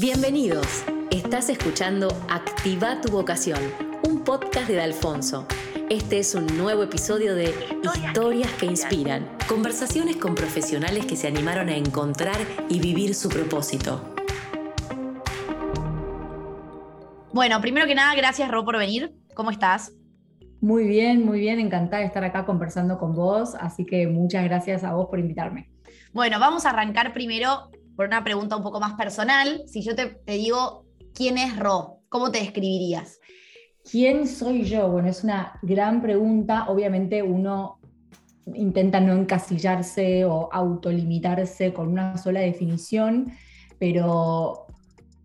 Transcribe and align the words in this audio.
Bienvenidos. 0.00 0.82
Estás 1.10 1.50
escuchando 1.50 2.08
Activa 2.30 3.02
tu 3.02 3.12
vocación, 3.12 3.58
un 4.08 4.24
podcast 4.24 4.66
de 4.66 4.80
Alfonso. 4.80 5.46
Este 5.90 6.20
es 6.20 6.34
un 6.34 6.46
nuevo 6.56 6.84
episodio 6.84 7.34
de 7.34 7.52
Historias 7.82 8.50
que 8.54 8.64
inspiran, 8.64 9.28
conversaciones 9.46 10.16
con 10.16 10.34
profesionales 10.34 11.04
que 11.04 11.16
se 11.16 11.26
animaron 11.26 11.68
a 11.68 11.76
encontrar 11.76 12.38
y 12.70 12.80
vivir 12.80 13.14
su 13.14 13.28
propósito. 13.28 14.14
Bueno, 17.34 17.60
primero 17.60 17.86
que 17.86 17.94
nada, 17.94 18.14
gracias 18.14 18.50
Ro 18.50 18.64
por 18.64 18.78
venir. 18.78 19.14
¿Cómo 19.34 19.50
estás? 19.50 19.92
Muy 20.62 20.88
bien, 20.88 21.26
muy 21.26 21.40
bien, 21.40 21.60
encantada 21.60 22.00
de 22.00 22.06
estar 22.06 22.24
acá 22.24 22.46
conversando 22.46 22.96
con 22.96 23.14
vos, 23.14 23.54
así 23.54 23.84
que 23.84 24.06
muchas 24.06 24.44
gracias 24.44 24.82
a 24.82 24.94
vos 24.94 25.08
por 25.10 25.18
invitarme. 25.18 25.68
Bueno, 26.14 26.40
vamos 26.40 26.64
a 26.64 26.70
arrancar 26.70 27.12
primero 27.12 27.68
por 28.00 28.06
una 28.06 28.24
pregunta 28.24 28.56
un 28.56 28.62
poco 28.62 28.80
más 28.80 28.94
personal. 28.94 29.62
Si 29.66 29.82
yo 29.82 29.94
te, 29.94 30.22
digo, 30.26 30.86
¿quién 31.12 31.36
es 31.36 31.58
Ro? 31.58 31.98
¿Cómo 32.08 32.30
te 32.30 32.38
describirías? 32.38 33.20
¿Quién 33.90 34.26
soy 34.26 34.64
yo? 34.64 34.88
Bueno, 34.88 35.10
es 35.10 35.22
una 35.22 35.58
gran 35.60 36.00
pregunta. 36.00 36.64
Obviamente 36.70 37.22
uno 37.22 37.78
intenta 38.54 39.00
no 39.00 39.12
encasillarse 39.12 40.24
o 40.24 40.48
autolimitarse 40.50 41.74
con 41.74 41.88
una 41.88 42.16
sola 42.16 42.40
definición, 42.40 43.34
pero 43.78 44.64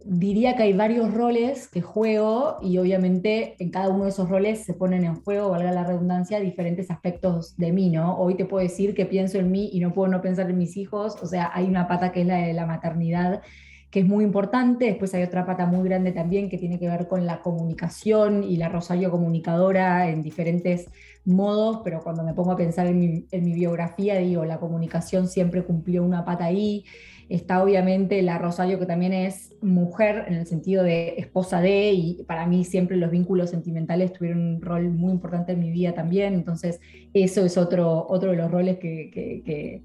diría 0.07 0.55
que 0.55 0.63
hay 0.63 0.73
varios 0.73 1.11
roles 1.11 1.67
que 1.67 1.81
juego 1.81 2.57
y 2.61 2.77
obviamente 2.77 3.55
en 3.57 3.71
cada 3.71 3.89
uno 3.89 4.03
de 4.03 4.11
esos 4.11 4.29
roles 4.29 4.63
se 4.63 4.75
ponen 4.75 5.03
en 5.03 5.15
juego, 5.15 5.49
valga 5.49 5.71
la 5.71 5.83
redundancia, 5.83 6.39
diferentes 6.39 6.91
aspectos 6.91 7.57
de 7.57 7.71
mí, 7.71 7.89
¿no? 7.89 8.15
Hoy 8.19 8.35
te 8.35 8.45
puedo 8.45 8.61
decir 8.61 8.93
que 8.93 9.07
pienso 9.07 9.39
en 9.39 9.49
mí 9.49 9.71
y 9.73 9.79
no 9.79 9.93
puedo 9.93 10.11
no 10.11 10.21
pensar 10.21 10.47
en 10.49 10.59
mis 10.59 10.77
hijos, 10.77 11.17
o 11.23 11.25
sea, 11.25 11.49
hay 11.53 11.65
una 11.65 11.87
pata 11.87 12.11
que 12.11 12.21
es 12.21 12.27
la 12.27 12.37
de 12.37 12.53
la 12.53 12.67
maternidad 12.67 13.41
que 13.89 14.01
es 14.01 14.07
muy 14.07 14.25
importante, 14.25 14.85
después 14.85 15.13
hay 15.13 15.23
otra 15.23 15.45
pata 15.45 15.65
muy 15.65 15.87
grande 15.87 16.11
también 16.11 16.49
que 16.49 16.57
tiene 16.57 16.77
que 16.77 16.89
ver 16.89 17.07
con 17.07 17.25
la 17.25 17.41
comunicación 17.41 18.43
y 18.43 18.57
la 18.57 18.67
Rosario 18.67 19.09
comunicadora 19.09 20.09
en 20.09 20.21
diferentes 20.21 20.89
modos, 21.23 21.79
pero 21.81 22.01
cuando 22.03 22.21
me 22.21 22.33
pongo 22.33 22.51
a 22.51 22.57
pensar 22.57 22.87
en 22.87 22.99
mi, 22.99 23.25
en 23.31 23.45
mi 23.45 23.53
biografía, 23.53 24.17
digo, 24.17 24.43
la 24.43 24.59
comunicación 24.59 25.29
siempre 25.29 25.63
cumplió 25.63 26.03
una 26.03 26.25
pata 26.25 26.43
ahí, 26.43 26.83
Está 27.27 27.63
obviamente 27.63 28.21
la 28.21 28.37
Rosario, 28.37 28.77
que 28.77 28.85
también 28.85 29.11
es 29.13 29.55
mujer 29.61 30.25
en 30.27 30.35
el 30.35 30.45
sentido 30.45 30.83
de 30.83 31.15
esposa 31.17 31.59
de, 31.59 31.91
y 31.91 32.23
para 32.23 32.45
mí 32.45 32.63
siempre 32.63 32.97
los 32.97 33.09
vínculos 33.09 33.49
sentimentales 33.49 34.13
tuvieron 34.13 34.39
un 34.39 34.61
rol 34.61 34.89
muy 34.91 35.11
importante 35.11 35.53
en 35.53 35.59
mi 35.59 35.71
vida 35.71 35.93
también. 35.93 36.35
Entonces, 36.35 36.79
eso 37.13 37.43
es 37.43 37.57
otro, 37.57 38.05
otro 38.07 38.31
de 38.31 38.37
los 38.37 38.51
roles 38.51 38.77
que, 38.77 39.81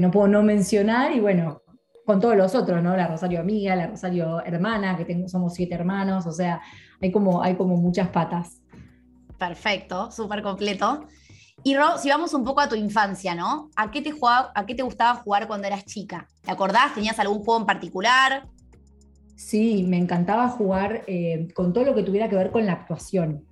no 0.00 0.10
puedo 0.10 0.26
no 0.26 0.42
mencionar. 0.42 1.14
Y 1.14 1.20
bueno, 1.20 1.62
con 2.04 2.18
todos 2.18 2.36
los 2.36 2.54
otros, 2.54 2.82
¿no? 2.82 2.96
La 2.96 3.06
Rosario 3.06 3.40
amiga, 3.40 3.76
la 3.76 3.86
Rosario 3.86 4.44
hermana, 4.44 4.96
que 4.96 5.04
tengo, 5.04 5.28
somos 5.28 5.54
siete 5.54 5.74
hermanos, 5.74 6.26
o 6.26 6.32
sea, 6.32 6.60
hay 7.00 7.12
como, 7.12 7.42
hay 7.42 7.54
como 7.54 7.76
muchas 7.76 8.08
patas. 8.08 8.60
Perfecto, 9.38 10.10
súper 10.10 10.42
completo. 10.42 11.06
Y 11.64 11.76
Ro, 11.76 11.98
si 11.98 12.08
vamos 12.08 12.34
un 12.34 12.44
poco 12.44 12.60
a 12.60 12.68
tu 12.68 12.74
infancia, 12.74 13.34
¿no? 13.34 13.70
¿A 13.76 13.90
qué 13.90 14.02
te, 14.02 14.10
jugaba, 14.10 14.52
¿A 14.54 14.66
qué 14.66 14.74
te 14.74 14.82
gustaba 14.82 15.20
jugar 15.20 15.46
cuando 15.46 15.66
eras 15.66 15.84
chica? 15.84 16.26
¿Te 16.42 16.50
acordás? 16.50 16.94
¿Tenías 16.94 17.18
algún 17.18 17.38
juego 17.38 17.60
en 17.60 17.66
particular? 17.66 18.48
Sí, 19.36 19.84
me 19.88 19.98
encantaba 19.98 20.48
jugar 20.48 21.02
eh, 21.06 21.48
con 21.54 21.72
todo 21.72 21.84
lo 21.84 21.94
que 21.94 22.02
tuviera 22.02 22.28
que 22.28 22.36
ver 22.36 22.50
con 22.50 22.66
la 22.66 22.72
actuación. 22.72 23.44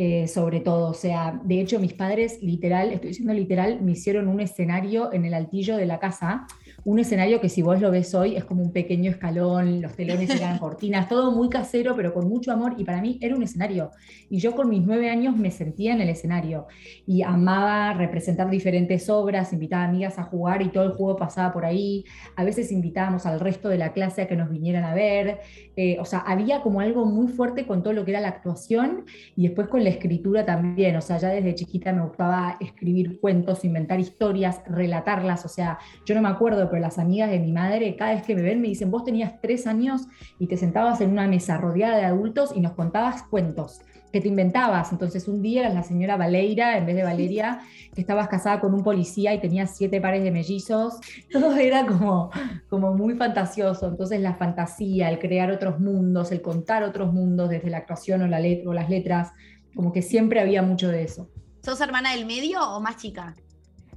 Eh, 0.00 0.28
sobre 0.28 0.60
todo. 0.60 0.90
O 0.90 0.94
sea, 0.94 1.40
de 1.42 1.60
hecho, 1.60 1.80
mis 1.80 1.92
padres, 1.92 2.40
literal, 2.40 2.92
estoy 2.92 3.08
diciendo 3.08 3.34
literal, 3.34 3.80
me 3.82 3.92
hicieron 3.92 4.28
un 4.28 4.38
escenario 4.38 5.12
en 5.12 5.24
el 5.24 5.34
altillo 5.34 5.76
de 5.76 5.86
la 5.86 5.98
casa 5.98 6.46
un 6.84 6.98
escenario 6.98 7.40
que 7.40 7.48
si 7.48 7.62
vos 7.62 7.80
lo 7.80 7.90
ves 7.90 8.14
hoy 8.14 8.36
es 8.36 8.44
como 8.44 8.62
un 8.62 8.72
pequeño 8.72 9.10
escalón, 9.10 9.82
los 9.82 9.94
telones 9.94 10.30
eran 10.30 10.58
cortinas, 10.60 11.08
todo 11.08 11.32
muy 11.32 11.48
casero, 11.48 11.94
pero 11.96 12.14
con 12.14 12.28
mucho 12.28 12.52
amor, 12.52 12.74
y 12.78 12.84
para 12.84 13.00
mí 13.00 13.18
era 13.20 13.34
un 13.34 13.42
escenario. 13.42 13.90
Y 14.30 14.38
yo 14.38 14.54
con 14.54 14.68
mis 14.68 14.82
nueve 14.82 15.10
años 15.10 15.36
me 15.36 15.50
sentía 15.50 15.92
en 15.92 16.00
el 16.00 16.08
escenario 16.08 16.66
y 17.06 17.22
amaba 17.22 17.92
representar 17.94 18.48
diferentes 18.48 19.08
obras, 19.10 19.52
invitaba 19.52 19.84
amigas 19.84 20.18
a 20.18 20.24
jugar 20.24 20.62
y 20.62 20.68
todo 20.68 20.84
el 20.84 20.92
juego 20.92 21.16
pasaba 21.16 21.52
por 21.52 21.64
ahí. 21.64 22.04
A 22.36 22.44
veces 22.44 22.70
invitábamos 22.70 23.26
al 23.26 23.40
resto 23.40 23.68
de 23.68 23.78
la 23.78 23.92
clase 23.92 24.22
a 24.22 24.28
que 24.28 24.36
nos 24.36 24.50
vinieran 24.50 24.84
a 24.84 24.94
ver. 24.94 25.40
Eh, 25.76 25.96
o 26.00 26.04
sea, 26.04 26.20
había 26.20 26.62
como 26.62 26.80
algo 26.80 27.04
muy 27.04 27.28
fuerte 27.28 27.66
con 27.66 27.82
todo 27.82 27.92
lo 27.92 28.04
que 28.04 28.12
era 28.12 28.20
la 28.20 28.28
actuación 28.28 29.04
y 29.36 29.46
después 29.48 29.68
con 29.68 29.82
la 29.82 29.90
escritura 29.90 30.46
también. 30.46 30.96
O 30.96 31.00
sea, 31.00 31.18
ya 31.18 31.28
desde 31.28 31.54
chiquita 31.54 31.92
me 31.92 32.02
gustaba 32.02 32.56
escribir 32.60 33.20
cuentos, 33.20 33.64
inventar 33.64 33.98
historias, 34.00 34.62
relatarlas. 34.66 35.44
O 35.44 35.48
sea, 35.48 35.78
yo 36.04 36.14
no 36.14 36.22
me 36.22 36.28
acuerdo 36.28 36.68
pero 36.70 36.77
las 36.80 36.98
amigas 36.98 37.30
de 37.30 37.38
mi 37.38 37.52
madre, 37.52 37.96
cada 37.96 38.14
vez 38.14 38.22
que 38.22 38.34
me 38.34 38.42
ven, 38.42 38.60
me 38.60 38.68
dicen, 38.68 38.90
vos 38.90 39.04
tenías 39.04 39.40
tres 39.40 39.66
años 39.66 40.02
y 40.38 40.46
te 40.46 40.56
sentabas 40.56 41.00
en 41.00 41.10
una 41.10 41.26
mesa 41.26 41.58
rodeada 41.58 41.96
de 41.96 42.04
adultos 42.04 42.52
y 42.54 42.60
nos 42.60 42.72
contabas 42.72 43.22
cuentos 43.24 43.80
que 44.12 44.20
te 44.20 44.28
inventabas. 44.28 44.92
Entonces 44.92 45.28
un 45.28 45.42
día 45.42 45.60
eras 45.60 45.74
la 45.74 45.82
señora 45.82 46.16
Valeira 46.16 46.76
en 46.78 46.86
vez 46.86 46.96
de 46.96 47.02
Valeria, 47.02 47.60
que 47.94 48.00
estabas 48.00 48.28
casada 48.28 48.60
con 48.60 48.74
un 48.74 48.82
policía 48.82 49.34
y 49.34 49.40
tenías 49.40 49.76
siete 49.76 50.00
pares 50.00 50.22
de 50.22 50.30
mellizos. 50.30 50.98
Todo 51.32 51.54
era 51.56 51.86
como, 51.86 52.30
como 52.68 52.94
muy 52.94 53.14
fantasioso. 53.14 53.88
Entonces 53.88 54.20
la 54.20 54.34
fantasía, 54.34 55.10
el 55.10 55.18
crear 55.18 55.50
otros 55.50 55.80
mundos, 55.80 56.32
el 56.32 56.42
contar 56.42 56.82
otros 56.82 57.12
mundos 57.12 57.50
desde 57.50 57.70
la 57.70 57.78
actuación 57.78 58.22
o, 58.22 58.26
la 58.26 58.40
letra, 58.40 58.70
o 58.70 58.72
las 58.72 58.88
letras, 58.88 59.32
como 59.74 59.92
que 59.92 60.02
siempre 60.02 60.40
había 60.40 60.62
mucho 60.62 60.88
de 60.88 61.02
eso. 61.02 61.28
¿Sos 61.62 61.80
hermana 61.80 62.14
del 62.14 62.24
medio 62.24 62.60
o 62.60 62.80
más 62.80 62.96
chica? 62.96 63.34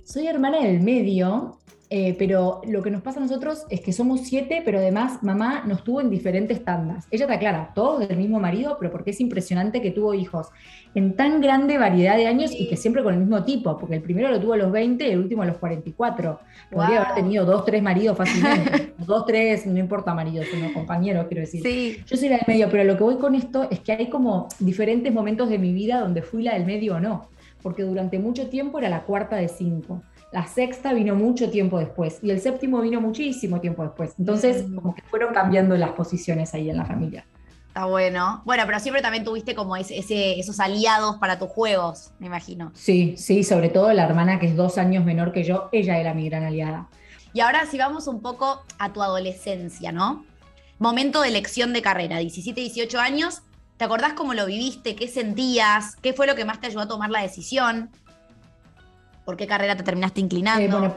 Soy 0.04 0.28
hermana 0.28 0.60
del 0.60 0.82
medio, 0.82 1.60
eh, 1.94 2.16
pero 2.18 2.62
lo 2.66 2.82
que 2.82 2.90
nos 2.90 3.02
pasa 3.02 3.20
a 3.20 3.24
nosotros 3.24 3.66
es 3.70 3.82
que 3.82 3.92
somos 3.92 4.22
siete, 4.22 4.62
pero 4.64 4.78
además 4.78 5.22
mamá 5.24 5.66
nos 5.68 5.84
tuvo 5.84 6.00
en 6.00 6.10
diferentes 6.10 6.64
tandas. 6.64 7.06
Ella 7.12 7.28
te 7.28 7.34
aclara, 7.34 7.74
todos 7.76 8.08
del 8.08 8.16
mismo 8.16 8.40
marido, 8.40 8.78
pero 8.80 8.94
porque 8.94 9.10
es 9.10 9.20
impresionante 9.20 9.82
que 9.82 9.92
tuvo 9.92 10.14
hijos 10.14 10.48
en 10.96 11.18
tan 11.18 11.42
grande 11.42 11.78
variedad 11.78 12.16
de 12.16 12.28
años 12.28 12.54
y 12.58 12.70
que 12.70 12.78
siempre 12.78 13.04
con 13.04 13.14
el 13.14 13.20
mismo 13.20 13.44
tipo, 13.44 13.78
porque 13.78 13.96
el 13.96 14.02
primero 14.02 14.30
lo 14.30 14.40
tuvo 14.40 14.54
a 14.54 14.58
los 14.58 14.72
20 14.72 15.06
y 15.06 15.12
el 15.12 15.20
último 15.20 15.44
a 15.44 15.46
los 15.46 15.58
44. 15.58 16.40
Podría 16.72 17.02
haber 17.02 17.16
tenido 17.16 17.44
dos, 17.44 17.66
tres 17.66 17.84
maridos 17.84 18.16
fácilmente. 18.16 18.94
dos, 19.06 19.26
tres, 19.26 19.66
no 19.66 19.78
importa 19.78 20.14
maridos, 20.14 20.46
sino 20.50 20.72
compañeros, 20.72 21.26
quiero 21.28 21.42
decir. 21.42 22.06
Yo 22.06 22.16
soy 22.16 22.30
la 22.30 22.38
del 22.38 22.46
medio, 22.48 22.70
pero 22.72 22.86
lo 22.86 22.96
que 22.96 23.04
voy 23.04 23.18
con 23.18 23.36
esto 23.36 23.68
es 23.70 23.82
que 23.82 23.92
hay 23.92 24.10
como 24.10 24.48
diferentes 24.60 25.14
momentos 25.14 25.50
de 25.50 25.58
mi 25.58 25.74
vida 25.74 26.00
donde 26.00 26.22
fui 26.22 26.42
la 26.42 26.54
del 26.54 26.66
medio 26.66 26.96
o 26.96 27.00
no, 27.02 27.28
porque 27.62 27.84
durante 27.84 28.18
mucho 28.18 28.48
tiempo 28.48 28.80
era 28.80 28.88
la 28.88 29.02
cuarta 29.02 29.36
de 29.36 29.50
cinco 29.50 30.04
la 30.32 30.48
sexta 30.48 30.94
vino 30.94 31.16
mucho 31.16 31.50
tiempo 31.50 31.78
después 31.78 32.20
y 32.22 32.32
el 32.32 32.40
séptimo 32.40 32.82
vino 32.82 33.02
muchísimo 33.02 33.60
tiempo 33.60 33.84
después. 33.84 34.14
Entonces, 34.18 34.68
mm. 34.68 34.76
como 34.76 34.96
que 34.96 35.02
fueron 35.04 35.34
cambiando 35.34 35.76
las 35.76 35.92
posiciones 35.92 36.54
ahí 36.54 36.70
en 36.70 36.78
la 36.78 36.86
familia. 36.86 37.26
Está 37.68 37.86
bueno. 37.86 38.42
Bueno, 38.44 38.64
pero 38.66 38.80
siempre 38.80 39.02
también 39.02 39.24
tuviste 39.24 39.56
como 39.56 39.78
ese, 39.78 40.40
esos 40.40 40.60
aliados 40.60 41.18
para 41.18 41.40
tus 41.40 41.50
juegos, 41.50 42.12
me 42.20 42.28
imagino. 42.28 42.72
Sí, 42.76 43.16
sí, 43.18 43.44
sobre 43.44 43.70
todo 43.70 43.94
la 43.94 44.04
hermana 44.04 44.40
que 44.40 44.48
es 44.48 44.56
dos 44.56 44.78
años 44.78 45.06
menor 45.06 45.32
que 45.32 45.44
yo, 45.44 45.70
ella 45.72 45.98
era 45.98 46.14
mi 46.14 46.28
gran 46.28 46.44
aliada. 46.44 46.88
Y 47.34 47.40
ahora 47.40 47.66
si 47.66 47.78
vamos 47.78 48.08
un 48.08 48.22
poco 48.22 48.62
a 48.78 48.92
tu 48.92 49.02
adolescencia, 49.02 49.92
¿no? 49.92 50.26
Momento 50.80 51.22
de 51.22 51.30
elección 51.30 51.74
de 51.74 51.82
carrera, 51.82 52.18
17, 52.18 52.60
18 52.60 53.00
años. 53.00 53.42
¿Te 53.78 53.86
acordás 53.86 54.14
cómo 54.14 54.34
lo 54.34 54.46
viviste? 54.46 54.96
¿Qué 54.96 55.08
sentías? 55.08 55.96
¿Qué 56.02 56.14
fue 56.14 56.28
lo 56.28 56.36
que 56.36 56.46
más 56.46 56.60
te 56.60 56.68
ayudó 56.68 56.82
a 56.82 56.88
tomar 56.88 57.10
la 57.10 57.22
decisión? 57.22 57.90
¿Por 59.26 59.38
qué 59.38 59.48
carrera 59.48 59.76
te 59.76 59.84
terminaste 59.84 60.22
inclinando? 60.22 60.64
Eh, 60.64 60.70
bueno, 60.70 60.96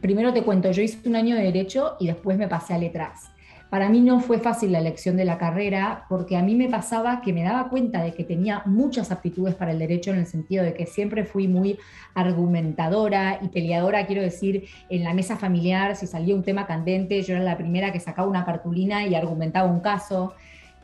primero 0.00 0.32
te 0.32 0.42
cuento, 0.42 0.70
yo 0.70 0.82
hice 0.82 1.08
un 1.08 1.16
año 1.16 1.36
de 1.36 1.42
derecho 1.42 1.96
y 2.00 2.06
después 2.06 2.36
me 2.38 2.48
pasé 2.48 2.74
a 2.74 2.78
letras. 2.78 3.30
Para 3.70 3.88
mí 3.88 4.00
no 4.00 4.20
fue 4.20 4.38
fácil 4.38 4.70
la 4.70 4.78
elección 4.78 5.16
de 5.16 5.24
la 5.24 5.38
carrera 5.38 6.04
porque 6.08 6.36
a 6.36 6.42
mí 6.42 6.54
me 6.54 6.68
pasaba 6.68 7.20
que 7.20 7.32
me 7.32 7.42
daba 7.42 7.68
cuenta 7.68 8.00
de 8.00 8.14
que 8.14 8.22
tenía 8.22 8.62
muchas 8.64 9.10
aptitudes 9.10 9.56
para 9.56 9.72
el 9.72 9.78
derecho 9.80 10.12
en 10.12 10.18
el 10.18 10.26
sentido 10.26 10.62
de 10.62 10.72
que 10.72 10.86
siempre 10.86 11.24
fui 11.24 11.48
muy 11.48 11.76
argumentadora 12.14 13.40
y 13.42 13.48
peleadora, 13.48 14.06
quiero 14.06 14.22
decir, 14.22 14.68
en 14.88 15.02
la 15.02 15.14
mesa 15.14 15.36
familiar, 15.36 15.96
si 15.96 16.06
salía 16.06 16.36
un 16.36 16.44
tema 16.44 16.66
candente, 16.66 17.20
yo 17.22 17.34
era 17.34 17.42
la 17.42 17.58
primera 17.58 17.92
que 17.92 17.98
sacaba 17.98 18.28
una 18.28 18.44
cartulina 18.44 19.04
y 19.04 19.16
argumentaba 19.16 19.68
un 19.68 19.80
caso. 19.80 20.34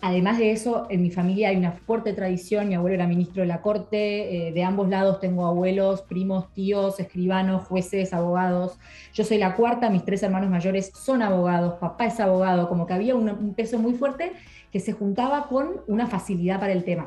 Además 0.04 0.38
de 0.38 0.50
eso, 0.50 0.88
en 0.90 1.00
mi 1.00 1.12
familia 1.12 1.50
hay 1.50 1.56
una 1.56 1.70
fuerte 1.70 2.12
tradición, 2.12 2.66
mi 2.66 2.74
abuelo 2.74 2.96
era 2.96 3.06
ministro 3.06 3.42
de 3.42 3.46
la 3.46 3.62
Corte, 3.62 4.48
eh, 4.48 4.52
de 4.52 4.64
ambos 4.64 4.88
lados 4.88 5.20
tengo 5.20 5.46
abuelos, 5.46 6.02
primos, 6.02 6.52
tíos, 6.52 6.98
escribanos, 6.98 7.68
jueces, 7.68 8.12
abogados. 8.12 8.80
Yo 9.14 9.22
soy 9.22 9.38
la 9.38 9.54
cuarta, 9.54 9.90
mis 9.90 10.04
tres 10.04 10.24
hermanos 10.24 10.50
mayores 10.50 10.90
son 10.92 11.22
abogados, 11.22 11.74
papá 11.74 12.06
es 12.06 12.18
abogado, 12.18 12.68
como 12.68 12.84
que 12.84 12.94
había 12.94 13.14
un, 13.14 13.54
peso 13.54 13.78
muy 13.78 13.94
fuerte 13.94 14.32
que 14.72 14.80
se 14.80 14.90
juntaba 14.92 15.46
con 15.46 15.82
una 15.86 16.08
facilidad 16.08 16.58
para 16.58 16.72
el 16.72 16.82
tema. 16.82 17.06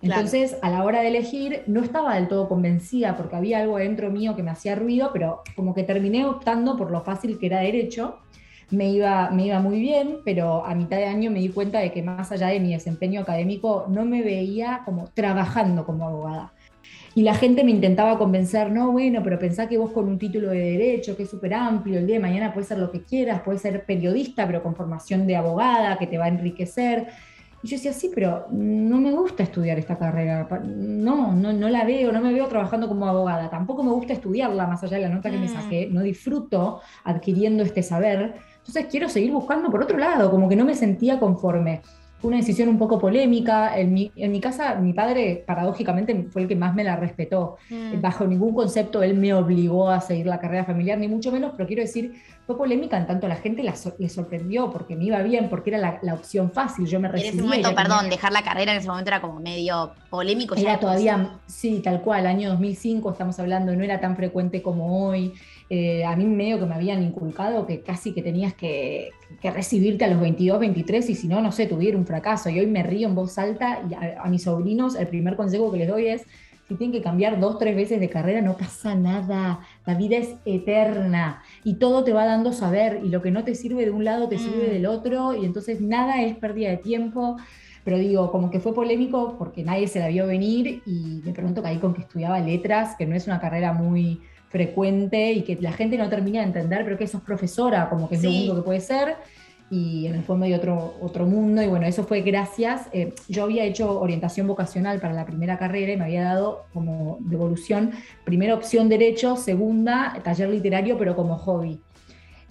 Entonces, 0.00 0.56
a 0.62 0.70
la 0.70 0.82
hora 0.82 1.02
de 1.02 1.08
elegir, 1.08 1.62
no 1.66 1.82
estaba 1.82 2.14
del 2.14 2.28
todo 2.28 2.48
convencida 2.48 3.18
porque 3.18 3.36
había 3.36 3.58
algo 3.58 3.76
dentro 3.76 4.10
mío 4.10 4.34
que 4.34 4.42
me 4.42 4.50
hacía 4.50 4.76
ruido, 4.76 5.10
pero 5.12 5.42
como 5.56 5.74
que 5.74 5.82
terminé 5.82 6.24
optando 6.24 6.78
por 6.78 6.90
lo 6.90 7.02
fácil 7.02 7.38
que 7.38 7.44
era 7.44 7.60
derecho 7.60 8.18
me 8.70 8.90
iba, 8.90 9.30
me 9.30 9.46
iba 9.46 9.58
muy 9.60 9.80
bien, 9.80 10.18
pero 10.24 10.64
a 10.64 10.74
mitad 10.74 10.96
de 10.96 11.06
año 11.06 11.30
me 11.30 11.40
di 11.40 11.48
cuenta 11.48 11.80
de 11.80 11.92
que 11.92 12.02
más 12.02 12.30
allá 12.32 12.48
de 12.48 12.60
mi 12.60 12.72
desempeño 12.72 13.20
académico, 13.20 13.86
no 13.88 14.04
me 14.04 14.22
veía 14.22 14.82
como 14.84 15.08
trabajando 15.08 15.84
como 15.84 16.06
abogada. 16.06 16.52
Y 17.14 17.22
la 17.22 17.34
gente 17.34 17.64
me 17.64 17.72
intentaba 17.72 18.16
convencer, 18.18 18.70
no, 18.70 18.92
bueno, 18.92 19.20
pero 19.24 19.38
pensá 19.38 19.68
que 19.68 19.76
vos 19.76 19.90
con 19.90 20.06
un 20.06 20.18
título 20.18 20.50
de 20.50 20.60
derecho, 20.60 21.16
que 21.16 21.24
es 21.24 21.30
súper 21.30 21.54
amplio, 21.54 21.98
el 21.98 22.06
día 22.06 22.16
de 22.16 22.22
mañana 22.22 22.52
puedes 22.52 22.68
ser 22.68 22.78
lo 22.78 22.92
que 22.92 23.02
quieras, 23.02 23.42
puedes 23.44 23.62
ser 23.62 23.84
periodista, 23.84 24.46
pero 24.46 24.62
con 24.62 24.76
formación 24.76 25.26
de 25.26 25.34
abogada, 25.34 25.98
que 25.98 26.06
te 26.06 26.18
va 26.18 26.26
a 26.26 26.28
enriquecer. 26.28 27.08
Y 27.62 27.68
yo 27.68 27.76
decía, 27.76 27.92
sí, 27.92 28.10
pero 28.14 28.46
no 28.50 28.98
me 28.98 29.10
gusta 29.12 29.42
estudiar 29.42 29.78
esta 29.78 29.98
carrera. 29.98 30.48
No, 30.64 31.32
no, 31.32 31.52
no 31.52 31.68
la 31.68 31.84
veo, 31.84 32.10
no 32.10 32.20
me 32.20 32.32
veo 32.32 32.46
trabajando 32.46 32.88
como 32.88 33.06
abogada. 33.06 33.50
Tampoco 33.50 33.82
me 33.82 33.90
gusta 33.90 34.14
estudiarla, 34.14 34.66
más 34.66 34.82
allá 34.82 34.96
de 34.96 35.02
la 35.02 35.14
nota 35.14 35.30
que 35.30 35.36
me 35.36 35.46
mm. 35.46 35.54
saqué. 35.54 35.88
No 35.90 36.00
disfruto 36.00 36.80
adquiriendo 37.04 37.62
este 37.62 37.82
saber. 37.82 38.36
Entonces 38.70 38.88
quiero 38.88 39.08
seguir 39.08 39.32
buscando 39.32 39.68
por 39.68 39.82
otro 39.82 39.98
lado, 39.98 40.30
como 40.30 40.48
que 40.48 40.54
no 40.54 40.64
me 40.64 40.76
sentía 40.76 41.18
conforme. 41.18 41.82
Fue 42.20 42.28
una 42.28 42.36
decisión 42.36 42.68
un 42.68 42.78
poco 42.78 43.00
polémica. 43.00 43.76
En 43.76 43.92
mi, 43.92 44.12
en 44.14 44.30
mi 44.30 44.40
casa, 44.40 44.76
mi 44.76 44.92
padre, 44.92 45.42
paradójicamente, 45.44 46.28
fue 46.30 46.42
el 46.42 46.48
que 46.48 46.54
más 46.54 46.72
me 46.72 46.84
la 46.84 46.94
respetó. 46.94 47.56
Mm. 47.68 48.00
Bajo 48.00 48.26
ningún 48.26 48.54
concepto, 48.54 49.02
él 49.02 49.14
me 49.14 49.34
obligó 49.34 49.90
a 49.90 50.00
seguir 50.00 50.26
la 50.26 50.38
carrera 50.38 50.64
familiar, 50.64 50.98
ni 50.98 51.08
mucho 51.08 51.32
menos, 51.32 51.54
pero 51.56 51.66
quiero 51.66 51.82
decir, 51.82 52.14
fue 52.46 52.56
polémica 52.56 52.96
en 52.96 53.08
tanto 53.08 53.26
la 53.26 53.36
gente 53.36 53.64
la 53.64 53.74
le 53.98 54.08
sorprendió 54.08 54.70
porque 54.70 54.94
me 54.94 55.04
iba 55.04 55.20
bien, 55.22 55.48
porque 55.48 55.70
era 55.70 55.98
la, 56.00 56.14
opción 56.14 56.52
fácil. 56.52 56.86
Yo 56.86 57.00
me 57.00 57.08
recibí. 57.08 57.28
En 57.28 57.34
ese 57.34 57.42
momento, 57.42 57.74
perdón, 57.74 58.08
dejar 58.08 58.30
la 58.30 58.42
carrera 58.42 58.70
en 58.70 58.78
ese 58.78 58.88
momento 58.88 59.10
era 59.10 59.20
como 59.20 59.40
medio 59.40 59.94
polémico. 60.10 60.54
Era 60.54 60.78
todavía, 60.78 61.38
sí, 61.46 61.80
tal 61.82 62.02
cual, 62.02 62.28
año 62.28 62.50
2005 62.50 63.10
estamos 63.10 63.36
hablando, 63.40 63.74
no 63.74 63.82
era 63.82 63.98
tan 63.98 64.14
frecuente 64.14 64.62
como 64.62 65.08
hoy. 65.08 65.32
Eh, 65.72 66.04
a 66.04 66.16
mí 66.16 66.26
medio 66.26 66.58
que 66.58 66.66
me 66.66 66.74
habían 66.74 67.00
inculcado 67.00 67.64
que 67.64 67.80
casi 67.82 68.12
que 68.12 68.22
tenías 68.22 68.54
que, 68.54 69.10
recibirte 69.40 70.04
a 70.04 70.08
los 70.08 70.20
22, 70.20 70.58
23 70.58 71.10
y 71.10 71.14
si 71.14 71.28
no, 71.28 71.40
no 71.40 71.52
sé, 71.52 71.66
tuviera 71.66 71.96
un 71.96 72.04
fracaso. 72.04 72.50
Y 72.50 72.58
hoy 72.58 72.66
me 72.66 72.82
río 72.82 73.06
en 73.06 73.14
voz 73.14 73.38
alta 73.38 73.80
y 73.88 73.94
a, 73.94 74.24
mis 74.24 74.42
sobrinos 74.42 74.96
el 74.96 75.06
primer 75.06 75.36
consejo 75.36 75.70
que 75.70 75.78
les 75.78 75.88
doy 75.88 76.08
es, 76.08 76.26
si 76.66 76.74
tienen 76.74 76.92
que 76.92 77.02
cambiar 77.02 77.38
dos, 77.38 77.56
tres 77.60 77.76
veces 77.76 78.00
de 78.00 78.10
carrera, 78.10 78.40
no 78.40 78.56
pasa 78.56 78.96
nada. 78.96 79.60
La 79.86 79.94
vida 79.94 80.16
es 80.16 80.34
eterna 80.44 81.40
y 81.62 81.74
todo 81.74 82.02
te 82.02 82.12
va 82.12 82.24
dando 82.24 82.52
saber 82.52 83.00
y 83.04 83.08
lo 83.08 83.22
que 83.22 83.30
no 83.30 83.44
te 83.44 83.54
sirve 83.54 83.84
de 83.84 83.92
un 83.92 84.04
lado 84.04 84.28
te 84.28 84.38
sirve 84.38 84.66
mm. 84.66 84.72
del 84.72 84.86
otro 84.86 85.36
y 85.36 85.44
entonces 85.44 85.80
nada 85.80 86.20
es 86.20 86.36
pérdida 86.36 86.70
de 86.70 86.78
tiempo. 86.78 87.36
Pero 87.84 87.96
digo, 87.96 88.32
como 88.32 88.50
que 88.50 88.58
fue 88.58 88.74
polémico 88.74 89.36
porque 89.38 89.62
nadie 89.62 89.86
se 89.86 90.00
la 90.00 90.08
vio 90.08 90.26
venir 90.26 90.82
y 90.84 91.22
me 91.24 91.32
pregunto 91.32 91.62
que 91.62 91.68
ahí 91.68 91.78
con 91.78 91.94
que 91.94 92.02
estudiaba 92.02 92.40
letras, 92.40 92.96
que 92.96 93.06
no 93.06 93.14
es 93.14 93.28
una 93.28 93.40
carrera 93.40 93.72
muy 93.72 94.20
frecuente 94.50 95.32
y 95.32 95.42
que 95.42 95.56
la 95.60 95.72
gente 95.72 95.96
no 95.96 96.08
termina 96.08 96.40
de 96.40 96.46
entender, 96.46 96.84
pero 96.84 96.98
que 96.98 97.06
sos 97.06 97.22
profesora, 97.22 97.88
como 97.88 98.08
que 98.08 98.16
es 98.16 98.22
lo 98.22 98.30
único 98.30 98.56
que 98.56 98.62
puede 98.62 98.80
ser, 98.80 99.14
y 99.70 100.06
en 100.06 100.16
el 100.16 100.22
fondo 100.24 100.44
hay 100.44 100.52
otro, 100.52 100.94
otro 101.00 101.24
mundo, 101.24 101.62
y 101.62 101.68
bueno, 101.68 101.86
eso 101.86 102.02
fue 102.02 102.22
gracias, 102.22 102.88
eh, 102.92 103.14
yo 103.28 103.44
había 103.44 103.64
hecho 103.64 104.00
orientación 104.00 104.48
vocacional 104.48 104.98
para 105.00 105.14
la 105.14 105.24
primera 105.24 105.56
carrera 105.56 105.92
y 105.92 105.96
me 105.96 106.04
había 106.04 106.24
dado 106.24 106.64
como 106.74 107.18
devolución, 107.20 107.92
primera 108.24 108.54
opción 108.54 108.88
derecho, 108.88 109.36
segunda 109.36 110.18
taller 110.24 110.48
literario, 110.50 110.98
pero 110.98 111.14
como 111.14 111.38
hobby. 111.38 111.80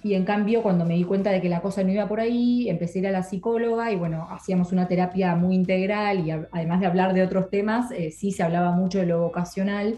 Y 0.01 0.13
en 0.13 0.23
cambio, 0.23 0.63
cuando 0.63 0.85
me 0.85 0.93
di 0.93 1.03
cuenta 1.03 1.29
de 1.29 1.41
que 1.41 1.49
la 1.49 1.59
cosa 1.59 1.83
no 1.83 1.91
iba 1.91 2.07
por 2.07 2.21
ahí, 2.21 2.69
empecé 2.69 2.99
a 2.99 3.01
ir 3.01 3.07
a 3.07 3.11
la 3.11 3.23
psicóloga 3.23 3.91
y 3.91 3.97
bueno, 3.97 4.29
hacíamos 4.31 4.71
una 4.71 4.87
terapia 4.87 5.35
muy 5.35 5.55
integral 5.55 6.25
y 6.25 6.31
además 6.31 6.79
de 6.79 6.85
hablar 6.85 7.13
de 7.13 7.21
otros 7.21 7.49
temas, 7.49 7.91
eh, 7.91 8.09
sí 8.09 8.31
se 8.31 8.41
hablaba 8.41 8.71
mucho 8.71 8.99
de 8.99 9.07
lo 9.07 9.19
vocacional. 9.19 9.97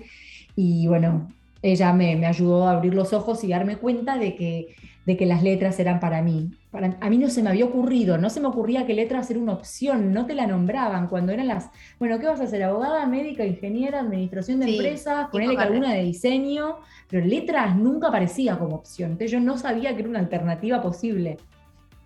Y 0.56 0.88
bueno, 0.88 1.30
ella 1.62 1.94
me, 1.94 2.26
ayudó 2.26 2.68
a 2.68 2.72
abrir 2.72 2.94
los 2.94 3.14
ojos 3.14 3.44
y 3.44 3.50
darme 3.50 3.78
cuenta 3.78 4.18
de 4.18 4.36
que, 4.36 4.76
de 5.06 5.18
que 5.18 5.26
las 5.26 5.44
letras 5.44 5.80
eran 5.80 6.00
para 6.00 6.22
mí. 6.22 6.52
Para, 6.72 6.98
a 7.02 7.10
mí 7.10 7.18
no 7.18 7.30
se 7.30 7.44
me 7.44 7.50
había 7.50 7.66
ocurrido, 7.66 8.18
no 8.18 8.30
se 8.30 8.40
me 8.40 8.48
ocurría 8.48 8.86
que 8.86 8.94
letras 8.94 9.30
era 9.30 9.40
una 9.40 9.54
opción, 9.54 10.14
no 10.14 10.26
te 10.26 10.34
la 10.34 10.48
nombraban 10.48 11.08
cuando 11.08 11.34
eran 11.34 11.48
las, 11.48 11.70
bueno, 12.00 12.18
¿qué 12.18 12.28
vas 12.28 12.40
a 12.40 12.46
hacer? 12.46 12.64
Abogada, 12.64 13.06
médica, 13.06 13.46
ingeniera, 13.46 14.00
administración 14.00 14.62
de 14.62 14.72
empresas, 14.72 15.28
ponerle 15.30 15.58
que 15.58 15.62
alguna 15.62 15.94
de 15.94 16.04
diseño, 16.04 16.78
pero 17.10 17.26
letras 17.26 17.76
nunca 17.76 18.08
aparecía 18.08 18.58
como 18.58 18.78
opción, 18.78 19.12
entonces 19.12 19.32
yo 19.32 19.40
no 19.42 19.58
sabía 19.58 19.94
que 19.94 20.00
era 20.00 20.10
una 20.10 20.20
alternativa 20.20 20.82
posible. 20.82 21.38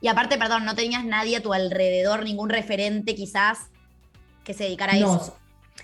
Y 0.02 0.08
aparte, 0.08 0.38
perdón, 0.38 0.66
no 0.66 0.76
tenías 0.76 1.06
nadie 1.06 1.38
a 1.38 1.42
tu 1.42 1.54
alrededor, 1.54 2.24
ningún 2.24 2.50
referente 2.50 3.16
quizás 3.16 3.70
que 4.44 4.54
se 4.54 4.66
dedicara 4.66 4.94
a 4.94 4.98
eso. 4.98 5.38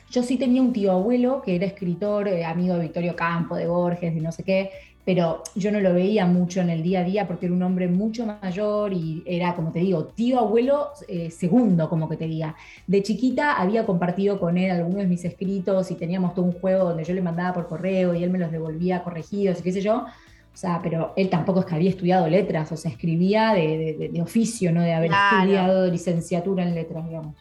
Yo 0.09 0.23
sí 0.23 0.37
tenía 0.37 0.61
un 0.61 0.73
tío 0.73 0.91
abuelo 0.91 1.41
que 1.41 1.55
era 1.55 1.65
escritor, 1.65 2.27
eh, 2.27 2.43
amigo 2.43 2.75
de 2.75 2.81
Victorio 2.81 3.15
Campo, 3.15 3.55
de 3.55 3.67
Borges, 3.67 4.13
de 4.13 4.21
no 4.21 4.31
sé 4.31 4.43
qué, 4.43 4.71
pero 5.05 5.41
yo 5.55 5.71
no 5.71 5.79
lo 5.79 5.93
veía 5.93 6.25
mucho 6.25 6.61
en 6.61 6.69
el 6.69 6.83
día 6.83 6.99
a 6.99 7.03
día 7.03 7.27
porque 7.27 7.47
era 7.47 7.55
un 7.55 7.63
hombre 7.63 7.87
mucho 7.87 8.25
mayor 8.25 8.93
y 8.93 9.23
era, 9.25 9.55
como 9.55 9.71
te 9.71 9.79
digo, 9.79 10.05
tío 10.05 10.39
abuelo 10.39 10.89
eh, 11.07 11.31
segundo, 11.31 11.89
como 11.89 12.07
que 12.07 12.17
te 12.17 12.27
diga. 12.27 12.55
De 12.85 13.01
chiquita 13.01 13.59
había 13.59 13.85
compartido 13.85 14.39
con 14.39 14.57
él 14.57 14.69
algunos 14.69 14.99
de 14.99 15.07
mis 15.07 15.25
escritos 15.25 15.89
y 15.91 15.95
teníamos 15.95 16.35
todo 16.35 16.45
un 16.45 16.53
juego 16.53 16.89
donde 16.89 17.03
yo 17.03 17.13
le 17.13 17.21
mandaba 17.21 17.53
por 17.53 17.67
correo 17.67 18.13
y 18.13 18.23
él 18.23 18.29
me 18.29 18.37
los 18.37 18.51
devolvía 18.51 19.03
corregidos 19.03 19.59
y 19.59 19.63
qué 19.63 19.71
sé 19.71 19.81
yo. 19.81 20.05
O 20.53 20.57
sea, 20.57 20.81
pero 20.83 21.13
él 21.15 21.29
tampoco 21.29 21.61
es 21.61 21.65
que 21.65 21.75
había 21.75 21.89
estudiado 21.89 22.27
letras, 22.27 22.71
o 22.73 22.77
sea, 22.77 22.91
escribía 22.91 23.53
de, 23.53 24.11
oficio, 24.21 24.71
no 24.73 24.81
de 24.81 24.93
haber 24.93 25.11
estudiado 25.11 25.87
licenciatura 25.87 26.63
en 26.63 26.75
letras, 26.75 27.07
digamos. 27.07 27.35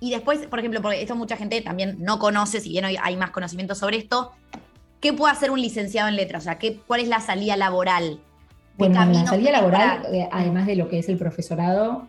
Y 0.00 0.10
después, 0.10 0.46
por 0.46 0.58
ejemplo, 0.58 0.82
porque 0.82 1.00
esto 1.00 1.16
mucha 1.16 1.36
gente 1.36 1.60
también 1.60 1.96
no 1.98 2.18
conoce, 2.18 2.60
si 2.60 2.70
bien 2.70 2.84
hoy 2.84 2.96
hay 3.02 3.16
más 3.16 3.30
conocimiento 3.30 3.74
sobre 3.74 3.96
esto, 3.96 4.32
¿qué 5.00 5.12
puede 5.12 5.32
hacer 5.32 5.50
un 5.50 5.60
licenciado 5.60 6.08
en 6.08 6.16
letras? 6.16 6.42
O 6.42 6.44
sea, 6.44 6.58
¿qué, 6.58 6.78
¿cuál 6.86 7.00
es 7.00 7.08
la 7.08 7.20
salida 7.20 7.56
laboral? 7.56 8.20
Bueno, 8.76 9.04
la 9.04 9.26
salida 9.26 9.52
laboral, 9.52 10.06
eh, 10.12 10.28
además 10.32 10.66
de 10.66 10.76
lo 10.76 10.88
que 10.88 10.98
es 10.98 11.08
el 11.08 11.16
profesorado, 11.16 12.08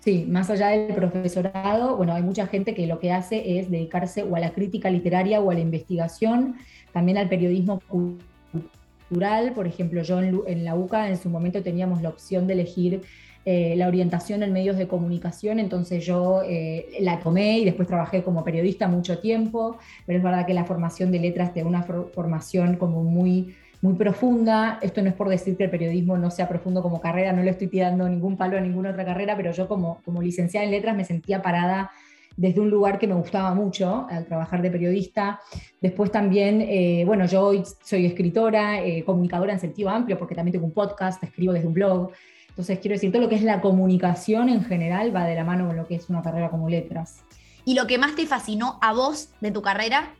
sí, 0.00 0.24
más 0.28 0.50
allá 0.50 0.68
del 0.68 0.94
profesorado, 0.94 1.96
bueno, 1.96 2.14
hay 2.14 2.22
mucha 2.22 2.46
gente 2.46 2.74
que 2.74 2.86
lo 2.86 3.00
que 3.00 3.10
hace 3.12 3.58
es 3.58 3.70
dedicarse 3.70 4.22
o 4.22 4.36
a 4.36 4.40
la 4.40 4.50
crítica 4.50 4.88
literaria 4.88 5.40
o 5.40 5.50
a 5.50 5.54
la 5.54 5.60
investigación, 5.60 6.56
también 6.92 7.18
al 7.18 7.28
periodismo 7.28 7.80
cultural. 7.88 9.52
Por 9.52 9.66
ejemplo, 9.66 10.02
yo 10.02 10.20
en 10.22 10.64
la 10.64 10.76
UCA 10.76 11.08
en 11.08 11.18
su 11.18 11.28
momento 11.28 11.62
teníamos 11.62 12.02
la 12.02 12.10
opción 12.10 12.46
de 12.46 12.52
elegir 12.54 13.02
eh, 13.50 13.74
la 13.76 13.88
orientación 13.88 14.42
en 14.42 14.52
medios 14.52 14.76
de 14.76 14.86
comunicación, 14.86 15.58
entonces 15.58 16.04
yo 16.04 16.42
eh, 16.44 16.86
la 17.00 17.18
tomé 17.18 17.60
y 17.60 17.64
después 17.64 17.88
trabajé 17.88 18.22
como 18.22 18.44
periodista 18.44 18.88
mucho 18.88 19.20
tiempo, 19.20 19.78
pero 20.04 20.18
es 20.18 20.22
verdad 20.22 20.44
que 20.44 20.52
la 20.52 20.66
formación 20.66 21.10
de 21.10 21.18
letras 21.18 21.54
tiene 21.54 21.66
una 21.66 21.82
formación 21.82 22.76
como 22.76 23.02
muy 23.02 23.54
muy 23.80 23.94
profunda. 23.94 24.78
Esto 24.82 25.00
no 25.00 25.08
es 25.08 25.14
por 25.14 25.30
decir 25.30 25.56
que 25.56 25.64
el 25.64 25.70
periodismo 25.70 26.18
no 26.18 26.30
sea 26.30 26.46
profundo 26.46 26.82
como 26.82 27.00
carrera, 27.00 27.32
no 27.32 27.42
le 27.42 27.52
estoy 27.52 27.68
tirando 27.68 28.06
ningún 28.06 28.36
palo 28.36 28.58
a 28.58 28.60
ninguna 28.60 28.90
otra 28.90 29.06
carrera, 29.06 29.34
pero 29.34 29.50
yo 29.52 29.66
como, 29.66 30.02
como 30.04 30.20
licenciada 30.20 30.66
en 30.66 30.70
letras 30.70 30.94
me 30.94 31.06
sentía 31.06 31.40
parada 31.40 31.90
desde 32.36 32.60
un 32.60 32.68
lugar 32.68 32.98
que 32.98 33.06
me 33.06 33.14
gustaba 33.14 33.54
mucho 33.54 34.06
al 34.10 34.26
trabajar 34.26 34.60
de 34.60 34.70
periodista. 34.70 35.40
Después 35.80 36.12
también, 36.12 36.60
eh, 36.60 37.02
bueno, 37.06 37.24
yo 37.24 37.46
hoy 37.46 37.62
soy 37.82 38.04
escritora, 38.04 38.80
comunicadora 39.06 39.54
en 39.54 39.60
sentido 39.60 39.88
amplio, 39.88 40.18
porque 40.18 40.34
también 40.34 40.52
tengo 40.52 40.66
un 40.66 40.74
podcast, 40.74 41.22
escribo 41.24 41.54
desde 41.54 41.66
un 41.66 41.72
blog. 41.72 42.10
Entonces, 42.58 42.80
quiero 42.80 42.94
decir, 42.94 43.12
todo 43.12 43.22
lo 43.22 43.28
que 43.28 43.36
es 43.36 43.44
la 43.44 43.60
comunicación 43.60 44.48
en 44.48 44.64
general 44.64 45.14
va 45.14 45.26
de 45.26 45.36
la 45.36 45.44
mano 45.44 45.68
con 45.68 45.76
lo 45.76 45.86
que 45.86 45.94
es 45.94 46.10
una 46.10 46.22
carrera 46.22 46.50
como 46.50 46.68
letras. 46.68 47.20
¿Y 47.64 47.74
lo 47.74 47.86
que 47.86 47.98
más 47.98 48.16
te 48.16 48.26
fascinó 48.26 48.80
a 48.82 48.92
vos 48.92 49.28
de 49.40 49.52
tu 49.52 49.62
carrera? 49.62 50.10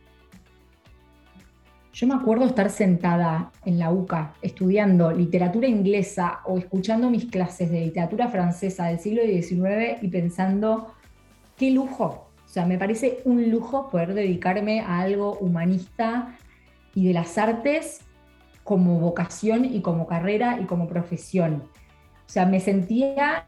Yo 1.93 2.07
me 2.07 2.15
acuerdo 2.15 2.45
estar 2.45 2.71
sentada 2.71 3.51
en 3.65 3.81
la 3.81 3.91
UCA 3.91 4.35
estudiando 4.41 5.11
literatura 5.11 5.67
inglesa 5.67 6.39
o 6.45 6.59
escuchando 6.59 7.11
mis 7.11 7.25
clases 7.25 7.73
de 7.73 7.81
literatura 7.81 8.29
francesa 8.29 8.87
del 8.87 9.01
siglo 9.01 9.23
XIX 9.23 10.01
y 10.01 10.07
pensando, 10.07 10.95
qué 11.57 11.73
lujo. 11.73 12.31
O 12.47 12.49
sea, 12.49 12.67
me 12.67 12.79
parece 12.79 13.19
un 13.25 13.51
lujo 13.51 13.89
poder 13.91 14.15
dedicarme 14.15 14.79
a 14.83 15.01
algo 15.01 15.37
humanista 15.41 16.37
y 16.95 17.05
de 17.05 17.15
las 17.15 17.37
artes 17.37 18.03
como 18.63 19.01
vocación 19.01 19.65
y 19.65 19.81
como 19.81 20.07
carrera 20.07 20.61
y 20.61 20.67
como 20.67 20.87
profesión. 20.87 21.65
O 22.29 22.31
sea, 22.31 22.45
me 22.45 22.61
sentía 22.61 23.47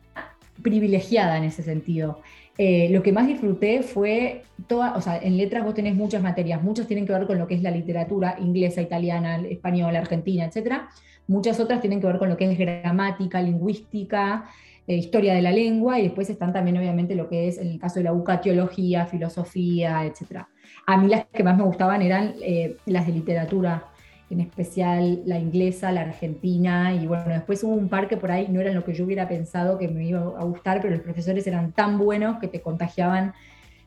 privilegiada 0.62 1.36
en 1.36 1.44
ese 1.44 1.62
sentido. 1.62 2.22
Eh, 2.56 2.88
lo 2.90 3.02
que 3.02 3.12
más 3.12 3.26
disfruté 3.26 3.82
fue 3.82 4.42
toda, 4.66 4.94
o 4.96 5.00
sea, 5.00 5.18
en 5.18 5.36
letras 5.36 5.64
vos 5.64 5.74
tenés 5.74 5.94
muchas 5.94 6.22
materias, 6.22 6.62
muchas 6.62 6.86
tienen 6.86 7.06
que 7.06 7.12
ver 7.12 7.26
con 7.26 7.38
lo 7.38 7.46
que 7.46 7.54
es 7.54 7.62
la 7.62 7.70
literatura 7.70 8.36
inglesa, 8.38 8.82
italiana, 8.82 9.36
española, 9.48 9.98
argentina, 9.98 10.44
etc. 10.44 10.82
Muchas 11.26 11.60
otras 11.60 11.80
tienen 11.80 12.00
que 12.00 12.06
ver 12.06 12.18
con 12.18 12.28
lo 12.28 12.36
que 12.36 12.50
es 12.50 12.58
gramática, 12.58 13.40
lingüística, 13.40 14.50
eh, 14.86 14.96
historia 14.96 15.34
de 15.34 15.42
la 15.42 15.52
lengua, 15.52 15.98
y 15.98 16.04
después 16.04 16.28
están 16.28 16.52
también 16.52 16.76
obviamente 16.76 17.14
lo 17.14 17.28
que 17.28 17.48
es, 17.48 17.58
en 17.58 17.68
el 17.68 17.78
caso 17.78 18.00
de 18.00 18.04
la 18.04 18.12
UCA, 18.12 18.40
teología, 18.40 19.06
filosofía, 19.06 20.04
etc. 20.04 20.46
A 20.86 20.96
mí 20.96 21.08
las 21.08 21.26
que 21.26 21.44
más 21.44 21.56
me 21.56 21.64
gustaban 21.64 22.02
eran 22.02 22.34
eh, 22.42 22.76
las 22.86 23.06
de 23.06 23.12
literatura, 23.12 23.89
en 24.30 24.40
especial 24.40 25.22
la 25.26 25.38
inglesa, 25.38 25.90
la 25.90 26.02
argentina, 26.02 26.94
y 26.94 27.06
bueno, 27.06 27.28
después 27.28 27.62
hubo 27.64 27.74
un 27.74 27.88
par 27.88 28.08
que 28.08 28.16
por 28.16 28.30
ahí 28.30 28.46
no 28.48 28.60
eran 28.60 28.76
lo 28.76 28.84
que 28.84 28.94
yo 28.94 29.04
hubiera 29.04 29.28
pensado 29.28 29.76
que 29.76 29.88
me 29.88 30.06
iba 30.06 30.20
a 30.20 30.44
gustar, 30.44 30.80
pero 30.80 30.94
los 30.94 31.02
profesores 31.02 31.46
eran 31.46 31.72
tan 31.72 31.98
buenos 31.98 32.38
que 32.38 32.46
te 32.46 32.60
contagiaban 32.60 33.34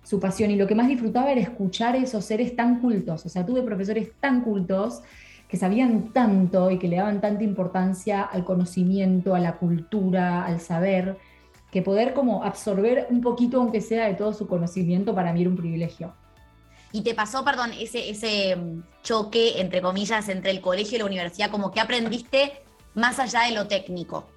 su 0.04 0.20
pasión 0.20 0.52
y 0.52 0.58
lo 0.58 0.68
que 0.68 0.76
más 0.76 0.90
disfrutaba 0.90 1.32
era 1.32 1.40
escuchar 1.40 1.96
esos 1.96 2.26
seres 2.26 2.56
tan 2.56 2.82
cultos, 2.82 3.26
o 3.26 3.30
sea, 3.30 3.46
tuve 3.46 3.64
profesores 3.64 4.12
tan 4.20 4.42
cultos 4.42 5.02
que 5.48 5.56
sabían 5.56 6.12
tanto 6.12 6.72
y 6.72 6.80
que 6.80 6.88
le 6.88 6.98
daban 6.98 7.22
tanta 7.22 7.44
importancia 7.44 8.24
al 8.24 8.44
conocimiento, 8.44 9.36
a 9.36 9.40
la 9.40 9.58
cultura, 9.58 10.46
al 10.46 10.60
saber, 10.60 11.18
que 11.72 11.82
poder 11.82 12.14
como 12.14 12.44
absorber 12.44 13.08
un 13.10 13.22
poquito, 13.22 13.62
aunque 13.62 13.80
sea 13.80 14.08
de 14.08 14.16
todo 14.16 14.34
su 14.34 14.48
conocimiento, 14.48 15.16
para 15.16 15.32
mí 15.32 15.42
era 15.42 15.50
un 15.50 15.56
privilegio. 15.56 16.14
Y 16.94 17.02
te 17.02 17.16
pasó, 17.16 17.44
perdón, 17.44 17.72
ese, 17.78 18.10
ese 18.10 18.56
mm, 18.56 18.84
choque, 19.02 19.60
entre 19.60 19.82
comillas, 19.82 20.30
entre 20.30 20.52
el 20.52 20.62
colegio 20.62 20.96
y 20.96 21.00
la 21.00 21.06
universidad, 21.06 21.50
como 21.52 21.72
que 21.72 21.82
aprendiste 21.82 22.62
más 22.94 23.20
allá 23.20 23.42
de 23.42 23.52
lo 23.52 23.68
técnico. 23.68 24.28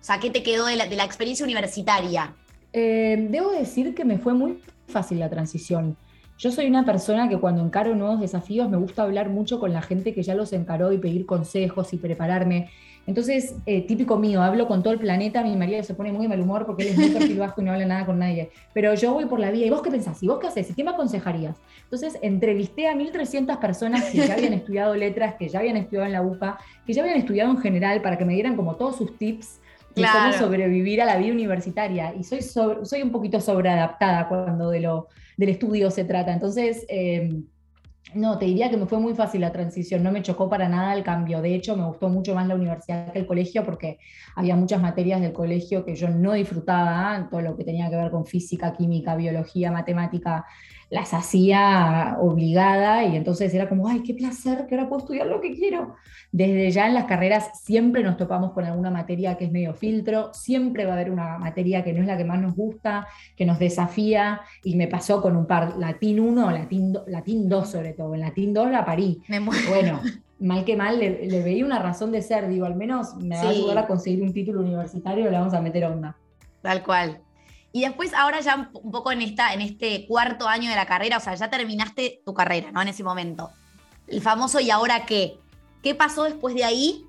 O 0.00 0.04
sea, 0.04 0.20
¿qué 0.20 0.30
te 0.30 0.42
quedó 0.42 0.66
de 0.66 0.76
la, 0.76 0.86
de 0.86 0.94
la 0.94 1.04
experiencia 1.04 1.42
universitaria? 1.44 2.36
Eh, 2.74 3.16
debo 3.30 3.50
decir 3.50 3.94
que 3.94 4.04
me 4.04 4.18
fue 4.18 4.34
muy 4.34 4.60
fácil 4.86 5.18
la 5.18 5.30
transición. 5.30 5.96
Yo 6.40 6.50
soy 6.50 6.68
una 6.68 6.86
persona 6.86 7.28
que 7.28 7.36
cuando 7.36 7.62
encaro 7.62 7.94
nuevos 7.94 8.18
desafíos 8.18 8.70
me 8.70 8.78
gusta 8.78 9.02
hablar 9.02 9.28
mucho 9.28 9.60
con 9.60 9.74
la 9.74 9.82
gente 9.82 10.14
que 10.14 10.22
ya 10.22 10.34
los 10.34 10.54
encaró 10.54 10.90
y 10.90 10.96
pedir 10.96 11.26
consejos 11.26 11.92
y 11.92 11.98
prepararme. 11.98 12.70
Entonces, 13.06 13.56
eh, 13.66 13.86
típico 13.86 14.16
mío, 14.16 14.40
hablo 14.40 14.66
con 14.66 14.82
todo 14.82 14.94
el 14.94 14.98
planeta, 14.98 15.42
mi 15.42 15.54
marido 15.54 15.82
se 15.82 15.92
pone 15.92 16.12
muy 16.12 16.28
mal 16.28 16.40
humor 16.40 16.64
porque 16.64 16.84
él 16.84 16.88
es 16.88 16.96
muy 16.96 17.10
perfil 17.10 17.42
y 17.58 17.62
no 17.62 17.72
habla 17.72 17.84
nada 17.84 18.06
con 18.06 18.18
nadie. 18.18 18.50
Pero 18.72 18.94
yo 18.94 19.12
voy 19.12 19.26
por 19.26 19.38
la 19.38 19.50
vida, 19.50 19.66
¿y 19.66 19.70
vos 19.70 19.82
qué 19.82 19.90
pensás? 19.90 20.22
¿Y 20.22 20.28
vos 20.28 20.38
qué 20.38 20.46
haces? 20.46 20.70
¿Y 20.70 20.72
qué 20.72 20.82
me 20.82 20.92
aconsejarías? 20.92 21.58
Entonces, 21.82 22.18
entrevisté 22.22 22.88
a 22.88 22.94
1.300 22.94 23.58
personas 23.58 24.04
que 24.04 24.26
ya 24.26 24.32
habían 24.32 24.54
estudiado 24.54 24.96
letras, 24.96 25.34
que 25.34 25.46
ya 25.46 25.58
habían 25.58 25.76
estudiado 25.76 26.06
en 26.06 26.12
la 26.12 26.22
UPA, 26.22 26.58
que 26.86 26.94
ya 26.94 27.02
habían 27.02 27.18
estudiado 27.18 27.50
en 27.50 27.58
general 27.58 28.00
para 28.00 28.16
que 28.16 28.24
me 28.24 28.32
dieran 28.32 28.56
como 28.56 28.76
todos 28.76 28.96
sus 28.96 29.14
tips 29.18 29.60
de 29.94 30.04
cómo 30.12 30.32
sobrevivir 30.32 31.02
a 31.02 31.04
la 31.04 31.16
vida 31.16 31.32
universitaria. 31.32 32.14
Y 32.14 32.24
soy, 32.24 32.42
soy 32.42 33.02
un 33.02 33.10
poquito 33.10 33.40
sobreadaptada 33.40 34.28
cuando 34.28 34.70
de 34.70 34.80
lo, 34.80 35.08
del 35.36 35.48
estudio 35.50 35.90
se 35.90 36.04
trata. 36.04 36.32
Entonces, 36.32 36.84
em, 36.88 37.44
no, 38.14 38.38
te 38.38 38.46
diría 38.46 38.70
que 38.70 38.76
me 38.76 38.86
fue 38.86 38.98
muy 38.98 39.14
fácil 39.14 39.40
la 39.40 39.52
transición, 39.52 40.02
no 40.02 40.10
me 40.10 40.22
chocó 40.22 40.48
para 40.48 40.68
nada 40.68 40.94
el 40.94 41.04
cambio. 41.04 41.40
De 41.40 41.54
hecho, 41.54 41.76
me 41.76 41.86
gustó 41.86 42.08
mucho 42.08 42.34
más 42.34 42.46
la 42.48 42.54
universidad 42.54 43.12
que 43.12 43.20
el 43.20 43.26
colegio 43.26 43.64
porque 43.64 43.98
había 44.34 44.56
muchas 44.56 44.82
materias 44.82 45.20
del 45.20 45.32
colegio 45.32 45.84
que 45.84 45.94
yo 45.94 46.08
no 46.08 46.32
disfrutaba, 46.32 47.28
todo 47.30 47.40
lo 47.40 47.56
que 47.56 47.64
tenía 47.64 47.88
que 47.88 47.96
ver 47.96 48.10
con 48.10 48.26
física, 48.26 48.72
química, 48.72 49.14
biología, 49.14 49.70
matemática, 49.70 50.44
las 50.90 51.14
hacía 51.14 52.16
obligada 52.20 53.04
y 53.04 53.16
entonces 53.16 53.54
era 53.54 53.68
como, 53.68 53.86
ay, 53.86 54.02
qué 54.02 54.12
placer, 54.14 54.66
que 54.66 54.74
ahora 54.74 54.88
puedo 54.88 55.00
estudiar 55.00 55.28
lo 55.28 55.40
que 55.40 55.54
quiero. 55.54 55.94
Desde 56.32 56.70
ya 56.70 56.86
en 56.86 56.94
las 56.94 57.06
carreras 57.06 57.60
siempre 57.60 58.04
nos 58.04 58.16
topamos 58.16 58.52
con 58.52 58.64
alguna 58.64 58.90
materia 58.90 59.36
que 59.36 59.46
es 59.46 59.52
medio 59.52 59.74
filtro, 59.74 60.32
siempre 60.32 60.84
va 60.84 60.92
a 60.92 60.94
haber 60.94 61.10
una 61.10 61.38
materia 61.38 61.82
que 61.82 61.92
no 61.92 62.02
es 62.02 62.06
la 62.06 62.16
que 62.16 62.24
más 62.24 62.40
nos 62.40 62.54
gusta, 62.54 63.08
que 63.36 63.44
nos 63.44 63.58
desafía 63.58 64.40
y 64.62 64.76
me 64.76 64.86
pasó 64.86 65.20
con 65.20 65.36
un 65.36 65.46
par, 65.46 65.76
latín 65.76 66.20
1, 66.20 66.50
latín, 66.52 66.96
latín 67.08 67.48
2 67.48 67.68
sobre 67.68 67.94
todo, 67.94 68.14
en 68.14 68.20
latín 68.20 68.54
2 68.54 68.70
la 68.70 68.84
parí. 68.84 69.20
Bueno, 69.68 70.00
mal 70.38 70.64
que 70.64 70.76
mal 70.76 71.00
le, 71.00 71.42
veía 71.42 71.64
una 71.64 71.80
razón 71.80 72.12
de 72.12 72.22
ser, 72.22 72.48
digo, 72.48 72.64
al 72.64 72.76
menos 72.76 73.16
me 73.16 73.36
va 73.36 73.42
a 73.42 73.48
ayudar 73.48 73.78
a 73.78 73.86
conseguir 73.86 74.22
un 74.22 74.32
título 74.32 74.60
universitario, 74.60 75.30
le 75.30 75.36
vamos 75.36 75.54
a 75.54 75.60
meter 75.60 75.84
onda. 75.84 76.16
Tal 76.62 76.82
cual. 76.84 77.20
Y 77.72 77.82
después, 77.82 78.14
ahora 78.14 78.40
ya 78.40 78.70
un 78.72 78.90
poco 78.90 79.12
en, 79.12 79.22
esta, 79.22 79.52
en 79.52 79.60
este 79.60 80.06
cuarto 80.06 80.48
año 80.48 80.70
de 80.70 80.76
la 80.76 80.86
carrera, 80.86 81.18
o 81.18 81.20
sea, 81.20 81.34
ya 81.34 81.50
terminaste 81.50 82.20
tu 82.24 82.34
carrera, 82.34 82.72
¿no? 82.72 82.82
En 82.82 82.88
ese 82.88 83.04
momento. 83.04 83.50
El 84.08 84.20
famoso 84.20 84.58
¿y 84.58 84.70
ahora 84.70 85.06
qué? 85.06 85.38
¿Qué 85.82 85.94
pasó 85.94 86.24
después 86.24 86.54
de 86.54 86.64
ahí 86.64 87.06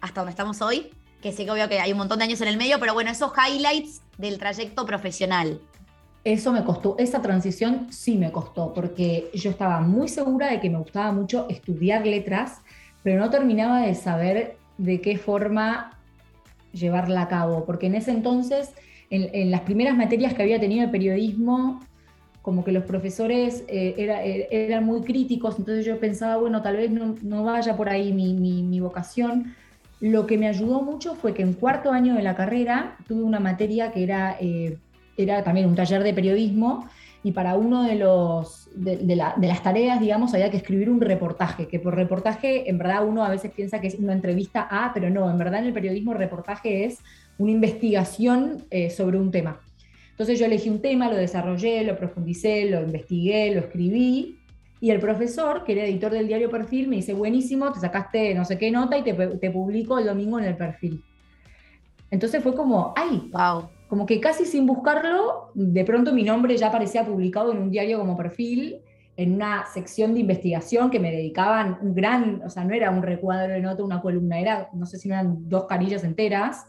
hasta 0.00 0.20
donde 0.20 0.30
estamos 0.30 0.62
hoy? 0.62 0.90
Que 1.20 1.32
sé 1.32 1.44
que 1.44 1.50
obvio 1.50 1.68
que 1.68 1.80
hay 1.80 1.90
un 1.90 1.98
montón 1.98 2.18
de 2.18 2.24
años 2.24 2.40
en 2.40 2.48
el 2.48 2.56
medio, 2.56 2.78
pero 2.78 2.94
bueno, 2.94 3.10
esos 3.10 3.32
highlights 3.36 4.02
del 4.18 4.38
trayecto 4.38 4.86
profesional. 4.86 5.60
Eso 6.22 6.52
me 6.52 6.62
costó, 6.64 6.94
esa 6.98 7.22
transición 7.22 7.88
sí 7.90 8.16
me 8.16 8.30
costó, 8.30 8.72
porque 8.72 9.30
yo 9.34 9.50
estaba 9.50 9.80
muy 9.80 10.08
segura 10.08 10.48
de 10.48 10.60
que 10.60 10.70
me 10.70 10.78
gustaba 10.78 11.10
mucho 11.10 11.46
estudiar 11.48 12.06
letras, 12.06 12.60
pero 13.02 13.18
no 13.18 13.30
terminaba 13.30 13.80
de 13.80 13.94
saber 13.94 14.58
de 14.76 15.00
qué 15.00 15.16
forma 15.18 15.98
llevarla 16.72 17.22
a 17.22 17.28
cabo, 17.28 17.64
porque 17.64 17.86
en 17.86 17.96
ese 17.96 18.10
entonces 18.12 18.74
en, 19.10 19.50
las 19.50 19.62
primeras 19.62 19.96
materias 19.96 20.34
que 20.34 20.42
había 20.42 20.60
tenido 20.60 20.86
de 20.86 20.92
periodismo, 20.92 21.80
como 22.48 22.64
que 22.64 22.72
los 22.72 22.84
profesores 22.84 23.62
eh, 23.68 23.94
eh, 23.98 24.48
eran 24.50 24.82
muy 24.82 25.02
críticos, 25.02 25.58
entonces 25.58 25.84
yo 25.84 26.00
pensaba, 26.00 26.38
bueno, 26.38 26.62
tal 26.62 26.78
vez 26.78 26.90
no, 26.90 27.44
vaya 27.44 27.76
por 27.76 27.90
ahí 27.90 28.10
mi, 28.10 28.80
vocación. 28.80 29.54
Lo 30.00 30.26
que 30.26 30.38
me 30.38 30.48
ayudó 30.48 30.80
mucho 30.80 31.14
fue 31.14 31.34
que 31.34 31.42
en 31.42 31.52
cuarto 31.52 31.92
año 31.92 32.14
de 32.14 32.22
la 32.22 32.34
carrera 32.34 32.96
tuve 33.06 33.22
una 33.22 33.38
materia 33.38 33.92
que 33.92 34.02
era, 34.02 34.38
eh, 34.40 34.78
era 35.18 35.44
también 35.44 35.66
un 35.66 35.74
taller 35.74 36.02
de 36.02 36.14
periodismo 36.14 36.88
y 37.22 37.32
para 37.32 37.54
uno 37.54 37.82
de, 37.82 37.96
los, 37.96 38.70
de, 38.74 39.14
las 39.14 39.62
tareas, 39.62 40.00
digamos, 40.00 40.32
había 40.32 40.50
que 40.50 40.56
escribir 40.56 40.88
un 40.88 41.02
reportaje, 41.02 41.68
que 41.68 41.78
por 41.78 41.96
reportaje 41.96 42.70
en 42.70 42.78
verdad 42.78 43.06
uno 43.06 43.26
a 43.26 43.28
veces 43.28 43.52
piensa 43.52 43.78
que 43.78 43.88
es 43.88 43.96
una 43.96 44.14
entrevista 44.14 44.66
a, 44.70 44.94
pero 44.94 45.10
no, 45.10 45.30
en 45.30 45.36
verdad 45.36 45.60
en 45.60 45.66
el 45.66 45.74
periodismo 45.74 46.14
reportaje 46.14 46.86
es 46.86 47.00
una 47.36 47.50
investigación 47.50 48.64
sobre 48.88 49.18
un 49.18 49.30
tema. 49.30 49.60
Entonces 50.18 50.40
yo 50.40 50.46
elegí 50.46 50.68
un 50.68 50.82
tema, 50.82 51.08
lo 51.08 51.16
desarrollé, 51.16 51.84
lo 51.84 51.96
profundicé, 51.96 52.68
lo 52.68 52.82
investigué, 52.82 53.54
lo 53.54 53.60
escribí, 53.60 54.40
y 54.80 54.90
el 54.90 54.98
profesor, 54.98 55.62
que 55.62 55.74
era 55.74 55.84
editor 55.84 56.10
del 56.10 56.26
diario 56.26 56.50
Perfil, 56.50 56.88
me 56.88 56.96
dice, 56.96 57.14
buenísimo, 57.14 57.70
te 57.72 57.78
sacaste 57.78 58.34
no 58.34 58.44
sé 58.44 58.58
qué 58.58 58.72
nota 58.72 58.98
y 58.98 59.04
te, 59.04 59.12
te 59.14 59.50
publico 59.52 59.96
el 59.96 60.06
domingo 60.06 60.40
en 60.40 60.46
el 60.46 60.56
perfil. 60.56 61.04
Entonces 62.10 62.42
fue 62.42 62.56
como, 62.56 62.94
ay, 62.96 63.30
wow, 63.32 63.68
como 63.86 64.06
que 64.06 64.18
casi 64.18 64.44
sin 64.44 64.66
buscarlo, 64.66 65.52
de 65.54 65.84
pronto 65.84 66.12
mi 66.12 66.24
nombre 66.24 66.56
ya 66.56 66.66
aparecía 66.66 67.06
publicado 67.06 67.52
en 67.52 67.58
un 67.58 67.70
diario 67.70 68.00
como 68.00 68.16
perfil, 68.16 68.80
en 69.16 69.34
una 69.34 69.66
sección 69.66 70.14
de 70.14 70.20
investigación 70.20 70.90
que 70.90 70.98
me 70.98 71.12
dedicaban 71.12 71.78
un 71.80 71.94
gran, 71.94 72.42
o 72.44 72.50
sea, 72.50 72.64
no 72.64 72.74
era 72.74 72.90
un 72.90 73.04
recuadro 73.04 73.52
de 73.52 73.60
nota, 73.60 73.84
una 73.84 74.00
columna, 74.00 74.40
era, 74.40 74.68
no 74.72 74.84
sé 74.84 74.98
si 74.98 75.08
eran 75.08 75.48
dos 75.48 75.66
carillas 75.66 76.02
enteras, 76.02 76.66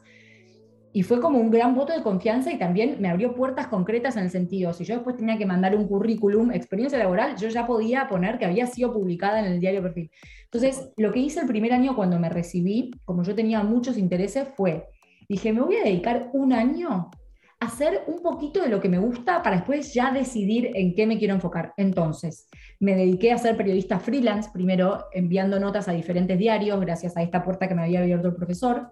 y 0.91 1.03
fue 1.03 1.21
como 1.21 1.39
un 1.39 1.51
gran 1.51 1.75
voto 1.75 1.93
de 1.93 2.01
confianza 2.01 2.51
y 2.51 2.57
también 2.57 2.97
me 2.99 3.09
abrió 3.09 3.35
puertas 3.35 3.67
concretas 3.67 4.17
en 4.17 4.23
el 4.23 4.31
sentido, 4.31 4.73
si 4.73 4.85
yo 4.85 4.95
después 4.95 5.15
tenía 5.15 5.37
que 5.37 5.45
mandar 5.45 5.75
un 5.75 5.87
currículum, 5.87 6.51
experiencia 6.51 6.97
laboral, 6.97 7.35
yo 7.37 7.47
ya 7.47 7.67
podía 7.67 8.07
poner 8.07 8.39
que 8.39 8.45
había 8.45 8.65
sido 8.65 8.91
publicada 8.91 9.39
en 9.39 9.45
el 9.45 9.59
diario 9.59 9.83
Perfil. 9.83 10.09
Entonces, 10.45 10.91
lo 10.97 11.11
que 11.11 11.19
hice 11.19 11.41
el 11.41 11.47
primer 11.47 11.73
año 11.73 11.95
cuando 11.95 12.17
me 12.19 12.29
recibí, 12.29 12.91
como 13.05 13.23
yo 13.23 13.35
tenía 13.35 13.61
muchos 13.61 13.97
intereses, 13.97 14.47
fue, 14.55 14.87
dije, 15.27 15.53
me 15.53 15.61
voy 15.61 15.75
a 15.75 15.83
dedicar 15.83 16.31
un 16.33 16.53
año 16.53 17.11
a 17.59 17.65
hacer 17.65 18.03
un 18.07 18.23
poquito 18.23 18.61
de 18.61 18.69
lo 18.69 18.79
que 18.79 18.89
me 18.89 18.97
gusta 18.97 19.43
para 19.43 19.57
después 19.57 19.93
ya 19.93 20.11
decidir 20.11 20.71
en 20.73 20.95
qué 20.95 21.05
me 21.05 21.19
quiero 21.19 21.35
enfocar. 21.35 21.73
Entonces, 21.77 22.47
me 22.79 22.95
dediqué 22.95 23.31
a 23.31 23.37
ser 23.37 23.57
periodista 23.57 23.99
freelance, 23.99 24.49
primero 24.51 25.05
enviando 25.13 25.59
notas 25.59 25.87
a 25.87 25.91
diferentes 25.91 26.39
diarios, 26.39 26.79
gracias 26.79 27.15
a 27.15 27.21
esta 27.21 27.43
puerta 27.43 27.67
que 27.67 27.75
me 27.75 27.83
había 27.83 27.99
abierto 27.99 28.29
el 28.29 28.35
profesor. 28.35 28.89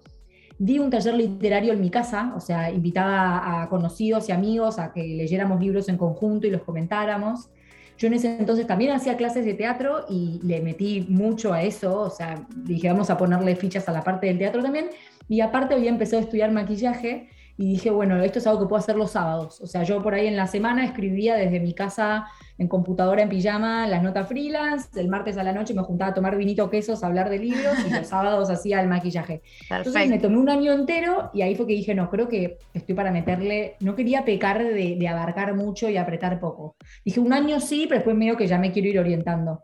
Di 0.60 0.80
un 0.80 0.90
taller 0.90 1.14
literario 1.14 1.74
en 1.74 1.82
mi 1.82 1.90
casa, 1.90 2.34
o 2.36 2.40
sea, 2.40 2.72
invitaba 2.72 3.62
a 3.62 3.70
conocidos 3.70 4.28
y 4.30 4.32
amigos 4.32 4.80
a 4.80 4.92
que 4.92 5.04
leyéramos 5.04 5.62
libros 5.62 5.88
en 5.88 5.98
conjunto 5.98 6.48
y 6.48 6.52
los 6.52 6.64
comentáramos. 6.64 7.50
Yo 7.98 8.08
en 8.08 8.14
ese 8.14 8.38
entonces 8.38 8.68
también 8.68 8.92
hacía 8.92 9.18
clases 9.18 9.46
de 9.46 9.54
teatro 9.54 10.06
y 10.10 10.40
le 10.44 10.62
metí 10.62 11.06
mucho 11.10 11.54
a 11.54 11.64
eso, 11.64 12.00
o 12.00 12.10
sea, 12.10 12.48
dije, 12.56 12.90
vamos 12.90 13.10
a 13.10 13.18
ponerle 13.18 13.56
fichas 13.56 13.88
a 13.90 13.92
la 13.92 14.04
parte 14.04 14.28
del 14.28 14.38
teatro 14.38 14.62
también. 14.62 14.90
Y 15.28 15.42
aparte 15.42 15.76
había 15.76 15.90
empezado 15.90 16.20
a 16.20 16.24
estudiar 16.24 16.52
maquillaje 16.52 17.30
y 17.58 17.72
dije, 17.72 17.90
bueno, 17.90 18.22
esto 18.22 18.38
es 18.38 18.46
algo 18.46 18.62
que 18.62 18.68
puedo 18.68 18.80
hacer 18.80 18.96
los 18.96 19.12
sábados. 19.12 19.60
O 19.62 19.68
sea, 19.68 19.82
yo 19.82 20.02
por 20.04 20.14
ahí 20.14 20.28
en 20.28 20.36
la 20.36 20.46
semana 20.46 20.86
escribía 20.86 21.36
desde 21.36 21.60
mi 21.60 21.74
casa 21.74 22.28
en 22.60 22.68
computadora 22.68 23.24
en 23.24 23.30
pijama 23.30 23.88
las 23.88 24.04
notas 24.04 24.28
freelance, 24.28 25.00
el 25.00 25.08
martes 25.08 25.38
a 25.38 25.44
la 25.44 25.54
noche 25.54 25.74
me 25.74 25.82
juntaba 25.82 26.12
a 26.12 26.14
tomar 26.14 26.38
vinito 26.38 26.70
quesos, 26.70 27.04
a 27.04 27.08
hablar 27.08 27.30
de 27.30 27.40
libros 27.40 27.76
y 27.88 27.92
los 27.92 28.08
sábados 28.08 28.50
hacía 28.52 28.80
el 28.82 28.88
maquillaje. 28.88 29.42
Entonces 29.70 30.08
me 30.08 30.20
tomé 30.20 30.38
un 30.38 30.50
año 30.50 30.72
entero 30.72 31.32
y 31.34 31.42
ahí 31.42 31.56
fue 31.56 31.66
que 31.66 31.74
dije, 31.74 31.96
no, 31.96 32.10
creo 32.12 32.28
que 32.28 32.60
estoy 32.76 32.94
para 32.94 33.12
meterle, 33.12 33.76
no 33.80 33.96
quería 33.96 34.24
pecar 34.24 34.64
de, 34.64 35.08
abarcar 35.08 35.56
mucho 35.56 35.90
y 35.90 35.98
apretar 35.98 36.40
poco. 36.40 36.76
Dije, 37.04 37.20
un 37.20 37.34
año 37.34 37.60
sí, 37.60 37.86
pero 37.88 38.00
después 38.00 38.16
medio 38.16 38.38
que 38.38 38.48
ya 38.48 38.60
me 38.60 38.72
quiero 38.72 38.90
ir 38.90 39.00
orientando. 39.00 39.64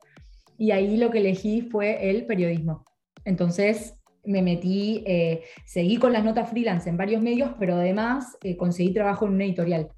Y 0.58 0.72
ahí 0.72 0.98
lo 0.98 1.12
que 1.12 1.20
elegí 1.20 1.62
fue 1.62 2.10
el 2.10 2.26
periodismo. 2.26 2.86
Entonces 3.26 3.96
me 4.26 4.42
metí, 4.42 5.04
eh, 5.06 5.44
seguí 5.66 5.98
con 5.98 6.14
las 6.14 6.24
notas 6.24 6.50
freelance 6.50 6.90
en 6.90 6.98
varios 6.98 7.22
medios, 7.22 7.52
pero 7.60 7.76
además 7.76 8.38
eh, 8.44 8.56
conseguí 8.56 8.94
trabajo 8.94 9.26
en 9.26 9.34
una 9.34 9.46
editorial. 9.46 9.90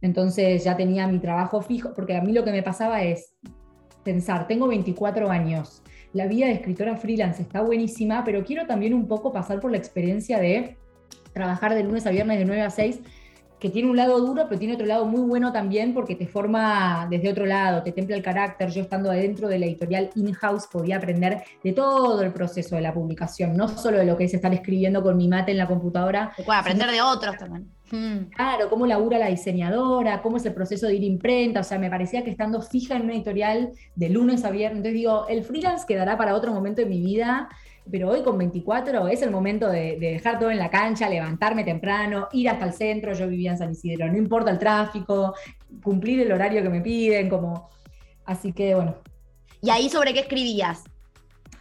Entonces 0.00 0.64
ya 0.64 0.76
tenía 0.76 1.06
mi 1.06 1.18
trabajo 1.18 1.62
fijo, 1.62 1.92
porque 1.94 2.16
a 2.16 2.22
mí 2.22 2.32
lo 2.32 2.44
que 2.44 2.52
me 2.52 2.62
pasaba 2.62 3.02
es 3.02 3.34
pensar, 4.02 4.46
tengo 4.48 4.66
24 4.68 5.30
años, 5.30 5.82
la 6.12 6.26
vida 6.26 6.46
de 6.46 6.52
escritora 6.52 6.96
freelance 6.96 7.40
está 7.40 7.62
buenísima, 7.62 8.24
pero 8.24 8.44
quiero 8.44 8.66
también 8.66 8.92
un 8.92 9.06
poco 9.06 9.32
pasar 9.32 9.60
por 9.60 9.70
la 9.70 9.78
experiencia 9.78 10.38
de 10.38 10.76
trabajar 11.32 11.74
de 11.74 11.84
lunes 11.84 12.06
a 12.06 12.10
viernes 12.10 12.38
de 12.38 12.44
9 12.44 12.62
a 12.62 12.70
6 12.70 13.00
que 13.62 13.70
tiene 13.70 13.88
un 13.88 13.96
lado 13.96 14.18
duro, 14.18 14.46
pero 14.48 14.58
tiene 14.58 14.74
otro 14.74 14.86
lado 14.86 15.04
muy 15.04 15.20
bueno 15.20 15.52
también 15.52 15.94
porque 15.94 16.16
te 16.16 16.26
forma 16.26 17.06
desde 17.08 17.30
otro 17.30 17.46
lado, 17.46 17.80
te 17.84 17.92
templa 17.92 18.16
el 18.16 18.22
carácter. 18.22 18.68
Yo 18.70 18.82
estando 18.82 19.08
adentro 19.08 19.46
de 19.46 19.60
la 19.60 19.66
editorial 19.66 20.10
in-house 20.16 20.66
podía 20.66 20.96
aprender 20.96 21.44
de 21.62 21.72
todo 21.72 22.20
el 22.22 22.32
proceso 22.32 22.74
de 22.74 22.82
la 22.82 22.92
publicación, 22.92 23.56
no 23.56 23.68
solo 23.68 23.98
de 23.98 24.04
lo 24.04 24.16
que 24.16 24.24
es 24.24 24.34
estar 24.34 24.52
escribiendo 24.52 25.00
con 25.00 25.16
mi 25.16 25.28
mate 25.28 25.52
en 25.52 25.58
la 25.58 25.68
computadora. 25.68 26.32
Puede 26.44 26.58
aprender 26.58 26.90
de 26.90 27.02
otros 27.02 27.36
también. 27.36 27.70
Hmm. 27.92 28.30
Claro, 28.34 28.68
cómo 28.68 28.84
labura 28.84 29.18
la 29.18 29.28
diseñadora, 29.28 30.22
cómo 30.22 30.38
es 30.38 30.46
el 30.46 30.54
proceso 30.54 30.88
de 30.88 30.94
ir 30.96 31.04
imprenta, 31.04 31.60
o 31.60 31.62
sea, 31.62 31.78
me 31.78 31.88
parecía 31.88 32.24
que 32.24 32.30
estando 32.30 32.62
fija 32.62 32.96
en 32.96 33.02
una 33.02 33.12
editorial 33.12 33.70
de 33.94 34.08
lunes 34.08 34.44
a 34.44 34.50
viernes, 34.50 34.78
entonces 34.78 34.94
digo, 34.94 35.28
el 35.28 35.44
freelance 35.44 35.84
quedará 35.86 36.16
para 36.16 36.34
otro 36.34 36.52
momento 36.52 36.80
de 36.80 36.88
mi 36.88 37.00
vida, 37.00 37.48
pero 37.90 38.10
hoy 38.10 38.22
con 38.22 38.38
24 38.38 39.08
es 39.08 39.22
el 39.22 39.30
momento 39.30 39.68
de, 39.68 39.98
dejar 39.98 40.38
todo 40.38 40.50
en 40.50 40.58
la 40.58 40.70
cancha, 40.70 41.08
levantarme 41.08 41.64
temprano, 41.64 42.28
ir 42.32 42.48
hasta 42.48 42.66
el 42.66 42.72
centro, 42.72 43.12
yo 43.12 43.28
vivía 43.28 43.52
en 43.52 43.58
San 43.58 43.72
Isidro, 43.72 44.06
no 44.06 44.16
importa 44.16 44.50
el 44.50 44.58
tráfico, 44.58 45.34
cumplir 45.82 46.20
el 46.20 46.32
horario 46.32 46.62
que 46.62 46.68
me 46.68 46.80
piden, 46.80 47.28
como 47.28 47.70
Así 48.24 48.52
que 48.52 48.74
bueno. 48.74 48.96
¿Y 49.60 49.70
ahí 49.70 49.88
sobre 49.88 50.12
qué 50.12 50.20
escribías? 50.20 50.84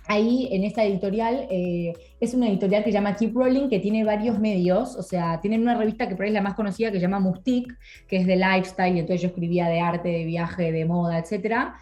Ahí 0.07 0.49
en 0.51 0.63
esta 0.63 0.83
editorial 0.83 1.47
eh, 1.49 1.93
es 2.19 2.33
una 2.33 2.49
editorial 2.49 2.83
que 2.83 2.91
se 2.91 2.93
llama 2.93 3.15
Keep 3.15 3.35
Rolling, 3.35 3.69
que 3.69 3.79
tiene 3.79 4.03
varios 4.03 4.39
medios, 4.39 4.95
o 4.95 5.03
sea, 5.03 5.39
tienen 5.39 5.61
una 5.61 5.75
revista 5.75 6.07
que 6.07 6.15
por 6.15 6.23
ahí 6.23 6.29
es 6.29 6.33
la 6.33 6.41
más 6.41 6.55
conocida 6.55 6.91
que 6.91 6.97
se 6.97 7.01
llama 7.01 7.19
Mustic, 7.19 7.77
que 8.07 8.17
es 8.17 8.27
de 8.27 8.35
lifestyle, 8.35 8.95
y 8.95 8.99
entonces 8.99 9.21
yo 9.21 9.27
escribía 9.29 9.67
de 9.67 9.79
arte, 9.79 10.09
de 10.09 10.25
viaje, 10.25 10.71
de 10.71 10.85
moda, 10.85 11.19
etcétera 11.19 11.75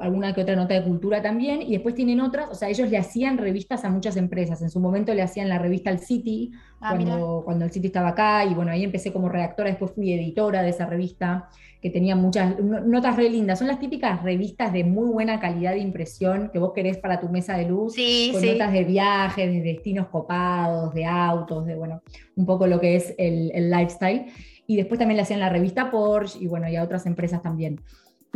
alguna 0.00 0.34
que 0.34 0.40
otra 0.40 0.56
nota 0.56 0.74
de 0.74 0.82
cultura 0.82 1.20
también, 1.20 1.60
y 1.60 1.72
después 1.72 1.94
tienen 1.94 2.20
otras, 2.20 2.48
o 2.50 2.54
sea, 2.54 2.68
ellos 2.70 2.90
le 2.90 2.96
hacían 2.96 3.36
revistas 3.36 3.84
a 3.84 3.90
muchas 3.90 4.16
empresas, 4.16 4.62
en 4.62 4.70
su 4.70 4.80
momento 4.80 5.12
le 5.12 5.20
hacían 5.22 5.48
la 5.48 5.58
revista 5.58 5.90
al 5.90 5.98
City, 5.98 6.52
ah, 6.80 6.94
cuando, 6.94 7.42
cuando, 7.44 7.64
el 7.66 7.70
City 7.70 7.88
estaba 7.88 8.08
acá, 8.08 8.44
y 8.44 8.54
bueno, 8.54 8.70
ahí 8.70 8.84
empecé 8.84 9.12
como 9.12 9.28
redactora, 9.28 9.68
después 9.68 9.92
fui 9.92 10.12
editora 10.12 10.62
de 10.62 10.70
esa 10.70 10.86
revista, 10.86 11.50
que 11.82 11.90
tenía 11.90 12.16
muchas 12.16 12.58
notas 12.58 13.16
re 13.16 13.28
lindas, 13.28 13.58
son 13.58 13.68
las 13.68 13.78
típicas 13.78 14.22
revistas 14.22 14.72
de 14.72 14.82
muy 14.82 15.10
buena 15.10 15.38
calidad 15.40 15.72
de 15.72 15.80
impresión 15.80 16.50
que 16.50 16.58
vos 16.58 16.72
querés 16.72 16.96
para 16.96 17.20
tu 17.20 17.28
mesa 17.28 17.56
de 17.56 17.66
luz, 17.66 17.94
con 18.32 18.46
notas 18.46 18.72
de 18.72 18.84
viajes, 18.84 19.52
de 19.52 19.60
destinos 19.60 20.08
copados, 20.08 20.94
de 20.94 21.04
autos, 21.04 21.66
de 21.66 21.74
bueno, 21.74 22.02
un 22.34 22.46
poco 22.46 22.66
lo 22.66 22.80
que 22.80 22.96
es 22.96 23.14
el, 23.18 23.52
el 23.54 23.70
lifestyle, 23.70 24.24
y 24.66 24.76
después 24.76 24.98
también 24.98 25.16
le 25.16 25.22
hacían 25.22 25.40
la 25.40 25.50
revista 25.50 25.90
Porsche, 25.90 26.38
y 26.40 26.46
bueno, 26.46 26.66
y 26.68 26.76
a 26.76 26.82
otras 26.82 27.04
empresas 27.04 27.42
también. 27.42 27.78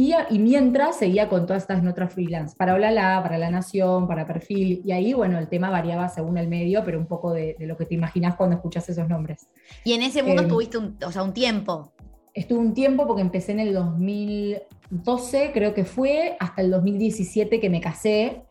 Y, 0.01 0.39
mientras 0.39 0.97
seguía 0.97 1.29
con 1.29 1.45
todas 1.45 1.65
estas 1.65 1.83
notas 1.83 2.15
freelance, 2.15 2.57
para 2.57 2.73
Olala, 2.73 3.21
para 3.23 3.37
La 3.37 3.51
Nación, 3.51 4.09
para 4.09 4.27
Perfil, 4.27 4.81
y 4.83 4.93
ahí, 4.93 5.13
bueno, 5.13 5.39
el 5.39 5.47
tema 5.49 5.69
variaba 5.69 6.09
según 6.09 6.39
el 6.39 6.49
medio, 6.49 6.83
pero 6.87 6.99
un 6.99 7.05
poco 7.05 7.35
de, 7.35 7.55
lo 7.59 7.77
que 7.77 7.85
te 7.85 7.97
imaginas 7.97 8.35
cuando 8.35 8.57
escuchas 8.57 8.89
esos 8.89 9.07
nombres. 9.11 9.49
Y 9.85 9.93
en 9.93 10.01
ese 10.01 10.23
mundo 10.23 10.41
estuviste 10.41 10.79
un, 10.79 10.97
o 11.05 11.13
sea, 11.13 11.23
un 11.23 11.35
tiempo. 11.35 11.93
Estuve 12.33 12.61
un 12.61 12.73
tiempo 12.73 13.07
porque 13.07 13.21
empecé 13.21 13.53
en 13.53 13.61
el 13.61 13.75
2012, 13.75 15.51
creo 15.53 15.75
que 15.75 15.85
fue, 15.85 16.35
hasta 16.41 16.63
el 16.63 16.71
2017 16.71 17.61
que 17.61 17.69
me 17.69 17.83
casé, 17.83 18.45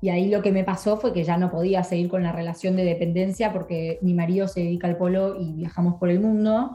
y 0.00 0.08
ahí 0.08 0.28
lo 0.28 0.42
que 0.42 0.50
me 0.50 0.64
pasó 0.64 0.96
fue 0.96 1.12
que 1.12 1.22
ya 1.22 1.38
no 1.38 1.52
podía 1.52 1.84
seguir 1.84 2.08
con 2.08 2.24
la 2.24 2.32
relación 2.32 2.74
de 2.74 2.82
dependencia 2.84 3.52
porque 3.52 4.00
mi 4.02 4.12
marido 4.12 4.48
se 4.48 4.58
dedica 4.58 4.88
al 4.88 4.96
polo 4.96 5.40
y 5.40 5.52
viajamos 5.52 6.00
por 6.00 6.10
el 6.10 6.18
mundo. 6.18 6.72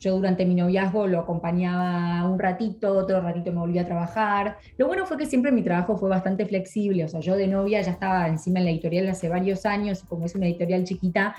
Yo 0.00 0.16
durante 0.16 0.46
mi 0.46 0.54
noviazgo 0.54 1.06
lo 1.06 1.20
acompañaba 1.20 2.26
un 2.26 2.38
ratito, 2.38 2.96
otro 2.96 3.20
ratito 3.20 3.52
me 3.52 3.58
volvía 3.58 3.82
a 3.82 3.86
trabajar. 3.86 4.56
Lo 4.78 4.86
bueno 4.86 5.04
fue 5.04 5.18
que 5.18 5.26
siempre 5.26 5.52
mi 5.52 5.62
trabajo 5.62 5.96
fue 5.98 6.08
bastante 6.08 6.46
flexible, 6.46 7.04
o 7.04 7.08
sea, 7.08 7.20
yo 7.20 7.36
de 7.36 7.46
novia 7.46 7.82
ya 7.82 7.92
estaba 7.92 8.26
encima 8.26 8.60
en 8.60 8.64
la 8.64 8.70
editorial 8.70 9.08
hace 9.10 9.28
varios 9.28 9.66
años, 9.66 10.02
como 10.08 10.24
es 10.24 10.34
una 10.34 10.46
editorial 10.46 10.84
chiquita, 10.84 11.34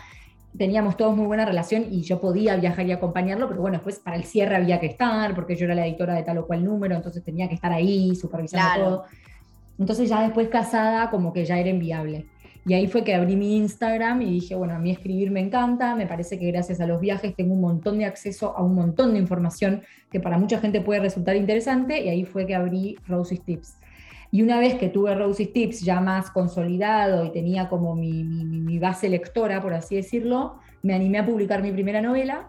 teníamos 0.55 0.95
todos 0.95 1.15
muy 1.15 1.25
buena 1.25 1.45
relación 1.45 1.85
y 1.89 2.01
yo 2.03 2.19
podía 2.19 2.55
viajar 2.55 2.85
y 2.85 2.91
acompañarlo, 2.91 3.47
pero 3.47 3.61
bueno, 3.61 3.77
después 3.77 3.99
para 3.99 4.15
el 4.15 4.25
cierre 4.25 4.55
había 4.55 4.79
que 4.79 4.87
estar, 4.87 5.33
porque 5.33 5.55
yo 5.55 5.65
era 5.65 5.73
la 5.73 5.87
editora 5.87 6.13
de 6.13 6.23
tal 6.23 6.37
o 6.37 6.45
cual 6.45 6.63
número, 6.63 6.95
entonces 6.95 7.23
tenía 7.23 7.47
que 7.47 7.55
estar 7.55 7.71
ahí 7.71 8.15
supervisando 8.15 8.83
todo. 8.83 9.03
Entonces 9.79 10.07
ya 10.07 10.21
después 10.21 10.49
casada 10.49 11.09
como 11.09 11.33
que 11.33 11.45
ya 11.45 11.57
era 11.57 11.69
inviable. 11.69 12.27
Y 12.65 12.75
ahí 12.75 12.87
fue 12.87 13.03
que 13.03 13.15
abrí 13.15 13.35
mi 13.35 13.57
Instagram 13.57 14.21
y 14.21 14.31
dije, 14.31 14.53
bueno, 14.55 14.75
a 14.75 14.79
mí 14.79 14.91
escribir 14.91 15.31
me 15.31 15.39
encanta, 15.39 15.95
me 15.95 16.05
parece 16.05 16.37
que 16.37 16.45
gracias 16.51 16.79
a 16.79 16.85
los 16.85 16.99
viajes 16.99 17.35
tengo 17.35 17.55
un 17.55 17.61
montón 17.61 17.97
de 17.97 18.05
acceso 18.05 18.55
a 18.55 18.61
un 18.61 18.75
montón 18.75 19.13
de 19.13 19.19
información 19.19 19.81
que 20.11 20.19
para 20.19 20.37
mucha 20.37 20.59
gente 20.59 20.79
puede 20.79 20.99
resultar 20.99 21.35
interesante 21.35 22.03
y 22.03 22.09
ahí 22.09 22.23
fue 22.23 22.45
que 22.45 22.53
abrí 22.53 22.97
Rosie's 23.07 23.43
Tips. 23.43 23.77
Y 24.29 24.43
una 24.43 24.59
vez 24.59 24.75
que 24.75 24.89
tuve 24.89 25.15
Rosie's 25.15 25.51
Tips 25.51 25.81
ya 25.81 25.99
más 25.99 26.29
consolidado 26.29 27.25
y 27.25 27.31
tenía 27.31 27.67
como 27.67 27.95
mi, 27.95 28.23
mi 28.23 28.77
base 28.77 29.09
lectora, 29.09 29.61
por 29.61 29.73
así 29.73 29.95
decirlo, 29.95 30.55
me 30.83 30.93
animé 30.93 31.17
a 31.17 31.25
publicar 31.25 31.63
mi 31.63 31.71
primera 31.71 32.01
novela 32.01 32.47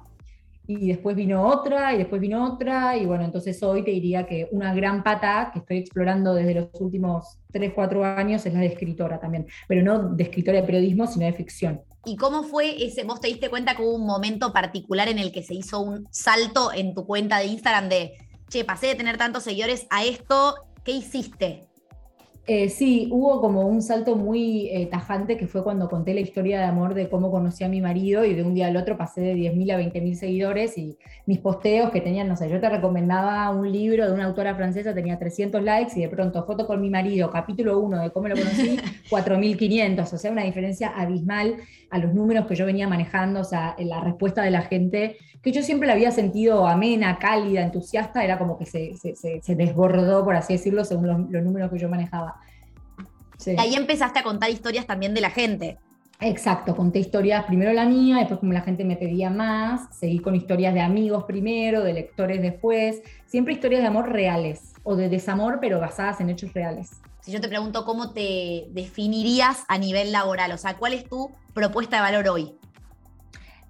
y 0.80 0.88
después 0.88 1.16
vino 1.16 1.46
otra, 1.46 1.94
y 1.94 1.98
después 1.98 2.20
vino 2.20 2.44
otra, 2.44 2.96
y 2.96 3.06
bueno, 3.06 3.24
entonces 3.24 3.62
hoy 3.62 3.84
te 3.84 3.90
diría 3.90 4.26
que 4.26 4.48
una 4.52 4.74
gran 4.74 5.02
pata 5.02 5.50
que 5.52 5.60
estoy 5.60 5.78
explorando 5.78 6.34
desde 6.34 6.54
los 6.54 6.68
últimos 6.80 7.38
3, 7.52 7.72
4 7.74 8.04
años 8.04 8.44
es 8.46 8.52
la 8.52 8.60
de 8.60 8.66
escritora 8.66 9.20
también, 9.20 9.46
pero 9.68 9.82
no 9.82 10.14
de 10.14 10.22
escritora 10.22 10.60
de 10.60 10.66
periodismo, 10.66 11.06
sino 11.06 11.26
de 11.26 11.32
ficción. 11.32 11.82
¿Y 12.04 12.16
cómo 12.16 12.42
fue 12.42 12.84
ese, 12.84 13.04
vos 13.04 13.20
te 13.20 13.28
diste 13.28 13.48
cuenta 13.48 13.76
que 13.76 13.82
hubo 13.82 13.94
un 13.94 14.06
momento 14.06 14.52
particular 14.52 15.08
en 15.08 15.18
el 15.18 15.30
que 15.30 15.42
se 15.42 15.54
hizo 15.54 15.80
un 15.80 16.08
salto 16.10 16.72
en 16.72 16.94
tu 16.94 17.06
cuenta 17.06 17.38
de 17.38 17.46
Instagram 17.46 17.88
de, 17.88 18.14
che, 18.48 18.64
pasé 18.64 18.88
de 18.88 18.94
tener 18.96 19.18
tantos 19.18 19.44
seguidores 19.44 19.87
a 19.90 20.04
esto, 20.04 20.54
¿qué 20.85 20.92
hiciste? 20.92 21.68
Eh, 22.44 22.70
sí, 22.70 23.07
hubo 23.12 23.40
como 23.40 23.68
un 23.68 23.83
salto 23.83 24.16
muy 24.16 24.68
eh, 24.70 24.87
tajante 24.87 25.37
que 25.37 25.46
fue 25.46 25.62
cuando 25.62 25.88
conté 25.88 26.12
la 26.12 26.20
historia 26.20 26.59
de 26.59 26.64
amor 26.64 26.92
de 26.92 27.09
cómo 27.09 27.31
conocí 27.31 27.62
a 27.62 27.68
mi 27.68 27.81
marido 27.81 28.24
y 28.24 28.35
de 28.35 28.42
un 28.42 28.52
día 28.52 28.66
al 28.66 28.76
otro 28.76 28.96
pasé 28.96 29.20
de 29.20 29.35
10.000 29.37 29.72
a 29.72 29.78
20.000 29.78 30.14
seguidores 30.14 30.76
y 30.76 30.98
mis 31.24 31.38
posteos 31.38 31.90
que 31.92 32.00
tenían, 32.00 32.26
no 32.26 32.37
sé, 32.37 32.50
yo 32.50 32.59
te 32.59 32.68
recomendaba 32.68 33.48
un 33.50 33.70
libro 33.70 34.09
de 34.09 34.12
una 34.12 34.24
autora 34.24 34.57
francesa, 34.57 34.92
tenía 34.92 35.20
300 35.20 35.62
likes 35.62 35.92
y 35.96 36.02
de 36.02 36.09
pronto 36.09 36.44
foto 36.44 36.66
con 36.66 36.81
mi 36.81 36.90
marido, 36.90 37.31
capítulo 37.31 37.78
1 37.78 38.02
de 38.02 38.11
cómo 38.11 38.26
lo 38.26 38.35
conocí, 38.35 38.76
4.500, 39.09 40.12
o 40.12 40.18
sea, 40.18 40.33
una 40.33 40.42
diferencia 40.42 40.88
abismal 40.88 41.59
a 41.90 41.98
los 41.98 42.12
números 42.12 42.46
que 42.46 42.57
yo 42.57 42.66
venía 42.66 42.88
manejando, 42.88 43.38
o 43.40 43.44
sea, 43.44 43.76
la 43.78 44.00
respuesta 44.00 44.42
de 44.42 44.50
la 44.50 44.62
gente, 44.62 45.16
que 45.42 45.52
yo 45.52 45.62
siempre 45.62 45.88
la 45.88 45.94
había 45.94 46.12
sentido 46.12 46.66
amena, 46.66 47.18
cálida, 47.18 47.62
entusiasta, 47.62 48.22
era 48.22 48.38
como 48.38 48.57
que 48.59 48.66
se, 48.66 49.55
desbordó, 49.55 50.24
por 50.24 50.37
así 50.37 50.52
decirlo, 50.52 50.85
según 50.85 51.28
los 51.31 51.42
números 51.42 51.70
que 51.70 51.78
yo 51.78 51.88
manejaba. 51.88 52.37
Y 53.44 53.59
ahí 53.59 53.74
empezaste 53.74 54.20
a 54.20 54.22
contar 54.22 54.50
historias 54.50 54.87
también 54.87 55.14
de 55.14 55.20
la 55.20 55.31
gente. 55.31 55.78
Exacto, 56.20 56.76
conté 56.76 57.00
historias, 57.00 57.44
primero 57.46 57.72
la 57.72 57.85
mía, 57.85 58.18
después 58.18 58.38
como 58.38 58.52
la 58.52 58.61
gente 58.61 58.85
me 58.85 58.94
pedía 58.94 59.28
más, 59.28 59.88
seguí 59.90 60.20
con 60.20 60.37
historias 60.37 60.72
de 60.72 60.81
amigos 60.81 61.24
primero, 61.24 61.83
de 61.83 61.92
lectores 61.94 62.40
después, 62.40 63.02
siempre 63.26 63.55
historias 63.55 63.83
de 63.83 63.88
amor 63.88 64.12
reales 64.12 64.74
o 64.85 64.94
de 64.94 65.09
desamor, 65.09 65.59
pero 65.61 65.81
basadas 65.81 66.20
en 66.20 66.31
hechos 66.31 66.52
reales. 66.52 67.00
Si 67.22 67.33
yo 67.33 67.40
te 67.40 67.48
pregunto 67.48 67.85
cómo 67.85 68.12
te 68.12 68.68
definirías 68.70 69.64
a 69.66 69.78
nivel 69.78 70.12
laboral, 70.12 70.52
o 70.52 70.59
sea, 70.59 70.76
¿cuál 70.76 70.92
es 70.92 71.09
tu 71.09 71.31
propuesta 71.55 71.96
de 71.96 72.02
valor 72.02 72.28
hoy? 72.28 72.52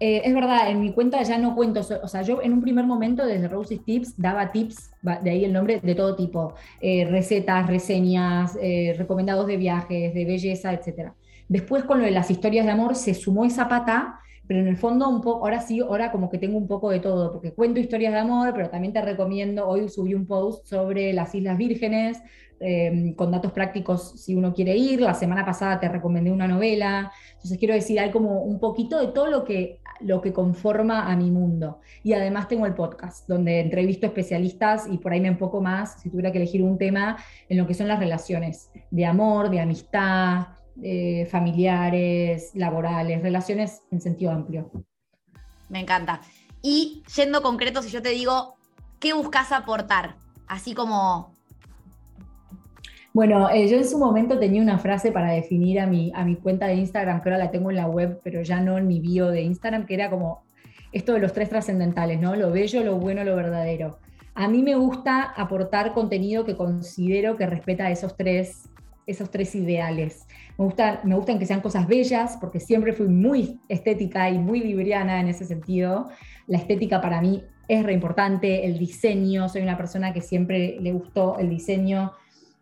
Eh, 0.04 0.20
es 0.24 0.34
verdad, 0.34 0.68
en 0.68 0.80
mi 0.80 0.92
cuenta 0.92 1.22
ya 1.22 1.38
no 1.38 1.54
cuento, 1.54 1.80
o 2.02 2.08
sea, 2.08 2.22
yo 2.22 2.42
en 2.42 2.52
un 2.52 2.60
primer 2.60 2.84
momento 2.86 3.24
desde 3.24 3.46
Rosie's 3.46 3.84
Tips 3.84 4.20
daba 4.20 4.50
tips, 4.50 4.90
de 5.00 5.30
ahí 5.30 5.44
el 5.44 5.52
nombre, 5.52 5.78
de 5.80 5.94
todo 5.94 6.16
tipo, 6.16 6.54
eh, 6.80 7.06
recetas, 7.08 7.68
reseñas, 7.68 8.58
eh, 8.60 8.96
recomendados 8.98 9.46
de 9.46 9.56
viajes, 9.56 10.12
de 10.12 10.24
belleza, 10.24 10.72
etc. 10.72 11.12
Después 11.46 11.84
con 11.84 12.00
lo 12.00 12.04
de 12.04 12.10
las 12.10 12.32
historias 12.32 12.66
de 12.66 12.72
amor 12.72 12.96
se 12.96 13.14
sumó 13.14 13.44
esa 13.44 13.68
pata, 13.68 14.18
pero 14.48 14.58
en 14.58 14.66
el 14.66 14.76
fondo 14.76 15.08
un 15.08 15.20
poco, 15.20 15.44
ahora 15.44 15.60
sí, 15.60 15.78
ahora 15.78 16.10
como 16.10 16.28
que 16.30 16.38
tengo 16.38 16.58
un 16.58 16.66
poco 16.66 16.90
de 16.90 16.98
todo, 16.98 17.30
porque 17.30 17.52
cuento 17.52 17.78
historias 17.78 18.12
de 18.12 18.18
amor, 18.18 18.52
pero 18.56 18.70
también 18.70 18.92
te 18.92 19.02
recomiendo, 19.02 19.68
hoy 19.68 19.88
subí 19.88 20.14
un 20.14 20.26
post 20.26 20.66
sobre 20.66 21.12
las 21.12 21.32
Islas 21.32 21.56
Vírgenes, 21.56 22.20
Em, 22.64 23.12
con 23.14 23.32
datos 23.32 23.50
prácticos 23.50 24.12
si 24.20 24.36
uno 24.36 24.54
quiere 24.54 24.76
ir. 24.76 25.00
La 25.00 25.14
semana 25.14 25.44
pasada 25.44 25.80
te 25.80 25.88
recomendé 25.88 26.30
una 26.30 26.46
novela. 26.46 27.10
Entonces 27.32 27.58
quiero 27.58 27.74
decir, 27.74 27.98
hay 27.98 28.12
como 28.12 28.42
un 28.42 28.60
poquito 28.60 29.00
de 29.00 29.08
todo 29.08 29.26
lo 29.26 29.44
que, 29.44 29.80
lo 30.04 30.20
que 30.20 30.32
conforma 30.32 31.10
a 31.10 31.16
mi 31.16 31.30
mundo. 31.30 31.80
Y 32.02 32.12
además 32.12 32.48
tengo 32.48 32.66
el 32.66 32.74
podcast, 32.74 33.28
donde 33.28 33.60
entrevisto 33.60 34.06
especialistas 34.06 34.86
y 34.90 34.98
por 34.98 35.12
ahí 35.12 35.20
me 35.20 35.28
enfoco 35.28 35.60
más, 35.60 36.00
si 36.00 36.10
tuviera 36.10 36.32
que 36.32 36.38
elegir 36.38 36.62
un 36.62 36.78
tema, 36.78 37.16
en 37.48 37.58
lo 37.58 37.66
que 37.66 37.74
son 37.74 37.88
las 37.88 37.98
relaciones 37.98 38.70
de 38.90 39.06
amor, 39.06 39.50
de 39.50 39.60
amistad, 39.60 40.48
familiares, 41.30 42.52
laborales, 42.54 43.22
relaciones 43.22 43.82
en 43.90 44.00
sentido 44.00 44.32
amplio. 44.32 44.70
Me 45.68 45.80
encanta. 45.80 46.20
Y 46.62 47.02
yendo 47.16 47.42
concreto, 47.42 47.82
si 47.82 47.90
yo 47.90 48.02
te 48.02 48.10
digo, 48.10 48.54
¿qué 48.98 49.12
buscas 49.12 49.52
aportar? 49.52 50.16
Así 50.46 50.74
como 50.74 51.31
bueno, 53.12 53.50
eh, 53.50 53.68
yo 53.68 53.76
en 53.76 53.86
su 53.86 53.98
momento 53.98 54.38
tenía 54.38 54.62
una 54.62 54.78
frase 54.78 55.12
para 55.12 55.32
definir 55.32 55.80
a 55.80 55.86
mi, 55.86 56.12
a 56.14 56.24
mi 56.24 56.36
cuenta 56.36 56.66
de 56.66 56.74
Instagram, 56.74 57.22
que 57.22 57.28
ahora 57.28 57.44
la 57.44 57.50
tengo 57.50 57.70
en 57.70 57.76
la 57.76 57.86
web, 57.86 58.20
pero 58.24 58.42
ya 58.42 58.60
no 58.60 58.78
en 58.78 58.86
mi 58.86 59.00
bio 59.00 59.28
de 59.28 59.42
Instagram, 59.42 59.84
que 59.84 59.94
era 59.94 60.08
como 60.08 60.44
esto 60.92 61.12
de 61.12 61.20
los 61.20 61.32
tres 61.32 61.50
trascendentales, 61.50 62.20
¿no? 62.20 62.36
Lo 62.36 62.50
bello, 62.50 62.82
lo 62.82 62.96
bueno, 62.96 63.22
lo 63.24 63.36
verdadero. 63.36 63.98
A 64.34 64.48
mí 64.48 64.62
me 64.62 64.76
gusta 64.76 65.22
aportar 65.22 65.92
contenido 65.92 66.44
que 66.44 66.56
considero 66.56 67.36
que 67.36 67.46
respeta 67.46 67.90
esos 67.90 68.16
tres, 68.16 68.70
esos 69.06 69.30
tres 69.30 69.54
ideales. 69.54 70.26
Me, 70.56 70.64
gusta, 70.64 71.00
me 71.04 71.14
gustan 71.14 71.38
que 71.38 71.44
sean 71.44 71.60
cosas 71.60 71.86
bellas, 71.86 72.38
porque 72.40 72.60
siempre 72.60 72.94
fui 72.94 73.08
muy 73.08 73.60
estética 73.68 74.30
y 74.30 74.38
muy 74.38 74.60
vibriana 74.62 75.20
en 75.20 75.28
ese 75.28 75.44
sentido. 75.44 76.08
La 76.46 76.56
estética 76.56 77.02
para 77.02 77.20
mí 77.20 77.44
es 77.68 77.84
re 77.84 77.92
importante, 77.92 78.64
el 78.64 78.78
diseño, 78.78 79.50
soy 79.50 79.62
una 79.62 79.76
persona 79.76 80.14
que 80.14 80.22
siempre 80.22 80.78
le 80.80 80.92
gustó 80.92 81.38
el 81.38 81.50
diseño 81.50 82.12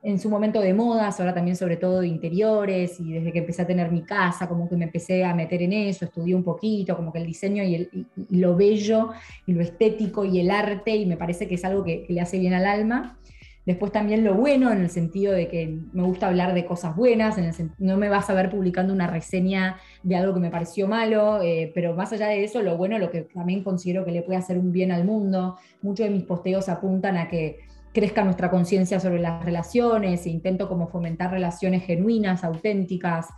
en 0.02 0.18
su 0.18 0.30
momento 0.30 0.60
de 0.60 0.72
modas, 0.72 1.20
ahora 1.20 1.34
también 1.34 1.56
sobre 1.56 1.76
todo 1.76 2.00
de 2.00 2.08
interiores, 2.08 2.98
y 3.00 3.12
desde 3.12 3.32
que 3.32 3.40
empecé 3.40 3.62
a 3.62 3.66
tener 3.66 3.90
mi 3.92 4.02
casa, 4.02 4.48
como 4.48 4.68
que 4.68 4.76
me 4.76 4.86
empecé 4.86 5.24
a 5.24 5.34
meter 5.34 5.60
en 5.62 5.74
eso, 5.74 6.06
estudié 6.06 6.34
un 6.34 6.42
poquito, 6.42 6.96
como 6.96 7.12
que 7.12 7.18
el 7.18 7.26
diseño 7.26 7.62
y, 7.62 7.74
el, 7.74 8.06
lo 8.30 8.56
bello 8.56 9.10
y 9.46 9.52
lo 9.52 9.60
estético 9.60 10.24
y 10.24 10.40
el 10.40 10.50
arte, 10.50 10.96
y 10.96 11.04
me 11.04 11.18
parece 11.18 11.46
que 11.46 11.56
es 11.56 11.64
algo 11.64 11.84
que, 11.84 12.06
le 12.08 12.20
hace 12.20 12.38
bien 12.38 12.54
al 12.54 12.64
alma. 12.64 13.18
Después 13.66 13.92
también 13.92 14.24
lo 14.24 14.34
bueno, 14.34 14.72
en 14.72 14.80
el 14.80 14.88
sentido 14.88 15.34
de 15.34 15.46
que 15.48 15.78
me 15.92 16.02
gusta 16.02 16.28
hablar 16.28 16.54
de 16.54 16.64
cosas 16.64 16.96
buenas, 16.96 17.36
no 17.78 17.98
me 17.98 18.08
vas 18.08 18.30
a 18.30 18.34
ver 18.34 18.50
publicando 18.50 18.94
una 18.94 19.06
reseña 19.06 19.76
de 20.02 20.16
algo 20.16 20.32
que 20.32 20.40
me 20.40 20.50
pareció 20.50 20.88
malo, 20.88 21.42
eh, 21.42 21.70
pero 21.74 21.94
más 21.94 22.10
allá 22.12 22.28
de 22.28 22.42
eso, 22.42 22.62
lo 22.62 22.78
bueno, 22.78 22.98
lo 22.98 23.10
que 23.10 23.20
también 23.20 23.62
considero 23.62 24.06
que 24.06 24.12
le 24.12 24.22
puede 24.22 24.38
hacer 24.38 24.58
un 24.58 24.72
bien 24.72 24.92
al 24.92 25.04
mundo, 25.04 25.58
muchos 25.82 26.06
de 26.06 26.10
mis 26.10 26.24
posteos 26.24 26.70
apuntan 26.70 27.18
a 27.18 27.28
que 27.28 27.69
crezca 27.92 28.24
nuestra 28.24 28.50
conciencia 28.50 29.00
sobre 29.00 29.20
las 29.20 29.44
relaciones, 29.44 30.24
e 30.26 30.30
intento 30.30 30.68
como 30.68 30.88
fomentar 30.88 31.30
relaciones 31.30 31.84
genuinas, 31.84 32.44
auténticas, 32.44 33.28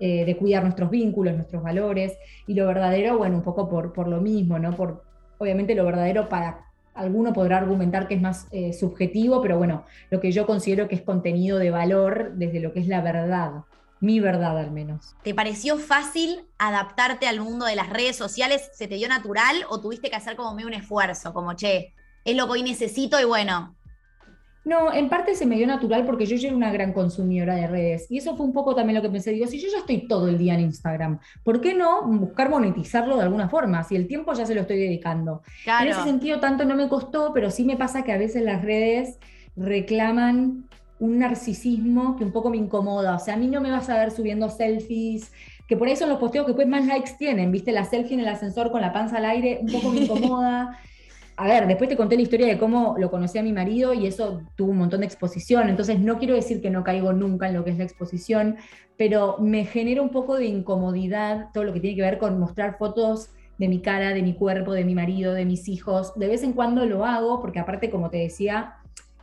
eh, 0.00 0.24
de 0.24 0.36
cuidar 0.36 0.62
nuestros 0.62 0.90
vínculos, 0.90 1.34
nuestros 1.34 1.62
valores, 1.62 2.16
y 2.46 2.54
lo 2.54 2.66
verdadero, 2.66 3.18
bueno, 3.18 3.36
un 3.36 3.42
poco 3.42 3.68
por, 3.68 3.92
por 3.92 4.08
lo 4.08 4.20
mismo, 4.20 4.58
¿no? 4.58 4.74
Por, 4.74 5.04
obviamente 5.38 5.74
lo 5.74 5.84
verdadero 5.84 6.28
para 6.28 6.64
alguno 6.94 7.32
podrá 7.32 7.58
argumentar 7.58 8.08
que 8.08 8.14
es 8.14 8.20
más 8.20 8.48
eh, 8.50 8.72
subjetivo, 8.72 9.40
pero 9.40 9.56
bueno, 9.56 9.84
lo 10.10 10.20
que 10.20 10.32
yo 10.32 10.46
considero 10.46 10.88
que 10.88 10.96
es 10.96 11.02
contenido 11.02 11.58
de 11.58 11.70
valor 11.70 12.32
desde 12.34 12.60
lo 12.60 12.72
que 12.72 12.80
es 12.80 12.88
la 12.88 13.00
verdad, 13.00 13.64
mi 14.00 14.20
verdad 14.20 14.58
al 14.58 14.72
menos. 14.72 15.14
¿Te 15.22 15.34
pareció 15.34 15.78
fácil 15.78 16.46
adaptarte 16.58 17.28
al 17.28 17.40
mundo 17.40 17.66
de 17.66 17.76
las 17.76 17.88
redes 17.88 18.16
sociales? 18.16 18.70
¿Se 18.72 18.88
te 18.88 18.96
dio 18.96 19.08
natural 19.08 19.64
o 19.68 19.80
tuviste 19.80 20.10
que 20.10 20.16
hacer 20.16 20.34
como 20.34 20.54
medio 20.54 20.66
un 20.66 20.74
esfuerzo? 20.74 21.32
Como, 21.32 21.54
che, 21.54 21.94
es 22.24 22.36
lo 22.36 22.46
que 22.46 22.52
hoy 22.52 22.62
necesito 22.62 23.20
y 23.20 23.24
bueno, 23.24 23.76
no, 24.68 24.92
en 24.92 25.08
parte 25.08 25.34
se 25.34 25.46
me 25.46 25.56
dio 25.56 25.66
natural 25.66 26.04
porque 26.04 26.26
yo 26.26 26.36
soy 26.36 26.50
una 26.50 26.70
gran 26.70 26.92
consumidora 26.92 27.54
de 27.54 27.66
redes. 27.66 28.06
Y 28.10 28.18
eso 28.18 28.36
fue 28.36 28.44
un 28.44 28.52
poco 28.52 28.74
también 28.74 28.96
lo 28.96 29.02
que 29.02 29.08
pensé. 29.08 29.30
Digo, 29.30 29.46
si 29.46 29.58
yo 29.58 29.68
ya 29.72 29.78
estoy 29.78 30.06
todo 30.06 30.28
el 30.28 30.36
día 30.36 30.54
en 30.54 30.60
Instagram, 30.60 31.20
¿por 31.42 31.62
qué 31.62 31.72
no 31.72 32.06
buscar 32.06 32.50
monetizarlo 32.50 33.16
de 33.16 33.22
alguna 33.22 33.48
forma? 33.48 33.82
Si 33.82 33.96
el 33.96 34.06
tiempo 34.06 34.34
ya 34.34 34.44
se 34.44 34.54
lo 34.54 34.60
estoy 34.60 34.78
dedicando. 34.78 35.42
En 35.64 35.88
ese 35.88 36.02
sentido, 36.02 36.38
tanto 36.38 36.66
no 36.66 36.76
me 36.76 36.86
costó, 36.88 37.32
pero 37.32 37.50
sí 37.50 37.64
me 37.64 37.78
pasa 37.78 38.04
que 38.04 38.12
a 38.12 38.18
veces 38.18 38.42
las 38.42 38.62
redes 38.62 39.18
reclaman 39.56 40.68
un 41.00 41.18
narcisismo 41.18 42.16
que 42.16 42.24
un 42.24 42.32
poco 42.32 42.50
me 42.50 42.58
incomoda. 42.58 43.16
O 43.16 43.18
sea, 43.18 43.34
a 43.34 43.36
mí 43.38 43.46
no 43.46 43.62
me 43.62 43.70
vas 43.70 43.88
a 43.88 43.96
ver 43.96 44.10
subiendo 44.10 44.50
selfies, 44.50 45.32
que 45.66 45.78
por 45.78 45.88
eso 45.88 46.00
son 46.00 46.10
los 46.10 46.18
posteos 46.18 46.46
que 46.46 46.52
pues 46.52 46.68
más 46.68 46.84
likes 46.86 47.12
tienen, 47.18 47.50
¿viste? 47.50 47.72
La 47.72 47.84
selfie 47.84 48.14
en 48.14 48.20
el 48.20 48.28
ascensor 48.28 48.70
con 48.70 48.82
la 48.82 48.92
panza 48.92 49.16
al 49.16 49.24
aire, 49.24 49.60
un 49.62 49.72
poco 49.72 49.90
me 49.90 50.00
incomoda 50.02 50.78
a 51.38 51.46
ver, 51.46 51.68
después 51.68 51.88
te 51.88 51.96
conté 51.96 52.16
la 52.16 52.22
historia 52.22 52.48
de 52.48 52.58
cómo 52.58 52.96
lo 52.98 53.12
conocí 53.12 53.38
a 53.38 53.44
mi 53.44 53.52
marido 53.52 53.94
y 53.94 54.08
eso 54.08 54.42
tuvo 54.56 54.72
un 54.72 54.78
montón 54.78 55.00
de 55.00 55.06
exposición, 55.06 55.68
entonces 55.68 56.00
no 56.00 56.18
quiero 56.18 56.34
decir 56.34 56.60
que 56.60 56.68
no 56.68 56.82
caigo 56.82 57.12
nunca 57.12 57.46
en 57.46 57.54
lo 57.54 57.62
que 57.62 57.70
es 57.70 57.78
la 57.78 57.84
exposición, 57.84 58.56
pero 58.96 59.36
me 59.38 59.64
genera 59.64 60.02
un 60.02 60.10
poco 60.10 60.36
de 60.36 60.46
incomodidad 60.46 61.50
todo 61.54 61.62
lo 61.62 61.72
que 61.72 61.78
tiene 61.78 61.94
que 61.94 62.02
ver 62.02 62.18
con 62.18 62.40
mostrar 62.40 62.76
fotos 62.76 63.30
de 63.56 63.68
mi 63.68 63.80
cara, 63.80 64.14
de 64.14 64.22
mi 64.22 64.34
cuerpo, 64.34 64.72
de 64.72 64.82
mi 64.82 64.96
marido, 64.96 65.32
de 65.32 65.44
mis 65.44 65.68
hijos. 65.68 66.12
De 66.16 66.26
vez 66.26 66.42
en 66.42 66.54
cuando 66.54 66.84
lo 66.86 67.04
hago 67.04 67.40
porque 67.40 67.60
aparte, 67.60 67.88
como 67.88 68.10
te 68.10 68.16
decía, 68.16 68.74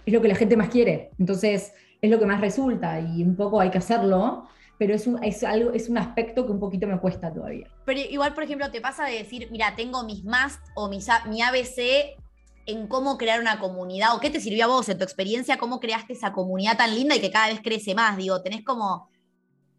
es 0.06 0.13
lo 0.13 0.21
que 0.21 0.30
la 0.30 0.36
gente 0.36 0.56
más 0.56 0.69
quiere, 0.69 1.12
entonces 1.19 1.73
es 2.01 2.10
lo 2.10 2.17
que 2.17 2.25
más 2.25 2.39
resulta 2.39 3.01
y 3.01 3.23
un 3.23 3.36
poco 3.36 3.60
hay 3.60 3.71
que 3.71 3.80
hacerlo 3.80 4.45
pero 4.78 4.94
es 4.94 5.08
un, 5.08 5.24
es, 5.24 5.44
algo, 5.44 5.72
es 5.72 5.90
un 5.90 5.98
aspecto 5.98 6.46
que 6.46 6.52
un 6.52 6.60
poquito 6.60 6.88
me 6.88 7.00
cuesta 7.00 7.34
todavía. 7.34 7.70
Pero 7.86 8.00
igual, 8.00 8.34
por 8.34 8.44
ejemplo, 8.44 8.70
te 8.72 8.82
pasa 8.82 9.06
de 9.06 9.14
decir, 9.14 9.48
mira, 9.52 9.76
tengo 9.76 10.04
mis 10.04 10.24
MAST 10.24 10.62
o 10.76 10.90
mis, 10.90 11.08
mi 11.30 11.42
ABC 11.42 12.18
en 12.66 12.88
cómo 12.88 13.18
crear 13.18 13.40
una 13.40 13.60
comunidad, 13.60 14.16
o 14.16 14.20
qué 14.20 14.30
te 14.30 14.40
sirvió 14.40 14.66
a 14.66 14.68
vos 14.68 14.90
en 14.90 14.98
tu 14.98 15.04
experiencia, 15.04 15.58
cómo 15.58 15.80
creaste 15.80 16.14
esa 16.14 16.34
comunidad 16.34 16.78
tan 16.78 16.96
linda 16.96 17.16
y 17.16 17.22
que 17.22 17.30
cada 17.30 17.48
vez 17.48 17.62
crece 17.62 17.94
más, 17.94 18.18
digo, 18.18 18.42
tenés 18.42 18.64
como, 18.64 19.10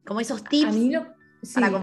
como 0.07 0.21
esos 0.21 0.45
tips. 0.45 0.69
A 0.69 0.73
mí, 0.73 0.91
lo, 0.91 1.07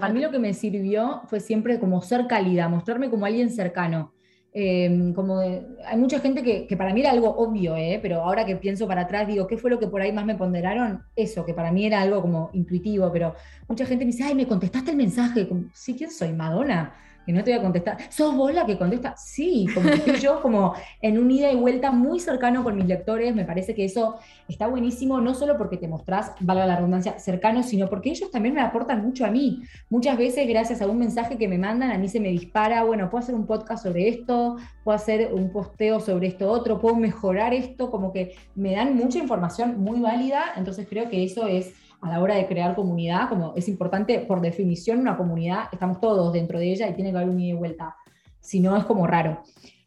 a 0.01 0.09
mí 0.09 0.21
lo 0.21 0.31
que 0.31 0.39
me 0.39 0.53
sirvió 0.53 1.21
fue 1.27 1.39
siempre 1.39 1.79
como 1.79 2.01
ser 2.01 2.27
cálida, 2.27 2.69
mostrarme 2.69 3.09
como 3.09 3.25
alguien 3.25 3.49
cercano. 3.49 4.13
Em, 4.55 5.13
como 5.13 5.39
hay 5.39 5.97
mucha 5.97 6.19
gente 6.19 6.43
que, 6.43 6.77
para 6.77 6.93
mí 6.93 7.01
era 7.01 7.11
algo 7.11 7.29
obvio, 7.35 7.75
¿eh? 7.75 7.99
pero 8.01 8.21
ahora 8.21 8.45
que 8.45 8.55
pienso 8.55 8.87
para 8.87 9.01
atrás, 9.01 9.27
digo, 9.27 9.47
¿qué 9.47 9.57
fue 9.57 9.71
lo 9.71 9.79
que 9.79 9.87
por 9.87 10.01
ahí 10.01 10.11
más 10.11 10.25
me 10.25 10.35
ponderaron? 10.35 11.03
Eso, 11.15 11.43
que 11.43 11.53
para 11.53 11.71
mí 11.71 11.85
era 11.85 12.01
algo 12.01 12.21
como 12.21 12.51
intuitivo, 12.53 13.11
pero 13.11 13.33
mucha 13.67 13.85
gente 13.85 14.05
me 14.05 14.11
dice, 14.11 14.23
ay, 14.23 14.35
me 14.35 14.47
contestaste 14.47 14.91
el 14.91 14.97
mensaje. 14.97 15.47
sí, 15.73 15.95
¿quién 15.95 16.11
soy? 16.11 16.33
Madonna 16.33 16.93
que 17.25 17.33
no 17.33 17.43
te 17.43 17.51
voy 17.51 17.59
a 17.59 17.63
contestar. 17.63 17.97
¿Sos 18.09 18.35
vos 18.35 18.53
la 18.53 18.65
que 18.65 18.77
contesta? 18.77 19.15
Sí, 19.17 19.67
como 19.73 19.89
estoy 19.89 20.19
yo 20.19 20.41
como 20.41 20.73
en 21.01 21.17
un 21.17 21.31
ida 21.31 21.51
y 21.51 21.55
vuelta 21.55 21.91
muy 21.91 22.19
cercano 22.19 22.63
con 22.63 22.75
mis 22.75 22.85
lectores. 22.85 23.33
Me 23.35 23.45
parece 23.45 23.73
que 23.73 23.85
eso 23.85 24.17
está 24.47 24.67
buenísimo, 24.67 25.19
no 25.21 25.33
solo 25.33 25.57
porque 25.57 25.77
te 25.77 25.87
mostrás, 25.87 26.31
valga 26.39 26.65
la 26.65 26.75
redundancia, 26.75 27.19
cercano, 27.19 27.63
sino 27.63 27.89
porque 27.89 28.11
ellos 28.11 28.31
también 28.31 28.55
me 28.55 28.61
aportan 28.61 29.03
mucho 29.03 29.25
a 29.25 29.31
mí. 29.31 29.61
Muchas 29.89 30.17
veces, 30.17 30.47
gracias 30.47 30.81
a 30.81 30.87
un 30.87 30.99
mensaje 30.99 31.37
que 31.37 31.47
me 31.47 31.57
mandan, 31.57 31.91
a 31.91 31.97
mí 31.97 32.07
se 32.07 32.19
me 32.19 32.29
dispara, 32.29 32.83
bueno, 32.83 33.09
puedo 33.09 33.23
hacer 33.23 33.35
un 33.35 33.45
podcast 33.45 33.83
sobre 33.83 34.09
esto, 34.09 34.57
puedo 34.83 34.95
hacer 34.95 35.33
un 35.33 35.51
posteo 35.51 35.99
sobre 35.99 36.27
esto 36.27 36.49
otro, 36.49 36.79
puedo 36.79 36.95
mejorar 36.95 37.53
esto, 37.53 37.89
como 37.89 38.11
que 38.11 38.35
me 38.55 38.73
dan 38.73 38.95
mucha 38.95 39.19
información 39.19 39.79
muy 39.79 39.99
válida. 39.99 40.43
Entonces 40.55 40.87
creo 40.89 41.09
que 41.09 41.23
eso 41.23 41.47
es 41.47 41.73
a 42.03 42.09
la 42.09 42.21
hora 42.21 42.35
de 42.35 42.45
crear 42.47 42.75
comunidad, 42.75 43.29
como 43.29 43.53
es 43.55 43.67
importante, 43.69 44.19
por 44.19 44.41
definición, 44.41 44.99
una 44.99 45.17
comunidad, 45.17 45.65
estamos 45.71 45.99
todos 45.99 46.33
dentro 46.33 46.59
de 46.59 46.71
ella 46.71 46.89
y 46.89 46.93
tiene 46.93 47.11
que 47.11 47.17
haber 47.17 47.29
un 47.29 47.39
ida 47.39 47.53
y 47.53 47.57
vuelta. 47.57 47.95
Si 48.39 48.59
no, 48.59 48.75
es 48.75 48.83
como 48.83 49.07
raro. 49.07 49.41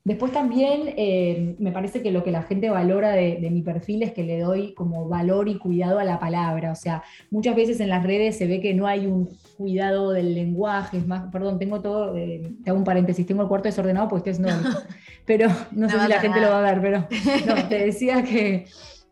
Después 0.06 0.30
también 0.30 0.94
eh, 0.96 1.56
me 1.58 1.72
parece 1.72 2.00
que 2.00 2.12
lo 2.12 2.22
que 2.22 2.30
la 2.30 2.44
gente 2.44 2.70
valora 2.70 3.10
de, 3.10 3.48
mi 3.50 3.62
perfil 3.62 4.04
es 4.04 4.12
que 4.12 4.22
le 4.22 4.38
doy 4.38 4.72
como 4.72 5.08
valor 5.08 5.48
y 5.48 5.58
cuidado 5.58 5.98
a 5.98 6.04
la 6.04 6.20
palabra. 6.20 6.70
O 6.70 6.76
sea, 6.76 7.02
muchas 7.32 7.56
veces 7.56 7.80
en 7.80 7.88
las 7.88 8.04
redes 8.04 8.38
se 8.38 8.46
ve 8.46 8.60
que 8.60 8.72
no 8.72 8.86
hay 8.86 9.08
un 9.08 9.28
cuidado 9.56 10.12
del 10.12 10.32
lenguaje. 10.32 10.98
Es 10.98 11.08
más, 11.08 11.24
perdón, 11.32 11.58
tengo 11.58 11.80
todo, 11.80 12.16
eh, 12.16 12.52
te 12.62 12.70
hago 12.70 12.78
un 12.78 12.84
paréntesis, 12.84 13.26
tengo 13.26 13.42
el 13.42 13.48
cuarto 13.48 13.68
desordenado 13.68 14.06
porque 14.06 14.30
estoy 14.30 14.48
haciendo... 14.48 14.78
pero 15.26 15.48
no, 15.72 15.88
sé 15.90 15.98
si 15.98 16.08
la 16.08 16.20
gente 16.20 16.40
lo 16.40 16.50
va 16.50 16.60
a 16.60 16.72
ver, 16.72 16.80
pero 16.80 17.08
no, 17.48 17.68
te 17.68 17.86
decía 17.86 18.22
que 18.22 18.66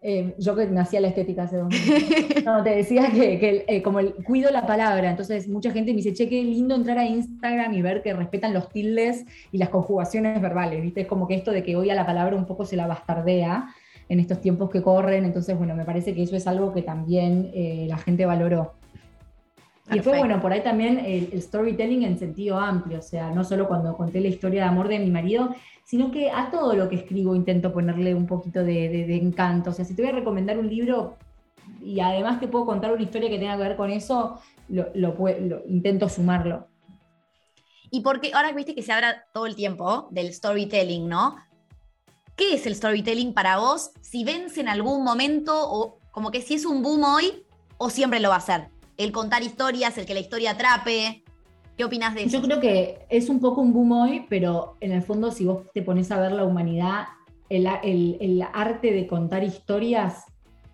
eh, 0.06 0.34
yo 0.36 0.54
que 0.54 0.66
nací 0.66 0.98
a 0.98 1.00
la 1.00 1.08
estética 1.08 1.44
hace 1.44 1.56
dos 1.56 1.68
meses. 1.68 2.04
No, 2.44 2.62
te 2.62 2.76
decía 2.76 3.10
que, 3.10 3.64
eh, 3.66 3.82
como 3.82 4.00
el, 4.00 4.12
cuido 4.12 4.50
la 4.50 4.66
palabra, 4.66 5.08
entonces 5.08 5.48
mucha 5.48 5.70
gente 5.70 5.92
me 5.92 5.96
dice, 5.96 6.12
che, 6.12 6.28
qué 6.28 6.42
lindo 6.44 6.74
entrar 6.74 6.98
a 6.98 7.06
Instagram 7.06 7.72
y 7.72 7.80
ver 7.80 8.02
que 8.02 8.12
respetan 8.12 8.52
los 8.52 8.68
tildes 8.68 9.24
y 9.50 9.56
las 9.56 9.70
conjugaciones 9.70 10.42
verbales, 10.42 10.82
¿viste? 10.82 11.00
Es 11.00 11.06
como 11.06 11.26
que 11.26 11.34
esto 11.34 11.52
de 11.52 11.62
que 11.62 11.74
hoy 11.74 11.88
a 11.88 11.94
la 11.94 12.04
palabra 12.04 12.36
un 12.36 12.44
poco 12.44 12.66
se 12.66 12.76
la 12.76 12.86
bastardea 12.86 13.74
en 14.10 14.20
estos 14.20 14.42
tiempos 14.42 14.68
que 14.68 14.82
corren, 14.82 15.24
entonces, 15.24 15.56
bueno, 15.56 15.74
me 15.74 15.86
parece 15.86 16.14
que 16.14 16.22
eso 16.22 16.36
es 16.36 16.46
algo 16.46 16.74
que 16.74 16.82
también 16.82 17.50
eh, 17.54 17.86
la 17.88 17.96
gente 17.96 18.26
valoró. 18.26 18.74
Y 19.92 19.98
fue 20.00 20.18
bueno, 20.18 20.40
por 20.40 20.52
ahí 20.52 20.62
también 20.62 20.98
el, 20.98 21.40
storytelling 21.40 22.04
en 22.04 22.18
sentido 22.18 22.58
amplio, 22.58 22.98
o 22.98 23.02
sea, 23.02 23.30
no 23.30 23.44
solo 23.44 23.68
cuando 23.68 23.94
conté 23.96 24.20
la 24.20 24.28
historia 24.28 24.62
de 24.62 24.68
amor 24.68 24.88
de 24.88 24.98
mi 24.98 25.10
marido, 25.10 25.54
sino 25.84 26.10
que 26.10 26.30
a 26.30 26.50
todo 26.50 26.74
lo 26.74 26.88
que 26.88 26.96
escribo 26.96 27.34
intento 27.34 27.72
ponerle 27.72 28.14
un 28.14 28.26
poquito 28.26 28.64
de, 28.64 29.16
encanto. 29.16 29.70
O 29.70 29.72
sea, 29.74 29.84
si 29.84 29.94
te 29.94 30.00
voy 30.00 30.10
a 30.10 30.14
recomendar 30.14 30.58
un 30.58 30.68
libro 30.68 31.18
y 31.82 32.00
además 32.00 32.40
te 32.40 32.48
puedo 32.48 32.64
contar 32.64 32.92
una 32.92 33.02
historia 33.02 33.28
que 33.28 33.38
tenga 33.38 33.56
que 33.56 33.62
ver 33.62 33.76
con 33.76 33.90
eso, 33.90 34.40
lo, 34.68 35.62
intento 35.68 36.08
sumarlo. 36.08 36.66
Y 37.90 38.00
porque 38.00 38.32
ahora 38.32 38.52
viste 38.52 38.74
que 38.74 38.82
se 38.82 38.92
habla 38.92 39.26
todo 39.34 39.46
el 39.46 39.54
tiempo 39.54 40.08
del 40.10 40.32
storytelling, 40.32 41.06
¿no? 41.08 41.36
¿Qué 42.36 42.54
es 42.54 42.66
el 42.66 42.74
storytelling 42.74 43.34
para 43.34 43.58
vos? 43.58 43.92
Si 44.00 44.24
vence 44.24 44.62
en 44.62 44.68
algún 44.68 45.04
momento 45.04 45.52
o 45.54 45.98
como 46.10 46.30
que 46.30 46.40
si 46.40 46.54
es 46.54 46.64
un 46.64 46.82
boom 46.82 47.04
hoy 47.04 47.44
o 47.76 47.90
siempre 47.90 48.18
lo 48.18 48.30
va 48.30 48.36
a 48.36 48.40
ser. 48.40 48.73
El 48.96 49.12
contar 49.12 49.42
historias, 49.42 49.98
el 49.98 50.06
que 50.06 50.14
la 50.14 50.20
historia 50.20 50.52
atrape. 50.52 51.24
¿Qué 51.76 51.84
opinas 51.84 52.14
de 52.14 52.24
eso? 52.24 52.38
Yo 52.38 52.42
creo 52.42 52.60
que 52.60 53.06
es 53.08 53.28
un 53.28 53.40
poco 53.40 53.60
un 53.60 53.72
boom 53.72 53.92
hoy, 53.92 54.26
pero 54.28 54.76
en 54.80 54.92
el 54.92 55.02
fondo 55.02 55.32
si 55.32 55.44
vos 55.44 55.64
te 55.72 55.82
pones 55.82 56.10
a 56.12 56.20
ver 56.20 56.32
la 56.32 56.44
humanidad, 56.44 57.06
el, 57.48 58.46
arte 58.52 58.92
de 58.92 59.06
contar 59.06 59.42
historias 59.42 60.24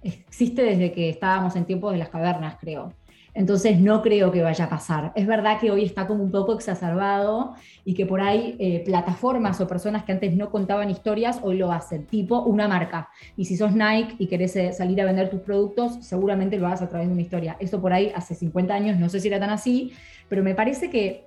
existe 0.03 0.63
desde 0.63 0.93
que 0.93 1.11
estábamos 1.11 1.57
en 1.57 1.65
tiempos 1.65 1.93
de 1.93 1.99
las 1.99 2.09
cavernas, 2.09 2.57
creo. 2.61 2.93
Entonces 3.35 3.79
no 3.79 4.03
creo 4.03 4.33
que 4.33 4.43
vaya 4.43 4.65
a 4.65 4.69
pasar. 4.69 5.13
Es 5.15 5.27
verdad 5.27 5.59
que 5.61 5.71
hoy 5.71 5.85
está 5.85 6.07
como 6.07 6.23
un 6.23 6.31
poco 6.31 6.53
exacerbado 6.53 7.55
y 7.85 7.95
que 7.95 8.07
por 8.07 8.21
ahí 8.21 8.57
eh, 8.59 8.83
plataformas 8.85 9.61
o 9.61 9.69
personas 9.69 10.05
que 10.05 10.13
antes 10.13 10.35
no 10.35 10.51
contaban 10.51 10.91
historias 10.91 11.41
hoy 11.43 11.57
lo 11.57 11.73
hacen, 11.73 12.07
tipo 12.07 12.41
una 12.43 12.69
marca. 12.69 13.09
Y 13.37 13.45
si 13.45 13.57
sos 13.57 13.73
Nike 13.73 14.17
y 14.19 14.27
querés 14.27 14.57
eh, 14.57 14.73
salir 14.73 15.01
a 15.01 15.05
vender 15.05 15.31
tus 15.31 15.41
productos, 15.41 16.05
seguramente 16.05 16.59
lo 16.59 16.67
hagas 16.67 16.83
a 16.83 16.89
través 16.89 17.09
de 17.09 17.13
una 17.13 17.23
historia. 17.23 17.57
Eso 17.61 17.81
por 17.81 17.93
ahí 17.93 18.13
hace 18.15 18.35
50 18.35 18.75
años, 18.75 18.99
no 18.99 19.09
sé 19.09 19.21
si 19.21 19.29
era 19.29 19.39
tan 19.39 19.51
así, 19.51 19.93
pero 20.29 20.43
me 20.43 20.55
parece 20.55 20.91
que, 20.91 21.25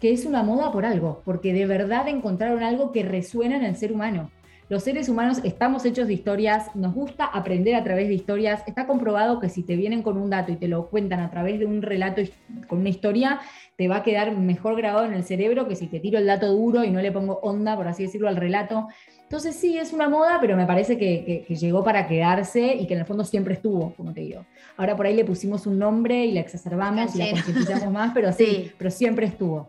que 0.00 0.12
es 0.12 0.26
una 0.26 0.42
moda 0.42 0.70
por 0.72 0.84
algo, 0.84 1.22
porque 1.24 1.52
de 1.52 1.66
verdad 1.66 2.08
encontraron 2.08 2.62
algo 2.62 2.92
que 2.92 3.02
resuena 3.02 3.56
en 3.56 3.64
el 3.64 3.76
ser 3.76 3.92
humano. 3.92 4.30
Los 4.70 4.84
seres 4.84 5.08
humanos 5.08 5.40
estamos 5.42 5.84
hechos 5.84 6.06
de 6.06 6.14
historias, 6.14 6.76
nos 6.76 6.94
gusta 6.94 7.24
aprender 7.24 7.74
a 7.74 7.82
través 7.82 8.06
de 8.06 8.14
historias. 8.14 8.62
Está 8.68 8.86
comprobado 8.86 9.40
que 9.40 9.48
si 9.48 9.64
te 9.64 9.74
vienen 9.74 10.00
con 10.00 10.16
un 10.16 10.30
dato 10.30 10.52
y 10.52 10.56
te 10.56 10.68
lo 10.68 10.88
cuentan 10.90 11.18
a 11.18 11.28
través 11.28 11.58
de 11.58 11.66
un 11.66 11.82
relato 11.82 12.22
con 12.68 12.78
una 12.78 12.88
historia, 12.88 13.40
te 13.74 13.88
va 13.88 13.96
a 13.96 14.02
quedar 14.04 14.30
mejor 14.36 14.76
grabado 14.76 15.06
en 15.06 15.14
el 15.14 15.24
cerebro 15.24 15.66
que 15.66 15.74
si 15.74 15.88
te 15.88 15.98
tiro 15.98 16.20
el 16.20 16.26
dato 16.26 16.46
duro 16.52 16.84
y 16.84 16.90
no 16.92 17.02
le 17.02 17.10
pongo 17.10 17.40
onda, 17.42 17.74
por 17.74 17.88
así 17.88 18.04
decirlo, 18.04 18.28
al 18.28 18.36
relato. 18.36 18.86
Entonces 19.24 19.56
sí, 19.56 19.76
es 19.76 19.92
una 19.92 20.08
moda, 20.08 20.38
pero 20.40 20.56
me 20.56 20.66
parece 20.66 20.96
que, 20.96 21.44
llegó 21.48 21.82
para 21.82 22.06
quedarse 22.06 22.76
y 22.76 22.86
que 22.86 22.94
en 22.94 23.00
el 23.00 23.06
fondo 23.06 23.24
siempre 23.24 23.54
estuvo, 23.54 23.92
como 23.96 24.14
te 24.14 24.20
digo. 24.20 24.46
Ahora 24.76 24.94
por 24.94 25.04
ahí 25.04 25.16
le 25.16 25.24
pusimos 25.24 25.66
un 25.66 25.80
nombre 25.80 26.26
y 26.26 26.30
la 26.30 26.42
exacerbamos 26.42 27.16
y 27.16 27.18
la 27.18 27.32
concientizamos 27.32 27.92
más, 27.92 28.12
pero 28.14 28.32
sí, 28.32 28.70
pero 28.78 28.92
siempre 28.92 29.26
estuvo. 29.26 29.66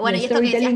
Bueno, 0.00 0.18
y 0.18 0.24
esto 0.24 0.40
que 0.40 0.50
decías, 0.50 0.74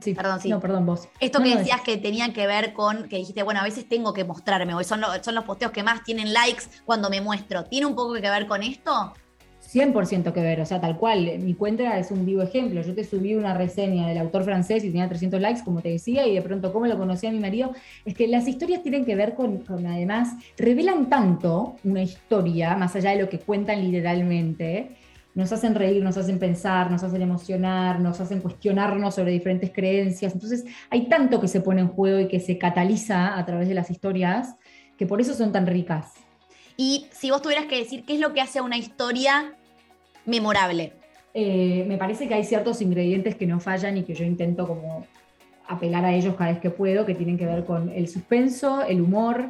sí. 0.00 0.14
Perdón, 0.14 0.40
sí. 0.40 0.48
No, 0.48 0.60
perdón, 0.60 0.86
vos. 0.86 1.08
Esto 1.18 1.42
que 1.42 1.56
decías 1.56 1.80
que 1.80 1.96
tenían 1.96 2.32
que 2.32 2.46
ver 2.46 2.72
con 2.72 3.08
que 3.08 3.16
dijiste, 3.16 3.42
bueno, 3.42 3.60
a 3.60 3.64
veces 3.64 3.88
tengo 3.88 4.12
que 4.12 4.24
mostrarme, 4.24 4.72
son, 4.84 5.02
son 5.22 5.34
los 5.34 5.44
posteos 5.44 5.72
que 5.72 5.82
más 5.82 6.04
tienen 6.04 6.32
likes 6.32 6.64
cuando 6.84 7.10
me 7.10 7.20
muestro. 7.20 7.64
¿Tiene 7.64 7.86
un 7.86 7.94
poco 7.94 8.14
que 8.14 8.20
ver 8.20 8.46
con 8.46 8.62
esto? 8.62 9.12
100% 9.72 10.32
que 10.32 10.40
ver, 10.40 10.60
o 10.60 10.66
sea, 10.66 10.80
tal 10.80 10.96
cual. 10.96 11.38
Mi 11.40 11.54
cuenta 11.54 11.98
es 11.98 12.10
un 12.10 12.24
vivo 12.24 12.42
ejemplo. 12.42 12.82
Yo 12.82 12.94
te 12.94 13.02
subí 13.02 13.34
una 13.34 13.54
reseña 13.54 14.06
del 14.06 14.18
autor 14.18 14.44
francés 14.44 14.84
y 14.84 14.88
tenía 14.88 15.08
300 15.08 15.40
likes, 15.40 15.64
como 15.64 15.80
te 15.80 15.88
decía, 15.88 16.26
y 16.26 16.34
de 16.34 16.42
pronto, 16.42 16.72
¿cómo 16.72 16.86
lo 16.86 16.96
conocía 16.96 17.32
mi 17.32 17.40
marido? 17.40 17.72
Es 18.04 18.14
que 18.14 18.28
las 18.28 18.46
historias 18.46 18.82
tienen 18.82 19.04
que 19.04 19.16
ver 19.16 19.34
con, 19.34 19.58
con, 19.58 19.86
además, 19.86 20.34
revelan 20.56 21.08
tanto 21.08 21.76
una 21.82 22.02
historia, 22.02 22.76
más 22.76 22.94
allá 22.94 23.10
de 23.10 23.22
lo 23.22 23.28
que 23.28 23.38
cuentan 23.38 23.82
literalmente, 23.82 24.96
nos 25.34 25.52
hacen 25.52 25.74
reír, 25.74 26.02
nos 26.02 26.16
hacen 26.16 26.38
pensar, 26.38 26.90
nos 26.90 27.02
hacen 27.02 27.20
emocionar, 27.20 28.00
nos 28.00 28.20
hacen 28.20 28.40
cuestionarnos 28.40 29.16
sobre 29.16 29.32
diferentes 29.32 29.70
creencias. 29.72 30.32
Entonces, 30.32 30.64
hay 30.90 31.08
tanto 31.08 31.40
que 31.40 31.48
se 31.48 31.60
pone 31.60 31.80
en 31.80 31.88
juego 31.88 32.20
y 32.20 32.28
que 32.28 32.40
se 32.40 32.56
cataliza 32.56 33.36
a 33.36 33.44
través 33.44 33.68
de 33.68 33.74
las 33.74 33.90
historias, 33.90 34.56
que 34.96 35.06
por 35.06 35.20
eso 35.20 35.34
son 35.34 35.50
tan 35.52 35.66
ricas. 35.66 36.12
Y 36.76 37.06
si 37.10 37.30
vos 37.30 37.42
tuvieras 37.42 37.66
que 37.66 37.76
decir 37.76 38.04
qué 38.04 38.14
es 38.14 38.20
lo 38.20 38.32
que 38.32 38.40
hace 38.40 38.60
a 38.60 38.62
una 38.62 38.78
historia 38.78 39.54
memorable. 40.24 40.92
Eh, 41.34 41.84
me 41.88 41.98
parece 41.98 42.28
que 42.28 42.34
hay 42.34 42.44
ciertos 42.44 42.80
ingredientes 42.80 43.34
que 43.34 43.46
no 43.46 43.58
fallan 43.58 43.96
y 43.96 44.04
que 44.04 44.14
yo 44.14 44.24
intento 44.24 44.68
como 44.68 45.04
apelar 45.66 46.04
a 46.04 46.14
ellos 46.14 46.36
cada 46.36 46.52
vez 46.52 46.60
que 46.60 46.70
puedo, 46.70 47.04
que 47.06 47.14
tienen 47.14 47.38
que 47.38 47.46
ver 47.46 47.64
con 47.64 47.88
el 47.88 48.08
suspenso, 48.08 48.82
el 48.82 49.00
humor, 49.00 49.48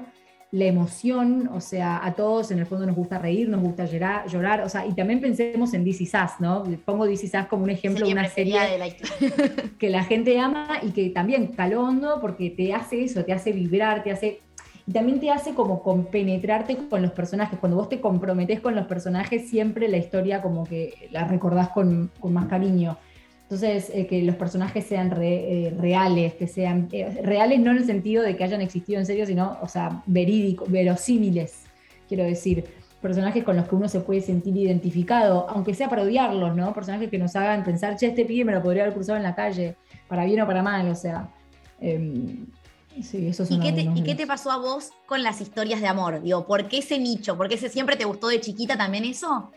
la 0.54 0.66
emoción, 0.66 1.50
o 1.52 1.60
sea, 1.60 2.00
a 2.06 2.14
todos 2.14 2.52
en 2.52 2.60
el 2.60 2.66
fondo 2.66 2.86
nos 2.86 2.94
gusta 2.94 3.18
reír, 3.18 3.48
nos 3.48 3.60
gusta 3.60 3.86
llorar, 3.86 4.28
llorar 4.28 4.60
o 4.60 4.68
sea, 4.68 4.86
y 4.86 4.92
también 4.92 5.20
pensemos 5.20 5.74
en 5.74 5.84
DC 5.84 6.06
Sass, 6.06 6.34
¿no? 6.38 6.62
Pongo 6.84 7.06
DC 7.06 7.26
Sass 7.26 7.48
como 7.48 7.64
un 7.64 7.70
ejemplo 7.70 8.06
de 8.06 8.12
una 8.12 8.28
serie 8.28 8.56
que 9.80 9.90
la 9.90 10.04
gente 10.04 10.38
ama 10.38 10.78
y 10.80 10.92
que 10.92 11.10
también 11.10 11.48
calondo 11.48 12.20
porque 12.20 12.50
te 12.50 12.72
hace 12.72 13.02
eso, 13.02 13.24
te 13.24 13.32
hace 13.32 13.50
vibrar, 13.50 14.04
te 14.04 14.12
hace 14.12 14.42
y 14.86 14.92
también 14.92 15.18
te 15.18 15.32
hace 15.32 15.54
como 15.54 15.82
compenetrarte 15.82 16.76
con 16.88 17.02
los 17.02 17.10
personajes. 17.10 17.58
Cuando 17.58 17.76
vos 17.76 17.88
te 17.88 18.00
comprometes 18.00 18.60
con 18.60 18.76
los 18.76 18.86
personajes, 18.86 19.48
siempre 19.48 19.88
la 19.88 19.96
historia 19.96 20.40
como 20.40 20.62
que 20.62 21.08
la 21.10 21.26
recordás 21.26 21.70
con, 21.70 22.12
más 22.22 22.46
cariño. 22.46 22.96
Entonces, 23.54 23.92
eh, 23.94 24.08
que 24.08 24.20
los 24.22 24.34
personajes 24.34 24.84
sean 24.84 25.16
eh, 25.22 25.72
reales, 25.78 26.34
que 26.34 26.48
sean 26.48 26.88
eh, 26.90 27.20
reales 27.22 27.60
no 27.60 27.70
en 27.70 27.76
el 27.76 27.86
sentido 27.86 28.24
de 28.24 28.36
que 28.36 28.42
hayan 28.42 28.60
existido 28.60 28.98
en 28.98 29.06
serio, 29.06 29.26
sino, 29.26 29.58
o 29.62 29.68
sea, 29.68 30.02
verídicos, 30.06 30.68
verosímiles, 30.68 31.62
quiero 32.08 32.24
decir. 32.24 32.64
Personajes 33.00 33.44
con 33.44 33.54
los 33.54 33.68
que 33.68 33.76
uno 33.76 33.88
se 33.88 34.00
puede 34.00 34.22
sentir 34.22 34.56
identificado, 34.56 35.46
aunque 35.48 35.72
sea 35.72 35.88
para 35.88 36.02
odiarlos, 36.02 36.56
¿no? 36.56 36.72
Personajes 36.74 37.10
que 37.10 37.18
nos 37.18 37.36
hagan 37.36 37.62
pensar, 37.62 37.96
che, 37.96 38.06
este 38.06 38.24
pibe 38.24 38.46
me 38.46 38.52
lo 38.52 38.62
podría 38.62 38.82
haber 38.82 38.94
cruzado 38.94 39.18
en 39.18 39.22
la 39.22 39.36
calle, 39.36 39.76
para 40.08 40.24
bien 40.24 40.40
o 40.40 40.46
para 40.46 40.62
mal, 40.62 40.88
o 40.88 40.94
sea. 40.96 41.28
Em, 41.80 42.46
Sí, 43.02 43.26
eso 43.26 43.42
¿Y, 43.50 43.58
qué 43.58 43.72
te, 43.72 43.80
¿Y 43.80 44.04
qué 44.04 44.14
te 44.14 44.24
pasó 44.24 44.52
a 44.52 44.56
vos 44.56 44.92
con 45.06 45.24
las 45.24 45.40
historias 45.40 45.80
de 45.80 45.88
amor? 45.88 46.22
Digo, 46.22 46.46
¿por 46.46 46.68
qué 46.68 46.78
ese 46.78 46.96
nicho? 47.00 47.36
¿Por 47.36 47.48
qué 47.48 47.56
ese 47.56 47.68
siempre 47.68 47.96
te 47.96 48.04
gustó 48.04 48.28
de 48.28 48.40
chiquita 48.40 48.76
también 48.76 49.04
eso? 49.04 49.50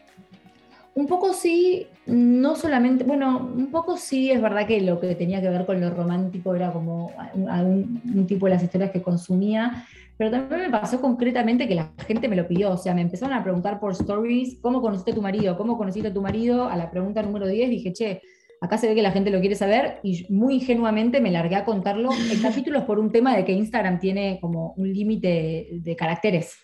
Un 0.97 1.05
poco 1.05 1.31
sí, 1.31 1.85
no 2.07 2.55
solamente, 2.55 3.03
bueno, 3.03 3.51
un 3.55 3.69
poco 3.69 3.97
sí, 3.97 4.31
es 4.31 4.41
verdad 4.41 4.65
que 4.65 4.81
lo 4.81 4.99
que 4.99 5.13
tenía 5.13 5.39
que 5.39 5.47
ver 5.47 5.63
con 5.67 5.79
lo 5.79 5.91
romántico 5.91 6.55
era 6.55 6.73
como 6.73 7.11
algún 7.47 8.01
un 8.15 8.25
tipo 8.25 8.47
de 8.47 8.53
las 8.53 8.63
historias 8.63 8.89
que 8.89 9.03
consumía, 9.03 9.85
pero 10.17 10.31
también 10.31 10.61
me 10.61 10.69
pasó 10.71 10.99
concretamente 10.99 11.67
que 11.67 11.75
la 11.75 11.91
gente 12.07 12.27
me 12.27 12.35
lo 12.35 12.47
pidió, 12.47 12.71
o 12.71 12.77
sea, 12.77 12.95
me 12.95 13.01
empezaron 13.01 13.37
a 13.37 13.43
preguntar 13.43 13.79
por 13.79 13.91
stories, 13.91 14.57
¿cómo 14.59 14.81
conociste 14.81 15.11
a 15.11 15.13
tu 15.13 15.21
marido? 15.21 15.55
¿Cómo 15.55 15.77
conociste 15.77 16.07
a 16.07 16.13
tu 16.15 16.23
marido? 16.23 16.67
A 16.67 16.75
la 16.75 16.89
pregunta 16.89 17.21
número 17.21 17.45
10 17.45 17.69
dije, 17.69 17.93
che, 17.93 18.21
Acá 18.59 18.79
se 18.79 18.87
ve 18.87 18.95
que 18.95 19.03
la 19.03 19.11
gente 19.11 19.29
lo 19.29 19.39
quiere 19.39 19.53
saber 19.53 19.99
y 20.01 20.25
muy 20.33 20.55
ingenuamente 20.55 21.21
me 21.21 21.29
largué 21.29 21.57
a 21.57 21.63
contarlo. 21.63 22.09
El 22.31 22.41
capítulo 22.41 22.79
es 22.79 22.85
por 22.85 22.97
un 22.97 23.11
tema 23.11 23.37
de 23.37 23.45
que 23.45 23.51
Instagram 23.51 23.99
tiene 23.99 24.39
como 24.41 24.73
un 24.77 24.91
límite 24.91 25.67
de 25.73 25.95
caracteres. 25.95 26.57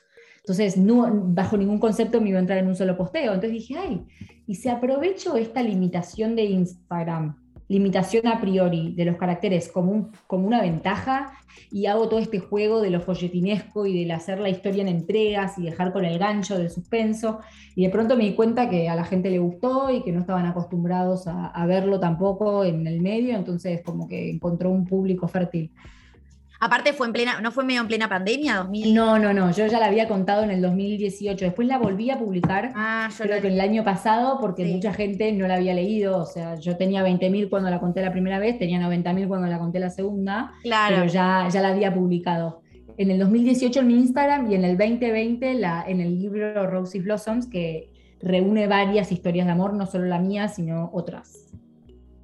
Entonces, 0.43 0.77
no, 0.77 1.10
bajo 1.27 1.58
ningún 1.58 1.79
concepto 1.79 2.19
me 2.19 2.29
iba 2.29 2.38
a 2.38 2.41
entrar 2.41 2.60
en 2.60 2.67
un 2.67 2.75
solo 2.75 2.97
posteo. 2.97 3.34
Entonces 3.34 3.51
dije, 3.51 3.75
ay, 3.77 4.06
y 4.45 4.56
si 4.56 4.69
aprovecho 4.69 5.38
esta 5.38 5.63
limitación 5.63 6.36
de 6.36 6.43
Instagram 6.43 7.36
limitación 7.67 8.27
a 8.27 8.39
priori 8.39 8.93
de 8.93 9.06
los 9.06 9.17
caracteres 9.17 9.69
como, 9.69 10.12
como 10.27 10.45
una 10.47 10.62
ventaja 10.62 11.34
y 11.71 11.88
hago 11.88 12.08
todo 12.08 12.19
este 12.19 12.39
juego 12.39 12.82
de 12.82 12.91
lo 12.91 13.01
folletinesco 13.01 13.86
y 13.86 13.97
del 13.99 14.12
hacer 14.12 14.39
la 14.39 14.49
historia 14.49 14.82
en 14.82 14.89
entregas 14.89 15.58
y 15.58 15.63
dejar 15.63 15.91
con 15.91 16.06
el 16.06 16.19
gancho 16.19 16.58
del 16.58 16.69
suspenso. 16.69 17.39
Y 17.75 17.84
de 17.84 17.89
pronto 17.89 18.15
me 18.15 18.25
di 18.25 18.36
cuenta 18.36 18.69
que 18.69 18.89
a 18.89 18.95
la 18.95 19.03
gente 19.03 19.29
le 19.29 19.39
gustó 19.39 19.89
y 19.89 20.03
que 20.03 20.12
no 20.12 20.19
estaban 20.19 20.45
acostumbrados 20.45 21.27
a, 21.27 21.47
a 21.47 21.65
verlo 21.65 21.99
tampoco 21.99 22.63
en 22.63 22.86
el 22.86 23.01
medio, 23.01 23.36
entonces 23.36 23.82
como 23.84 24.08
que 24.08 24.29
encontró 24.29 24.69
un 24.69 24.86
público 24.86 25.27
fértil. 25.27 25.71
Aparte 26.63 26.93
fue 26.93 27.08
en 27.08 27.12
plena, 27.12 27.41
¿no 27.41 27.52
fue 27.52 27.65
medio 27.65 27.82
en 27.82 27.88
plena 27.88 28.08
pandemia? 28.08 28.56
2000? 28.56 28.93
No, 28.93 29.19
no, 29.19 29.34
no, 29.34 29.52
yo 29.52 29.67
ya 29.67 29.82
la 29.82 29.88
había 29.88 30.08
contado 30.08 30.43
en 30.43 30.49
el 30.49 30.62
2018, 30.62 31.43
después 31.43 31.67
la 31.67 31.78
volví 31.78 32.10
a 32.10 32.17
publicar, 32.17 32.71
ah, 32.73 33.10
creo 33.17 33.41
que 33.41 33.49
el 33.49 33.60
año 33.60 33.84
pasado, 33.84 34.39
porque 34.39 34.63
mucha 34.63 34.93
gente 34.93 35.34
no 35.34 35.45
la 35.45 35.56
había 35.56 35.73
leído, 35.73 36.19
o 36.19 36.26
sea, 36.26 36.56
yo 36.56 36.78
tenía 36.78 37.04
20.000 37.04 37.49
cuando 37.49 37.69
la 37.69 37.82
conté 37.82 38.02
la 38.02 38.13
primera 38.13 38.39
vez, 38.39 38.58
tenía 38.58 38.80
90.000 38.80 39.28
cuando 39.28 39.47
la 39.47 39.60
conté 39.60 39.80
la 39.80 39.89
segunda, 39.89 40.54
claro. 40.62 40.95
pero 40.95 41.12
ya, 41.12 41.49
ya 41.52 41.60
la 41.60 41.67
había 41.67 41.93
publicado. 41.93 42.62
En 42.95 43.12
el 43.12 43.19
2018 43.19 43.82
en 43.82 43.88
mi 43.88 43.95
Instagram 43.95 44.49
y 44.49 44.56
en 44.56 44.63
el 44.63 44.78
2020 44.78 45.56
la, 45.56 45.84
en 45.86 45.99
el 45.99 46.17
libro 46.17 46.65
Rosy 46.65 46.99
Blossoms, 46.99 47.45
que 47.47 47.91
reúne 48.21 48.67
varias 48.67 49.12
historias 49.12 49.47
de 49.47 49.52
amor, 49.52 49.73
no 49.73 49.86
solo 49.86 50.06
la 50.06 50.19
mía, 50.19 50.47
sino 50.47 50.91
otras. 50.93 51.52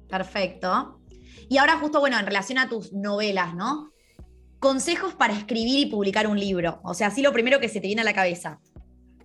Perfecto. 0.08 0.98
Y 1.50 1.58
ahora 1.58 1.76
justo, 1.76 2.00
bueno, 2.00 2.18
en 2.18 2.24
relación 2.24 2.58
a 2.58 2.70
tus 2.70 2.94
novelas, 2.94 3.54
¿no? 3.54 3.90
Consejos 4.60 5.14
para 5.14 5.32
escribir 5.32 5.86
y 5.86 5.90
publicar 5.90 6.26
un 6.26 6.38
libro. 6.38 6.78
O 6.84 6.94
sea, 6.94 7.08
así 7.08 7.22
lo 7.22 7.32
primero 7.32 7.58
que 7.58 7.68
se 7.68 7.80
te 7.80 7.88
viene 7.88 8.02
a 8.02 8.04
la 8.04 8.12
cabeza. 8.12 8.60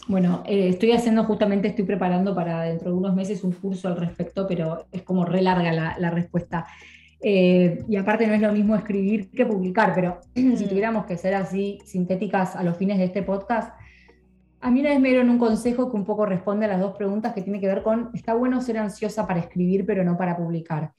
Bueno, 0.08 0.44
eh, 0.46 0.70
estoy 0.70 0.92
haciendo 0.92 1.24
justamente, 1.24 1.68
estoy 1.68 1.84
preparando 1.84 2.34
para 2.34 2.64
dentro 2.64 2.92
de 2.92 2.98
unos 2.98 3.16
meses 3.16 3.44
un 3.44 3.52
curso 3.52 3.88
al 3.88 3.98
respecto, 3.98 4.48
pero 4.48 4.86
es 4.92 5.02
como 5.02 5.26
re 5.26 5.42
larga 5.42 5.96
la, 5.98 6.10
respuesta. 6.10 6.66
Eh, 7.20 7.84
y 7.88 7.96
aparte 7.96 8.28
no 8.28 8.34
es 8.34 8.42
lo 8.42 8.52
mismo 8.52 8.76
escribir 8.76 9.30
que 9.32 9.46
publicar, 9.46 9.94
pero 9.94 10.22
si 10.36 10.42
mm. 10.42 10.70
tuviéramos 10.70 11.06
que 11.06 11.18
ser 11.18 11.34
así 11.34 11.80
sintéticas 11.86 12.56
a 12.56 12.64
los 12.64 12.78
fines 12.78 13.00
de 13.00 13.06
este 13.06 13.24
podcast, 13.24 13.74
a 14.62 14.72
mí 14.72 14.80
una 14.80 14.92
vez 14.92 15.00
me 15.00 15.10
dieron 15.10 15.30
un 15.30 15.40
consejo 15.40 15.92
que 15.92 15.98
un 15.98 16.06
poco 16.06 16.26
responde 16.26 16.66
a 16.66 16.70
las 16.70 16.80
dos 16.80 16.96
preguntas 16.96 17.34
que 17.34 17.42
tiene 17.42 17.60
que 17.60 17.68
ver 17.68 17.84
con, 17.84 18.12
está 18.14 18.36
bueno 18.36 18.62
ser 18.62 18.78
ansiosa 18.78 19.28
para 19.28 19.40
escribir, 19.40 19.86
pero 19.86 20.04
no 20.04 20.18
para 20.18 20.38
publicar. 20.38 20.94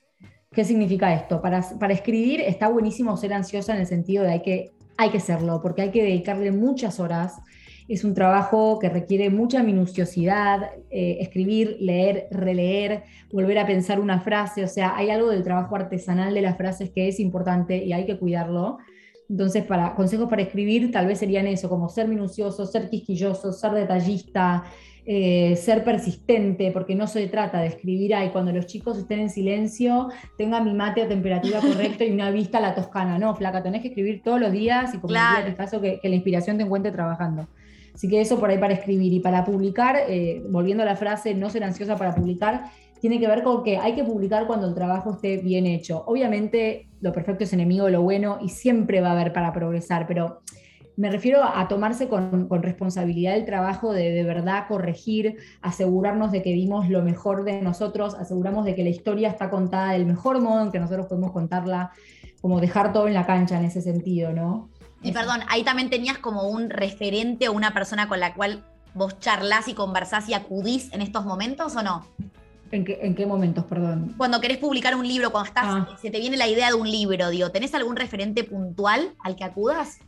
¿Qué 0.53 0.65
significa 0.65 1.13
esto? 1.13 1.43
Para, 1.43 1.63
para, 1.79 1.93
escribir 1.93 2.41
está 2.41 2.69
buenísimo 2.69 3.17
ser 3.17 3.33
ansiosa 3.35 3.75
en 3.75 3.81
el 3.81 3.87
sentido 3.87 4.25
de 4.25 4.31
hay 4.31 4.43
que, 4.43 4.73
hay 4.97 5.11
que 5.11 5.21
serlo, 5.21 5.61
porque 5.61 5.83
hay 5.83 5.91
que 5.91 6.03
dedicarle 6.03 6.53
muchas 6.53 7.01
horas. 7.01 7.35
Es 7.89 8.05
un 8.05 8.15
trabajo 8.15 8.79
que 8.79 8.89
requiere 8.89 9.31
mucha 9.31 9.63
minuciosidad, 9.63 10.71
eh, 10.91 11.19
escribir, 11.21 11.77
leer, 11.81 12.27
releer, 12.31 13.05
volver 13.31 13.59
a 13.59 13.67
pensar 13.67 14.01
una 14.01 14.21
frase, 14.21 14.65
o 14.65 14.69
sea, 14.69 14.97
hay 14.97 15.11
algo 15.11 15.31
del 15.31 15.45
trabajo 15.45 15.77
artesanal 15.77 16.35
de 16.35 16.43
las 16.43 16.57
frases 16.57 16.91
que 16.91 17.07
es 17.09 17.21
importante 17.21 17.85
y 17.85 17.93
hay 17.93 18.07
que 18.07 18.19
cuidarlo. 18.19 18.79
Entonces, 19.29 19.65
para 19.65 19.95
consejos 19.95 20.29
para 20.29 20.43
escribir, 20.43 20.91
tal 20.91 21.07
vez 21.07 21.19
serían 21.19 21.47
eso, 21.47 21.69
como 21.69 21.89
ser 21.89 22.09
minucioso, 22.09 22.65
ser 22.67 22.89
quisquilloso, 22.89 23.53
ser 23.53 23.73
detallista, 23.73 24.65
eh, 25.09 25.55
ser 25.55 25.85
persistente, 25.85 26.73
porque 26.73 26.97
no 26.97 27.07
se 27.07 27.25
trata 27.29 27.61
de 27.61 27.69
escribir, 27.69 28.13
ahí 28.13 28.31
cuando 28.31 28.51
los 28.51 28.67
chicos 28.67 28.99
estén 28.99 29.21
en 29.21 29.31
silencio, 29.31 30.09
tenga 30.37 30.61
mi 30.61 30.75
mate 30.75 31.03
a 31.03 31.09
temperatura 31.09 31.61
correcta 31.61 32.05
y 32.05 32.11
una 32.11 32.33
vista 32.33 32.59
a 32.59 32.61
la 32.61 32.75
toscana. 32.75 33.17
No, 33.17 33.33
flaca, 33.37 33.63
tenés 33.63 33.83
que 33.83 33.89
escribir 33.89 34.23
todos 34.25 34.41
los 34.41 34.51
días 34.51 34.93
y 34.95 34.99
como 34.99 35.15
en 35.15 35.47
el 35.47 35.55
caso 35.55 35.81
que, 35.81 36.01
la 36.03 36.15
inspiración 36.15 36.57
te 36.57 36.65
encuentre 36.65 36.91
trabajando. 36.91 37.47
Así 37.95 38.09
que 38.09 38.21
eso 38.21 38.41
por 38.41 38.51
ahí 38.51 38.59
para 38.59 38.75
escribir 38.75 39.13
y 39.13 39.21
para 39.21 39.45
publicar, 39.45 39.97
eh, 40.09 40.43
volviendo 40.51 40.83
a 40.83 40.87
la 40.87 40.97
frase, 40.97 41.35
no 41.35 41.51
ser 41.51 41.63
ansiosa 41.63 41.97
para 41.97 42.13
publicar, 42.13 42.65
tiene 43.01 43.21
que 43.21 43.29
ver 43.29 43.45
con 43.45 43.63
que 43.63 43.77
hay 43.77 43.95
que 43.95 44.03
publicar 44.03 44.49
cuando 44.49 44.67
el 44.67 44.75
trabajo 44.75 45.13
esté 45.13 45.37
bien 45.37 45.67
hecho. 45.67 46.03
Obviamente 46.09 46.89
lo 47.01 47.13
perfecto 47.13 47.45
es 47.45 47.53
enemigo 47.53 47.87
de 47.87 47.93
lo 47.93 48.03
bueno 48.03 48.39
y 48.43 48.49
siempre 48.49 49.01
va 49.01 49.11
a 49.11 49.13
haber 49.13 49.33
para 49.33 49.53
progresar, 49.53 50.09
pero 50.09 50.41
me 50.97 51.11
refiero 51.11 51.43
a 51.45 51.69
tomarse 51.69 52.09
con, 52.09 52.49
responsabilidad 52.63 53.37
el 53.37 53.45
trabajo 53.45 53.93
de 53.93 54.13
de 54.13 54.23
verdad 54.25 54.67
corregir, 54.67 55.37
asegurarnos 55.61 56.33
de 56.33 56.43
que 56.43 56.53
dimos 56.53 56.89
lo 56.89 57.03
mejor 57.03 57.45
de 57.45 57.61
nosotros, 57.61 58.15
aseguramos 58.15 58.65
de 58.65 58.75
que 58.75 58.83
la 58.83 58.91
historia 58.91 59.29
está 59.29 59.51
contada 59.51 59.93
del 59.93 60.07
mejor 60.07 60.41
modo 60.41 60.63
en 60.63 60.73
que 60.73 60.79
nosotros 60.79 61.07
podemos 61.07 61.33
contarla, 61.33 61.93
como 62.41 62.61
dejar 62.61 62.93
todo 62.93 63.09
en 63.09 63.15
la 63.15 63.27
cancha 63.27 63.59
en 63.59 63.67
ese 63.67 63.83
sentido, 63.83 64.33
¿no? 64.33 64.71
Y 65.03 65.13
perdón, 65.13 65.41
ahí 65.49 65.63
también 65.63 65.91
tenías 65.91 66.19
como 66.19 66.49
un 66.49 66.71
referente 66.71 67.49
o 67.49 67.53
una 67.53 67.75
persona 67.75 68.09
con 68.09 68.19
la 68.19 68.35
cual 68.35 68.65
vos 68.95 69.19
charlas 69.21 69.69
y 69.69 69.75
conversás 69.75 70.29
y 70.29 70.35
acudís 70.35 70.93
en 70.93 71.03
estos 71.03 71.27
momentos 71.27 71.77
o 71.77 71.83
no? 71.83 72.07
¿En 72.73 72.85
qué, 72.85 72.99
¿En 73.03 73.15
qué, 73.15 73.27
momentos, 73.27 73.65
perdón? 73.67 74.15
Cuando 74.17 74.41
querés 74.41 74.59
publicar 74.59 74.97
un 74.97 75.07
libro, 75.07 75.31
cuando 75.31 75.49
estás, 75.49 75.65
ah. 75.69 75.97
se 76.01 76.11
te 76.11 76.19
viene 76.19 76.37
la 76.37 76.49
idea 76.49 76.69
de 76.69 76.75
un 76.75 76.91
libro, 76.91 77.29
digo, 77.31 77.51
¿tenés 77.51 77.75
algún 77.75 77.95
referente 77.95 78.43
puntual 78.43 79.15
al 79.23 79.37
que 79.37 79.45
acudas? 79.45 79.99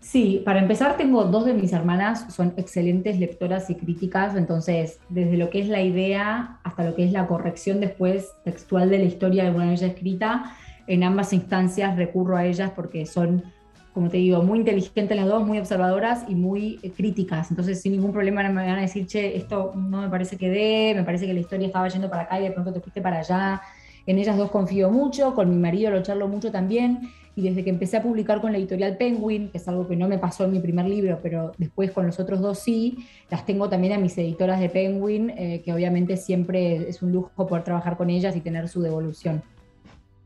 Sí, 0.00 0.42
para 0.44 0.60
empezar 0.60 0.96
tengo 0.96 1.24
dos 1.24 1.44
de 1.44 1.52
mis 1.52 1.72
hermanas, 1.72 2.32
son 2.34 2.54
excelentes 2.56 3.20
lectoras 3.20 3.68
y 3.68 3.74
críticas, 3.74 4.34
entonces 4.34 4.98
desde 5.10 5.36
lo 5.36 5.50
que 5.50 5.60
es 5.60 5.68
la 5.68 5.82
idea 5.82 6.58
hasta 6.64 6.84
lo 6.84 6.94
que 6.94 7.04
es 7.04 7.12
la 7.12 7.26
corrección 7.26 7.80
después 7.80 8.32
textual 8.42 8.88
de 8.88 8.98
la 8.98 9.04
historia 9.04 9.44
de 9.44 9.50
una 9.50 9.66
de 9.66 9.72
ellas 9.72 9.90
escrita, 9.90 10.56
en 10.86 11.04
ambas 11.04 11.32
instancias 11.34 11.96
recurro 11.96 12.36
a 12.36 12.46
ellas 12.46 12.72
porque 12.74 13.04
son 13.04 13.44
como 13.92 14.08
te 14.08 14.18
digo, 14.18 14.42
muy 14.42 14.60
inteligentes 14.60 15.16
las 15.16 15.26
dos, 15.26 15.44
muy 15.44 15.58
observadoras 15.58 16.24
y 16.28 16.34
muy 16.34 16.78
eh, 16.82 16.92
críticas. 16.92 17.50
Entonces, 17.50 17.80
sin 17.82 17.92
ningún 17.92 18.12
problema 18.12 18.42
me 18.48 18.66
van 18.66 18.78
a 18.78 18.82
decir, 18.82 19.06
che, 19.06 19.36
esto 19.36 19.72
no 19.74 20.02
me 20.02 20.08
parece 20.08 20.36
que 20.36 20.48
dé, 20.48 20.92
me 20.94 21.02
parece 21.02 21.26
que 21.26 21.34
la 21.34 21.40
historia 21.40 21.66
estaba 21.66 21.88
yendo 21.88 22.08
para 22.08 22.22
acá 22.22 22.40
y 22.40 22.44
de 22.44 22.52
pronto 22.52 22.72
te 22.72 22.80
fuiste 22.80 23.00
para 23.00 23.18
allá. 23.18 23.60
En 24.06 24.18
ellas 24.18 24.36
dos 24.36 24.50
confío 24.50 24.90
mucho, 24.90 25.34
con 25.34 25.50
mi 25.50 25.56
marido 25.56 25.90
lo 25.90 26.02
charlo 26.02 26.28
mucho 26.28 26.50
también. 26.50 27.10
Y 27.36 27.42
desde 27.42 27.62
que 27.64 27.70
empecé 27.70 27.96
a 27.96 28.02
publicar 28.02 28.40
con 28.40 28.52
la 28.52 28.58
editorial 28.58 28.96
Penguin, 28.96 29.50
que 29.50 29.58
es 29.58 29.68
algo 29.68 29.86
que 29.86 29.96
no 29.96 30.08
me 30.08 30.18
pasó 30.18 30.44
en 30.44 30.52
mi 30.52 30.58
primer 30.58 30.86
libro, 30.86 31.20
pero 31.22 31.52
después 31.58 31.92
con 31.92 32.06
los 32.06 32.18
otros 32.18 32.40
dos 32.40 32.58
sí, 32.58 33.06
las 33.30 33.46
tengo 33.46 33.68
también 33.68 33.92
a 33.92 33.98
mis 33.98 34.18
editoras 34.18 34.60
de 34.60 34.68
Penguin, 34.68 35.30
eh, 35.30 35.62
que 35.64 35.72
obviamente 35.72 36.16
siempre 36.16 36.88
es 36.88 37.02
un 37.02 37.12
lujo 37.12 37.46
poder 37.46 37.64
trabajar 37.64 37.96
con 37.96 38.10
ellas 38.10 38.34
y 38.36 38.40
tener 38.40 38.68
su 38.68 38.82
devolución. 38.82 39.42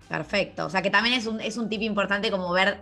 Perfecto. 0.08 0.66
O 0.66 0.70
sea 0.70 0.82
que 0.82 0.90
también 0.90 1.14
es 1.14 1.26
un, 1.26 1.40
es 1.40 1.56
un 1.56 1.68
tip 1.68 1.82
importante 1.82 2.30
como 2.30 2.50
ver 2.52 2.78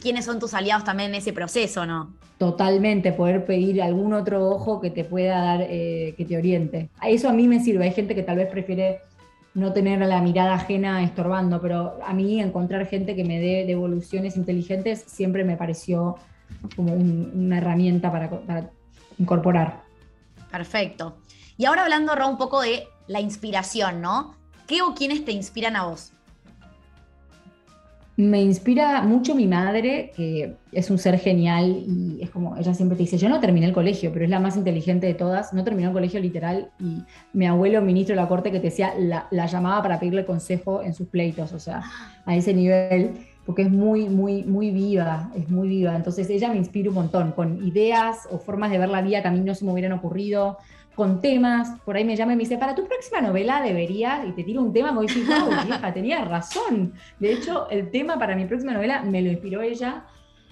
quiénes 0.00 0.24
son 0.24 0.38
tus 0.38 0.54
aliados 0.54 0.84
también 0.84 1.10
en 1.10 1.16
ese 1.16 1.32
proceso, 1.32 1.86
¿no? 1.86 2.14
Totalmente, 2.38 3.12
poder 3.12 3.44
pedir 3.44 3.82
algún 3.82 4.12
otro 4.12 4.48
ojo 4.48 4.80
que 4.80 4.90
te 4.90 5.04
pueda 5.04 5.40
dar, 5.40 5.66
eh, 5.68 6.14
que 6.16 6.24
te 6.24 6.36
oriente. 6.36 6.88
Eso 7.04 7.28
a 7.28 7.32
mí 7.32 7.48
me 7.48 7.60
sirve. 7.60 7.84
Hay 7.84 7.92
gente 7.92 8.14
que 8.14 8.22
tal 8.22 8.36
vez 8.36 8.48
prefiere 8.48 9.00
no 9.58 9.72
tener 9.72 10.00
la 10.00 10.20
mirada 10.20 10.54
ajena 10.54 11.02
estorbando, 11.02 11.60
pero 11.60 11.98
a 12.04 12.12
mí 12.12 12.40
encontrar 12.40 12.86
gente 12.86 13.14
que 13.16 13.24
me 13.24 13.40
dé 13.40 13.64
devoluciones 13.66 14.36
inteligentes 14.36 15.04
siempre 15.06 15.44
me 15.44 15.56
pareció 15.56 16.16
como 16.76 16.94
una 16.94 17.58
herramienta 17.58 18.10
para, 18.10 18.70
incorporar. 19.18 19.82
Perfecto. 20.50 21.18
Y 21.56 21.66
ahora 21.66 21.82
hablando, 21.82 22.14
Ro, 22.14 22.28
un 22.28 22.38
poco 22.38 22.60
de 22.62 22.86
la 23.06 23.20
inspiración, 23.20 24.00
¿no? 24.00 24.34
¿Qué 24.66 24.82
o 24.82 24.94
quiénes 24.94 25.24
te 25.24 25.32
inspiran 25.32 25.76
a 25.76 25.86
vos? 25.86 26.12
Me 28.18 28.42
inspira 28.42 29.00
mucho 29.02 29.36
mi 29.36 29.46
madre, 29.46 30.10
que 30.16 30.56
es 30.72 30.90
un 30.90 30.98
ser 30.98 31.20
genial 31.20 31.84
y 31.86 32.18
es 32.20 32.30
como, 32.30 32.56
ella 32.56 32.74
siempre 32.74 32.96
te 32.96 33.04
dice, 33.04 33.16
yo 33.16 33.28
no 33.28 33.38
terminé 33.38 33.66
el 33.66 33.72
colegio, 33.72 34.12
pero 34.12 34.24
es 34.24 34.30
la 34.30 34.40
más 34.40 34.56
inteligente 34.56 35.06
de 35.06 35.14
todas, 35.14 35.52
no 35.52 35.62
terminó 35.62 35.90
el 35.90 35.94
colegio 35.94 36.18
literal 36.18 36.72
y 36.80 37.04
mi 37.32 37.46
abuelo, 37.46 37.80
ministro 37.80 38.16
de 38.16 38.22
la 38.22 38.26
corte, 38.26 38.50
que 38.50 38.58
te 38.58 38.70
decía, 38.70 38.92
la, 38.98 39.28
llamaba 39.46 39.80
para 39.84 40.00
pedirle 40.00 40.24
consejo 40.24 40.82
en 40.82 40.94
sus 40.94 41.06
pleitos, 41.06 41.52
o 41.52 41.60
sea, 41.60 41.84
a 42.26 42.34
ese 42.34 42.52
nivel, 42.52 43.12
porque 43.46 43.62
es 43.62 43.70
muy, 43.70 44.08
muy, 44.08 44.42
muy 44.42 44.72
viva, 44.72 45.30
es 45.36 45.48
muy 45.48 45.68
viva. 45.68 45.94
Entonces 45.94 46.28
ella 46.28 46.48
me 46.48 46.56
inspira 46.56 46.88
un 46.88 46.96
montón, 46.96 47.30
con 47.30 47.64
ideas 47.64 48.26
o 48.32 48.38
formas 48.38 48.72
de 48.72 48.78
ver 48.78 48.88
la 48.88 49.00
vida 49.00 49.22
que 49.22 49.28
a 49.28 49.30
mí 49.30 49.38
no 49.42 49.54
se 49.54 49.64
me 49.64 49.70
hubieran 49.70 49.92
ocurrido, 49.92 50.58
con 50.98 51.20
temas, 51.20 51.78
por 51.84 51.94
ahí 51.94 52.04
me 52.04 52.16
llama 52.16 52.32
y 52.32 52.36
me 52.36 52.40
dice, 52.40 52.58
para 52.58 52.74
tu 52.74 52.84
próxima 52.84 53.20
novela 53.20 53.62
debería, 53.62 54.24
y 54.26 54.32
te 54.32 54.42
tiro 54.42 54.60
un 54.60 54.72
tema, 54.72 54.88
como 54.88 55.02
dices, 55.02 55.24
wow, 55.28 55.48
vieja, 55.64 55.94
tenía 55.94 56.24
razón. 56.24 56.92
De 57.20 57.34
hecho, 57.34 57.70
el 57.70 57.92
tema 57.92 58.18
para 58.18 58.34
mi 58.34 58.46
próxima 58.46 58.72
novela 58.72 59.04
me 59.04 59.22
lo 59.22 59.30
inspiró 59.30 59.62
ella. 59.62 60.06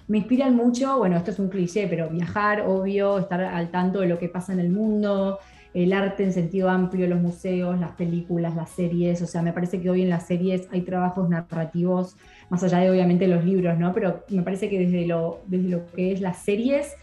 Me 0.07 0.19
inspiran 0.19 0.55
mucho, 0.55 0.99
bueno, 0.99 1.17
esto 1.17 1.31
es 1.31 1.39
un 1.39 1.49
cliché, 1.49 1.85
pero 1.89 2.07
viajar, 2.09 2.61
obvio, 2.65 3.19
estar 3.19 3.41
al 3.41 3.71
tanto 3.71 3.99
de 3.99 4.07
lo 4.07 4.17
que 4.19 4.29
pasa 4.29 4.53
en 4.53 4.61
el 4.61 4.69
mundo, 4.69 5.37
el 5.73 5.91
arte 5.91 6.23
en 6.23 6.31
sentido 6.31 6.69
amplio, 6.69 7.07
los 7.07 7.19
museos, 7.19 7.77
las 7.77 7.91
películas, 7.91 8.55
las 8.55 8.69
series, 8.69 9.21
o 9.21 9.27
sea, 9.27 9.41
me 9.41 9.51
parece 9.51 9.81
que 9.81 9.89
hoy 9.89 10.03
en 10.03 10.09
las 10.09 10.27
series 10.27 10.69
hay 10.71 10.83
trabajos 10.83 11.27
narrativos, 11.27 12.15
más 12.49 12.63
allá 12.63 12.77
de 12.77 12.89
obviamente 12.89 13.27
los 13.27 13.43
libros, 13.43 13.77
¿no? 13.77 13.91
Pero 13.93 14.23
me 14.29 14.43
parece 14.43 14.69
que 14.69 14.79
desde 14.79 15.05
lo, 15.05 15.41
desde 15.45 15.67
lo 15.67 15.85
que 15.87 16.13
es 16.13 16.21
las 16.21 16.37
series, 16.37 16.95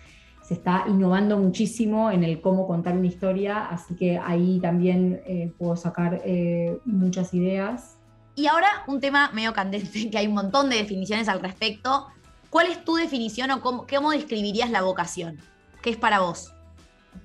se 0.45 0.55
está 0.55 0.85
innovando 0.87 1.39
muchísimo 1.39 2.11
en 2.11 2.23
el 2.23 2.43
cómo 2.43 2.67
contar 2.67 2.99
una 2.99 3.07
historia, 3.07 3.65
así 3.65 3.95
que 3.97 4.19
ahí 4.19 4.61
también 4.61 5.23
eh, 5.27 5.51
puedo 5.57 5.75
sacar 5.75 6.21
eh, 6.23 6.79
muchas 6.85 7.33
ideas. 7.33 7.97
Y 8.35 8.47
ahora 8.47 8.69
un 8.87 9.01
tema 9.01 9.31
medio 9.33 9.55
candente, 9.55 10.11
que 10.11 10.19
hay 10.19 10.27
un 10.27 10.35
montón 10.35 10.69
de 10.69 10.77
definiciones 10.77 11.29
al 11.29 11.41
respecto. 11.41 12.09
¿Cuál 12.51 12.67
es 12.67 12.85
tu 12.85 12.95
definición 12.95 13.51
o 13.53 13.63
cómo, 13.63 13.87
cómo 13.89 14.11
describirías 14.11 14.71
la 14.71 14.83
vocación? 14.83 15.39
¿Qué 15.83 15.91
es 15.91 15.97
para 15.97 16.21
vos? 16.21 16.53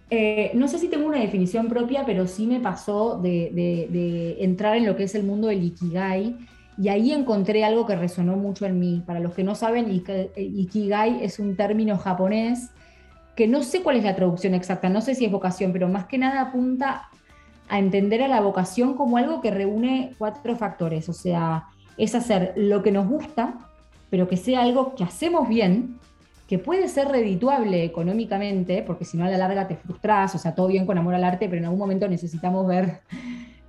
Eh, 0.10 0.52
no 0.56 0.70
sé 0.70 0.80
si 0.80 0.88
tengo 0.88 1.06
una 1.06 1.20
definición 1.20 1.68
propia, 1.68 2.06
pero 2.06 2.26
sí 2.26 2.48
me 2.48 2.62
pasó 2.62 3.20
de, 3.22 3.52
de, 3.54 4.38
entrar 4.44 4.78
en 4.78 4.86
lo 4.86 4.96
que 4.96 5.04
es 5.04 5.14
el 5.14 5.24
mundo 5.24 5.50
del 5.50 5.64
Ikigai. 5.64 6.38
Y 6.82 6.88
ahí 6.88 7.12
encontré 7.12 7.66
algo 7.66 7.86
que 7.86 7.98
resonó 7.98 8.38
mucho 8.38 8.66
en 8.66 8.80
mí. 8.80 9.04
Para 9.06 9.20
los 9.20 9.34
que 9.34 9.44
no 9.44 9.56
saben, 9.56 9.92
Ikigai 9.92 11.22
es 11.22 11.38
un 11.38 11.58
término 11.58 11.98
japonés 11.98 12.72
que 13.36 13.48
no 13.48 13.64
sé 13.64 13.82
cuál 13.84 13.98
es 13.98 14.04
la 14.04 14.16
traducción 14.16 14.54
exacta, 14.54 14.90
no 14.90 15.02
sé 15.02 15.16
si 15.16 15.26
es 15.26 15.32
vocación, 15.32 15.72
pero 15.72 15.88
más 15.88 16.06
que 16.06 16.18
nada 16.18 16.42
apunta 16.42 17.10
a 17.70 17.80
entender 17.80 18.22
a 18.22 18.28
la 18.28 18.42
vocación 18.42 18.96
como 18.96 19.18
algo 19.18 19.42
que 19.42 19.52
reúne 19.52 20.14
cuatro 20.18 20.56
factores, 20.56 21.08
o 21.08 21.14
sea, 21.14 21.68
es 21.98 22.16
hacer 22.16 22.54
lo 22.56 22.82
que 22.82 22.92
nos 22.92 23.08
gusta, 23.08 23.56
pero 24.10 24.28
que 24.28 24.38
sea 24.38 24.62
algo 24.62 24.96
que 24.96 25.04
hacemos 25.04 25.48
bien, 25.48 26.00
que 26.48 26.58
puede 26.58 26.88
ser 26.88 27.10
redituable 27.10 27.84
económicamente, 27.84 28.84
porque 28.86 29.06
si 29.06 29.18
no 29.18 29.26
a 29.26 29.30
la 29.30 29.38
larga 29.38 29.68
te 29.68 29.76
frustras, 29.76 30.34
o 30.34 30.40
sea, 30.40 30.56
todo 30.56 30.68
bien 30.68 30.88
con 30.88 30.98
amor 30.98 31.14
al 31.14 31.24
arte, 31.24 31.48
pero 31.48 31.60
en 31.60 31.66
algún 31.66 31.80
momento 31.80 32.08
necesitamos 32.08 32.66
ver 32.66 33.02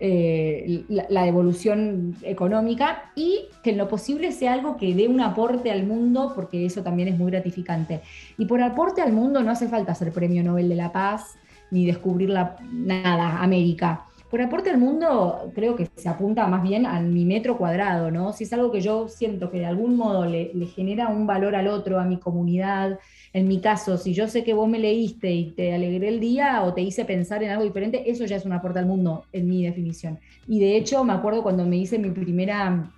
eh, 0.03 0.85
la, 0.89 1.27
evolución 1.27 2.17
económica 2.23 3.13
y 3.15 3.49
que 3.63 3.71
en 3.71 3.77
lo 3.77 3.87
posible 3.87 4.33
sea 4.33 4.55
algo 4.55 4.79
que 4.79 4.95
dé 4.95 5.09
un 5.09 5.21
aporte 5.21 5.71
al 5.71 5.87
mundo, 5.87 6.33
porque 6.35 6.65
eso 6.65 6.83
también 6.83 7.09
es 7.09 7.19
muy 7.19 7.31
gratificante. 7.31 8.01
Y 8.39 8.47
por 8.47 8.63
aporte 8.63 9.03
al 9.03 9.13
mundo 9.13 9.43
no 9.43 9.51
hace 9.51 9.69
falta 9.69 9.95
ser 9.95 10.11
premio 10.11 10.43
Nobel 10.43 10.71
de 10.71 10.77
la 10.77 10.91
Paz 10.91 11.37
ni 11.71 11.85
descubrir 11.85 12.31
la, 12.31 12.57
nada, 12.73 13.43
América. 13.43 14.07
Por 14.31 14.41
aporte 14.41 14.71
al 14.71 14.79
mundo 14.79 15.51
creo 15.57 15.75
que 15.75 15.89
se 15.97 16.09
apunta 16.09 16.47
más 16.47 16.63
bien 16.63 16.87
a 16.87 17.01
mi 17.01 17.25
metro 17.25 17.59
cuadrado, 17.59 18.13
¿no? 18.13 18.33
Si 18.33 18.45
es 18.45 18.53
algo 18.53 18.71
que 18.71 18.81
yo 18.81 19.09
siento 19.09 19.51
que 19.51 19.59
de 19.59 19.67
algún 19.67 19.97
modo 19.97 20.25
le, 20.25 20.53
genera 20.67 21.09
un 21.09 21.27
valor 21.27 21.57
al 21.57 21.67
otro, 21.67 21.99
a 21.99 22.05
mi 22.05 22.17
comunidad, 22.17 23.01
en 23.33 23.49
mi 23.49 23.61
caso, 23.61 23.99
si 23.99 24.15
yo 24.15 24.29
sé 24.29 24.45
que 24.45 24.55
vos 24.55 24.69
me 24.69 24.79
leíste 24.79 25.33
y 25.33 25.51
te 25.51 25.75
alegré 25.75 26.07
el 26.07 26.21
día 26.21 26.63
o 26.63 26.73
te 26.73 26.81
hice 26.81 27.05
pensar 27.05 27.43
en 27.43 27.51
algo 27.51 27.65
diferente, 27.65 28.09
eso 28.09 28.25
ya 28.25 28.37
es 28.37 28.45
un 28.45 28.53
aporte 28.53 28.79
al 28.79 28.87
mundo, 28.87 29.25
en 29.33 29.49
mi 29.49 29.65
definición. 29.65 30.21
Y 30.47 30.61
de 30.61 30.77
hecho, 30.77 31.03
me 31.03 31.13
acuerdo 31.13 31.43
cuando 31.43 31.67
me 31.67 31.79
hice 31.79 31.99
mi 31.99 32.11
primera 32.11 32.89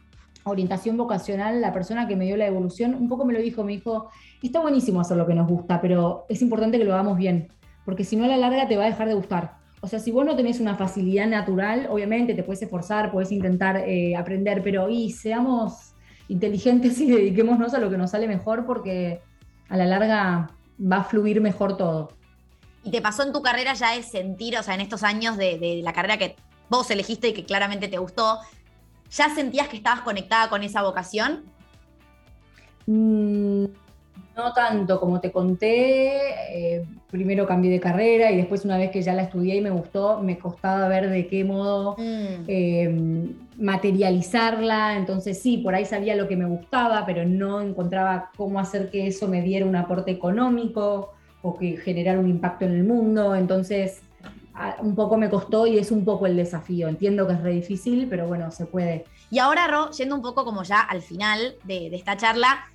orientación 0.44 0.98
vocacional, 0.98 1.62
la 1.62 1.72
persona 1.72 2.06
que 2.06 2.16
me 2.16 2.26
dio 2.26 2.36
la 2.36 2.46
evolución 2.46 2.94
un 2.94 3.08
poco 3.08 3.24
me 3.24 3.32
lo 3.32 3.40
dijo, 3.40 3.64
me 3.64 3.72
dijo, 3.72 4.10
está 4.42 4.60
buenísimo 4.60 5.00
hacer 5.00 5.16
lo 5.16 5.26
que 5.26 5.34
nos 5.34 5.48
gusta, 5.48 5.80
pero 5.80 6.26
es 6.28 6.42
importante 6.42 6.76
que 6.76 6.84
lo 6.84 6.92
hagamos 6.92 7.16
bien, 7.16 7.48
porque 7.86 8.04
si 8.04 8.16
no 8.16 8.24
a 8.24 8.28
la 8.28 8.36
larga 8.36 8.68
te 8.68 8.76
va 8.76 8.84
a 8.84 8.88
dejar 8.88 9.08
de 9.08 9.14
gustar. 9.14 9.61
O 9.84 9.88
sea, 9.88 9.98
si 9.98 10.12
vos 10.12 10.24
no 10.24 10.36
tenés 10.36 10.60
una 10.60 10.76
facilidad 10.76 11.26
natural, 11.26 11.88
obviamente 11.90 12.34
te 12.34 12.44
puedes 12.44 12.62
esforzar, 12.62 13.10
puedes 13.10 13.32
intentar 13.32 13.76
eh, 13.78 14.14
aprender, 14.16 14.62
pero 14.62 14.88
y 14.88 15.10
seamos 15.10 15.94
inteligentes 16.28 17.00
y 17.00 17.10
dediquémonos 17.10 17.74
a 17.74 17.80
lo 17.80 17.90
que 17.90 17.98
nos 17.98 18.12
sale 18.12 18.28
mejor 18.28 18.64
porque 18.64 19.20
a 19.68 19.76
la 19.76 19.84
larga 19.84 20.50
va 20.80 20.98
a 20.98 21.04
fluir 21.04 21.40
mejor 21.40 21.76
todo. 21.76 22.12
¿Y 22.84 22.92
te 22.92 23.02
pasó 23.02 23.24
en 23.24 23.32
tu 23.32 23.42
carrera 23.42 23.74
ya 23.74 23.96
de 23.96 24.04
sentir, 24.04 24.56
o 24.56 24.62
sea, 24.62 24.76
en 24.76 24.82
estos 24.82 25.02
años 25.02 25.36
de, 25.36 25.80
la 25.82 25.92
carrera 25.92 26.16
que 26.16 26.36
vos 26.70 26.88
elegiste 26.92 27.28
y 27.28 27.32
que 27.32 27.44
claramente 27.44 27.88
te 27.88 27.98
gustó, 27.98 28.38
¿ya 29.10 29.34
sentías 29.34 29.66
que 29.66 29.78
estabas 29.78 30.02
conectada 30.02 30.48
con 30.48 30.62
esa 30.62 30.82
vocación? 30.82 31.44
Mm, 32.86 33.64
no 34.36 34.52
tanto, 34.52 34.98
como 34.98 35.20
te 35.20 35.30
conté, 35.30 36.76
eh, 36.76 36.84
primero 37.10 37.46
cambié 37.46 37.70
de 37.70 37.80
carrera 37.80 38.30
y 38.30 38.36
después 38.36 38.64
una 38.64 38.78
vez 38.78 38.90
que 38.90 39.02
ya 39.02 39.12
la 39.12 39.22
estudié 39.22 39.56
y 39.56 39.60
me 39.60 39.70
gustó, 39.70 40.20
me 40.20 40.38
costaba 40.38 40.88
ver 40.88 41.10
de 41.10 41.26
qué 41.26 41.44
modo 41.44 41.96
mm. 41.98 42.44
eh, 42.48 43.34
materializarla, 43.58 44.96
entonces 44.96 45.40
sí, 45.40 45.58
por 45.58 45.74
ahí 45.74 45.84
sabía 45.84 46.16
lo 46.16 46.28
que 46.28 46.36
me 46.36 46.46
gustaba, 46.46 47.04
pero 47.04 47.24
no 47.24 47.60
encontraba 47.60 48.30
cómo 48.36 48.58
hacer 48.58 48.90
que 48.90 49.06
eso 49.06 49.28
me 49.28 49.42
diera 49.42 49.66
un 49.66 49.76
aporte 49.76 50.10
económico 50.10 51.12
o 51.42 51.58
que 51.58 51.76
generara 51.76 52.18
un 52.18 52.28
impacto 52.28 52.64
en 52.64 52.72
el 52.72 52.84
mundo, 52.84 53.34
entonces 53.34 54.02
un 54.80 54.94
poco 54.94 55.16
me 55.16 55.30
costó 55.30 55.66
y 55.66 55.78
es 55.78 55.90
un 55.90 56.04
poco 56.04 56.26
el 56.26 56.36
desafío. 56.36 56.88
Entiendo 56.88 57.26
que 57.26 57.32
es 57.34 57.40
re 57.40 57.52
difícil, 57.52 58.06
pero 58.08 58.26
bueno, 58.26 58.50
se 58.50 58.66
puede. 58.66 59.04
Y 59.30 59.38
ahora, 59.38 59.66
Ro, 59.66 59.90
yendo 59.90 60.14
un 60.14 60.22
poco 60.22 60.44
como 60.44 60.62
ya 60.62 60.80
al 60.80 61.00
final 61.00 61.56
de, 61.64 61.88
de 61.90 61.96
esta 61.96 62.16
charla, 62.16 62.66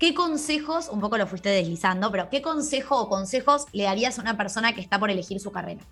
¿qué 0.00 0.14
consejos, 0.14 0.88
un 0.88 0.98
poco 0.98 1.18
lo 1.18 1.26
fuiste 1.28 1.50
deslizando, 1.50 2.10
pero 2.10 2.28
qué 2.30 2.42
consejo 2.42 3.00
o 3.00 3.08
consejos 3.08 3.66
le 3.72 3.84
darías 3.84 4.18
a 4.18 4.22
una 4.22 4.36
persona 4.36 4.72
que 4.72 4.80
está 4.80 4.98
por 4.98 5.10
elegir 5.10 5.38
su 5.38 5.52
carrera? 5.52 5.82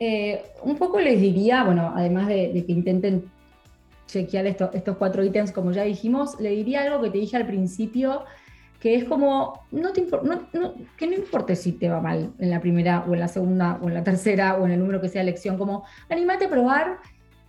Eh, 0.00 0.42
un 0.62 0.76
poco 0.76 0.98
les 0.98 1.20
diría, 1.20 1.62
bueno, 1.62 1.92
además 1.94 2.26
de, 2.26 2.64
que 2.66 2.72
intenten 2.72 3.30
chequear 4.06 4.46
estos 4.46 4.96
cuatro 4.96 5.22
ítems, 5.22 5.52
como 5.52 5.72
ya 5.72 5.82
dijimos, 5.82 6.40
le 6.40 6.50
diría 6.50 6.82
algo 6.82 7.02
que 7.02 7.10
te 7.10 7.18
dije 7.18 7.36
al 7.36 7.46
principio, 7.46 8.24
que 8.80 8.94
es 8.94 9.04
como, 9.04 9.60
no 9.70 9.92
te 9.92 10.06
que 10.96 11.06
no 11.06 11.12
importe 11.12 11.54
si 11.54 11.72
te 11.72 11.90
va 11.90 12.00
mal 12.00 12.32
en 12.38 12.48
la 12.48 12.60
primera 12.60 13.04
o 13.06 13.12
en 13.12 13.20
la 13.20 13.28
segunda 13.28 13.78
o 13.82 13.88
en 13.88 13.94
la 13.94 14.04
tercera 14.04 14.56
o 14.56 14.64
en 14.64 14.72
el 14.72 14.78
número 14.78 15.02
que 15.02 15.08
sea 15.08 15.20
elección, 15.20 15.58
como 15.58 15.84
animate 16.08 16.46
a 16.46 16.48
probar 16.48 16.98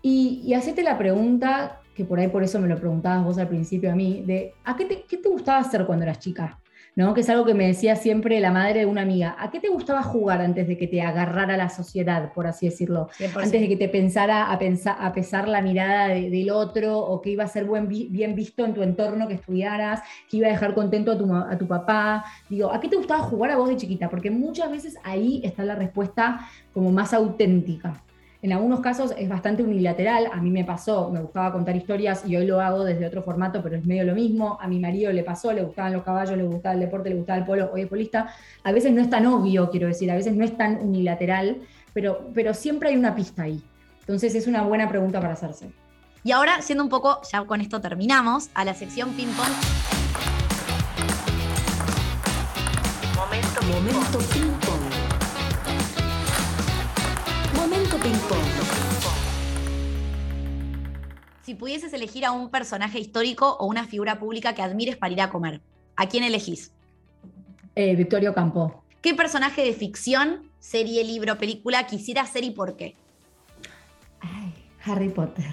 y, 0.01 0.41
y 0.43 0.55
hacete 0.55 0.83
la 0.83 0.97
pregunta 0.97 1.79
que 1.99 2.05
por 2.05 2.17
ahí 2.17 2.29
por 2.29 2.41
eso 2.43 2.61
me 2.61 2.69
lo 2.69 2.77
preguntabas 2.77 3.25
vos 3.25 3.37
al 3.39 3.49
principio 3.49 3.91
a 3.91 3.95
mí, 3.95 4.23
de 4.25 4.53
¿a 4.63 4.77
qué 4.77 4.85
te, 4.85 5.03
qué 5.03 5.17
te 5.17 5.27
gustaba 5.27 5.59
hacer 5.59 5.85
cuando 5.85 6.03
eras 6.03 6.19
chica? 6.19 6.57
¿no? 6.95 7.13
Que 7.13 7.19
es 7.19 7.29
algo 7.29 7.43
que 7.43 7.53
me 7.53 7.67
decía 7.67 7.97
siempre 7.97 8.39
la 8.39 8.51
madre 8.51 8.79
de 8.79 8.85
una 8.85 9.01
amiga. 9.01 9.35
¿A 9.37 9.51
qué 9.51 9.59
te 9.59 9.67
gustaba 9.67 10.01
jugar 10.01 10.39
antes 10.39 10.65
de 10.65 10.77
que 10.77 10.87
te 10.87 11.01
agarrara 11.01 11.57
la 11.57 11.67
sociedad, 11.67 12.31
por 12.31 12.47
así 12.47 12.67
decirlo? 12.67 13.09
Antes 13.35 13.59
de 13.59 13.67
que 13.67 13.75
te 13.75 13.89
pensara 13.89 14.49
a, 14.49 14.57
pensar, 14.57 14.95
a 14.97 15.11
pesar 15.11 15.49
la 15.49 15.61
mirada 15.61 16.07
del 16.07 16.49
otro 16.51 16.97
o 16.97 17.19
que 17.19 17.31
iba 17.31 17.43
a 17.43 17.47
ser 17.47 17.65
buen, 17.65 17.89
bien 17.89 18.33
visto 18.33 18.63
en 18.63 18.73
tu 18.73 18.81
entorno 18.81 19.27
que 19.27 19.33
estudiaras, 19.33 19.99
que 20.29 20.37
iba 20.37 20.47
a 20.47 20.51
dejar 20.51 20.73
contento 20.73 21.11
a 21.11 21.17
tu, 21.17 21.35
a 21.35 21.57
tu 21.57 21.67
papá. 21.67 22.23
Digo, 22.47 22.71
¿a 22.71 22.79
qué 22.79 22.87
te 22.87 22.95
gustaba 22.95 23.23
jugar 23.23 23.51
a 23.51 23.57
vos 23.57 23.67
de 23.67 23.75
chiquita? 23.75 24.09
Porque 24.09 24.31
muchas 24.31 24.71
veces 24.71 24.95
ahí 25.03 25.41
está 25.43 25.65
la 25.65 25.75
respuesta 25.75 26.47
como 26.73 26.93
más 26.93 27.13
auténtica. 27.13 28.01
En 28.41 28.53
algunos 28.53 28.79
casos 28.79 29.13
es 29.17 29.27
bastante 29.27 29.63
unilateral, 29.63 30.29
a 30.31 30.37
mí 30.37 30.49
me 30.49 30.63
pasó, 30.63 31.09
me 31.11 31.19
gustaba 31.19 31.51
contar 31.51 31.75
historias 31.75 32.23
y 32.25 32.37
hoy 32.37 32.45
lo 32.45 32.61
hago 32.61 32.85
desde 32.85 33.05
otro 33.05 33.21
formato, 33.21 33.61
pero 33.61 33.75
es 33.75 33.85
medio 33.85 34.05
lo 34.05 34.15
mismo. 34.15 34.57
A 34.61 34.67
mi 34.69 34.79
marido 34.79 35.11
le 35.11 35.23
pasó, 35.23 35.51
le 35.51 35.61
gustaban 35.61 35.91
los 35.91 36.03
caballos, 36.03 36.37
le 36.37 36.43
gustaba 36.43 36.73
el 36.73 36.79
deporte, 36.79 37.09
le 37.09 37.15
gustaba 37.17 37.39
el 37.39 37.45
polo, 37.45 37.69
hoy 37.73 37.81
es 37.81 37.87
polista. 37.87 38.33
A 38.63 38.71
veces 38.71 38.93
no 38.93 39.01
es 39.01 39.09
tan 39.09 39.25
obvio, 39.25 39.69
quiero 39.69 39.87
decir, 39.87 40.09
a 40.09 40.15
veces 40.15 40.33
no 40.33 40.45
es 40.45 40.55
tan 40.55 40.77
unilateral, 40.77 41.57
pero, 41.91 42.31
pero 42.33 42.53
siempre 42.53 42.89
hay 42.89 42.95
una 42.95 43.13
pista 43.13 43.43
ahí. 43.43 43.61
Entonces 43.99 44.33
es 44.35 44.47
una 44.47 44.61
buena 44.61 44.87
pregunta 44.87 45.19
para 45.19 45.33
hacerse. 45.33 45.71
Y 46.23 46.31
ahora, 46.31 46.61
siendo 46.61 46.85
un 46.85 46.89
poco, 46.89 47.19
ya 47.29 47.43
con 47.43 47.59
esto 47.59 47.81
terminamos, 47.81 48.51
a 48.53 48.63
la 48.63 48.73
sección 48.73 49.09
ping-pong. 49.15 49.51
Momento, 53.17 53.61
Momento 53.63 54.19
ping-pong. 54.33 54.68
Momento 54.68 54.68
ping-pong. 58.01 58.39
Si 61.41 61.55
pudieses 61.55 61.91
elegir 61.93 62.25
a 62.25 62.31
un 62.31 62.49
personaje 62.49 62.99
histórico 62.99 63.57
o 63.59 63.65
una 63.65 63.85
figura 63.85 64.19
pública 64.19 64.53
que 64.53 64.61
admires 64.61 64.97
para 64.97 65.13
ir 65.13 65.21
a 65.21 65.29
comer, 65.29 65.61
¿a 65.95 66.07
quién 66.07 66.23
elegís? 66.23 66.71
Eh, 67.75 67.95
Victorio 67.95 68.33
Campo. 68.33 68.83
¿Qué 69.01 69.15
personaje 69.15 69.63
de 69.63 69.73
ficción, 69.73 70.49
serie, 70.59 71.03
libro, 71.03 71.37
película 71.37 71.87
quisieras 71.87 72.29
ser 72.29 72.43
y 72.43 72.51
por 72.51 72.75
qué? 72.75 72.95
Ay, 74.19 74.53
Harry 74.85 75.09
Potter. 75.09 75.45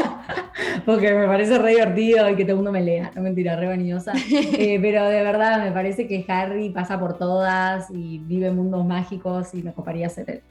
Porque 0.86 1.12
me 1.12 1.26
parece 1.26 1.58
re 1.58 1.70
divertido 1.70 2.28
y 2.28 2.36
que 2.36 2.44
todo 2.44 2.52
el 2.52 2.56
mundo 2.56 2.72
me 2.72 2.82
lea. 2.82 3.10
No 3.14 3.22
mentira, 3.22 3.56
re 3.56 3.68
vanidosa. 3.68 4.12
Eh, 4.30 4.78
pero 4.80 5.08
de 5.08 5.22
verdad 5.22 5.64
me 5.64 5.72
parece 5.72 6.06
que 6.06 6.24
Harry 6.28 6.70
pasa 6.70 6.98
por 6.98 7.18
todas 7.18 7.90
y 7.90 8.18
vive 8.18 8.50
mundos 8.50 8.84
mágicos 8.84 9.54
y 9.54 9.62
me 9.62 9.72
coparía 9.72 10.08
ser 10.08 10.30
él. 10.30 10.42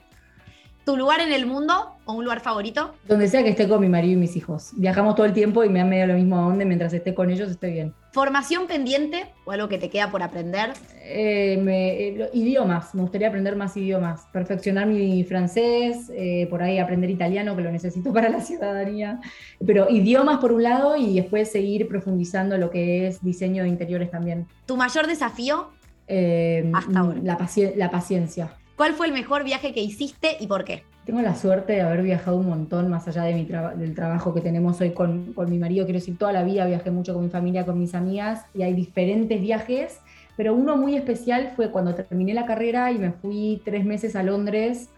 ¿Tu 0.85 0.97
lugar 0.97 1.21
en 1.21 1.31
el 1.31 1.45
mundo 1.45 1.95
o 2.03 2.11
un 2.11 2.25
lugar 2.25 2.41
favorito? 2.41 2.93
Donde 3.07 3.29
sea 3.29 3.41
que 3.41 3.51
esté 3.51 3.69
con 3.69 3.79
mi 3.79 3.87
marido 3.87 4.13
y 4.13 4.17
mis 4.17 4.35
hijos. 4.35 4.71
Viajamos 4.75 5.15
todo 5.15 5.25
el 5.25 5.31
tiempo 5.31 5.63
y 5.63 5.69
me 5.69 5.79
han 5.79 5.87
medio 5.87 6.07
lo 6.07 6.15
mismo 6.15 6.37
a 6.37 6.41
dónde, 6.41 6.65
mientras 6.65 6.91
esté 6.91 7.13
con 7.13 7.29
ellos 7.29 7.49
estoy 7.49 7.71
bien. 7.71 7.93
¿Formación 8.11 8.67
pendiente 8.67 9.27
o 9.45 9.53
algo 9.53 9.69
que 9.69 9.77
te 9.77 9.89
queda 9.89 10.11
por 10.11 10.21
aprender? 10.21 10.71
Eh, 11.03 11.57
eh, 11.65 12.29
idiomas, 12.33 12.93
me 12.93 13.01
gustaría 13.01 13.29
aprender 13.29 13.55
más 13.55 13.77
idiomas. 13.77 14.25
Perfeccionar 14.33 14.85
mi 14.85 15.23
francés, 15.23 16.11
eh, 16.13 16.47
por 16.49 16.61
ahí 16.61 16.79
aprender 16.79 17.09
italiano, 17.09 17.55
que 17.55 17.61
lo 17.61 17.71
necesito 17.71 18.11
para 18.11 18.27
la 18.27 18.41
ciudadanía. 18.41 19.21
Pero 19.65 19.89
idiomas 19.89 20.39
por 20.39 20.51
un 20.51 20.63
lado 20.63 20.97
y 20.97 21.15
después 21.15 21.49
seguir 21.49 21.87
profundizando 21.87 22.57
lo 22.57 22.69
que 22.69 23.07
es 23.07 23.23
diseño 23.23 23.63
de 23.63 23.69
interiores 23.69 24.11
también. 24.11 24.47
¿Tu 24.65 24.75
mayor 24.75 25.07
desafío? 25.07 25.69
Hasta 26.09 26.99
ahora. 26.99 27.19
La, 27.23 27.37
la 27.77 27.89
paciencia. 27.89 28.57
¿Cuál 28.75 28.93
fue 28.93 29.05
el 29.05 29.13
mejor 29.13 29.43
viaje 29.43 29.71
que 29.71 29.81
hiciste 29.81 30.35
y 30.39 30.47
por 30.47 30.63
qué? 30.63 30.83
Tengo 31.05 31.21
la 31.21 31.35
suerte 31.35 31.73
de 31.73 31.81
haber 31.81 32.01
viajado 32.01 32.37
un 32.37 32.47
montón 32.47 32.89
más 32.89 33.07
allá 33.07 33.23
de 33.23 33.35
mi 33.35 33.45
del 33.45 33.93
trabajo 33.93 34.33
que 34.33 34.41
tenemos 34.41 34.81
hoy 34.81 34.91
con, 34.91 35.33
con 35.33 35.49
mi 35.49 35.59
marido. 35.59 35.85
Quiero 35.85 35.99
decir, 35.99 36.17
toda 36.17 36.31
la 36.31 36.43
vida 36.43 36.65
viajé 36.65 36.89
mucho 36.89 37.13
con 37.13 37.23
mi 37.23 37.29
familia, 37.29 37.65
con 37.65 37.77
mis 37.77 37.93
amigas 37.93 38.45
y 38.55 38.63
hay 38.63 38.73
diferentes 38.73 39.39
viajes, 39.39 39.99
pero 40.35 40.55
uno 40.55 40.75
muy 40.75 40.95
especial 40.95 41.51
fue 41.55 41.69
cuando 41.69 41.93
terminé 41.93 42.33
la 42.33 42.45
carrera 42.45 42.91
y 42.91 42.97
me 42.97 43.11
fui 43.11 43.61
tres 43.63 43.85
meses 43.85 44.15
a 44.15 44.23
Londres 44.23 44.89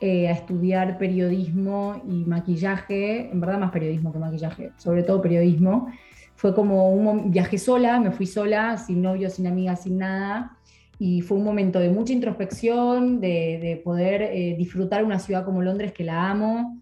eh, 0.00 0.28
a 0.28 0.32
estudiar 0.32 0.98
periodismo 0.98 2.02
y 2.08 2.24
maquillaje, 2.24 3.30
en 3.30 3.40
verdad 3.40 3.58
más 3.58 3.70
periodismo 3.70 4.12
que 4.12 4.18
maquillaje, 4.18 4.72
sobre 4.76 5.04
todo 5.04 5.22
periodismo. 5.22 5.92
Fue 6.34 6.54
como 6.54 6.90
un 6.90 7.30
viaje 7.30 7.58
sola, 7.58 8.00
me 8.00 8.10
fui 8.10 8.26
sola, 8.26 8.78
sin 8.78 9.02
novio, 9.02 9.30
sin 9.30 9.46
amigas, 9.46 9.82
sin 9.82 9.98
nada 9.98 10.56
y 11.02 11.22
fue 11.22 11.38
un 11.38 11.44
momento 11.44 11.78
de 11.78 11.88
mucha 11.88 12.12
introspección, 12.12 13.22
de, 13.22 13.80
poder 13.82 14.20
eh, 14.20 14.54
disfrutar 14.58 15.02
una 15.02 15.18
ciudad 15.18 15.46
como 15.46 15.62
Londres 15.62 15.94
que 15.94 16.04
la 16.04 16.28
amo. 16.28 16.78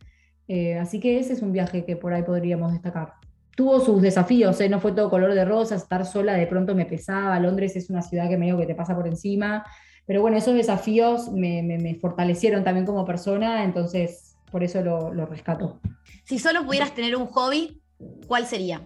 Eh, 0.49 0.77
así 0.77 0.99
que 0.99 1.21
ese 1.21 1.35
es 1.35 1.41
un 1.41 1.53
viaje 1.53 1.85
que 1.85 1.95
por 1.95 2.13
ahí 2.13 2.25
podríamos 2.25 2.73
destacar. 2.73 3.13
Tuvo 3.55 3.79
sus 3.79 4.03
desafíos, 4.03 4.61
¿eh? 4.61 4.69
no 4.69 4.81
fue 4.81 4.91
todo 4.91 5.09
color 5.09 5.35
de 5.35 5.45
rosa, 5.45 5.77
estar 5.77 6.05
sola 6.05 6.35
de 6.35 6.49
pronto 6.49 6.75
me 6.75 6.85
pesaba, 6.85 7.39
Londres 7.39 7.77
es 7.77 7.91
una 7.91 8.03
ciudad 8.03 8.29
que 8.29 8.37
medio 8.37 8.59
que 8.59 8.67
te 8.67 8.75
pasa 8.75 8.97
por 8.97 9.07
encima, 9.07 9.65
pero 10.05 10.21
bueno, 10.21 10.37
esos 10.37 10.55
desafíos 10.55 11.31
me, 11.31 11.97
fortalecieron 12.01 12.65
también 12.65 12.87
como 12.87 13.05
persona, 13.05 13.63
entonces 13.63 14.37
por 14.51 14.65
eso 14.65 14.83
lo, 14.83 15.15
lo 15.15 15.27
rescato. 15.27 15.81
Si 16.25 16.41
solo 16.41 16.67
pudieras 16.67 16.93
tener 16.93 17.15
un 17.15 17.27
hobby, 17.27 17.81
¿cuál 18.27 18.47
sería? 18.47 18.81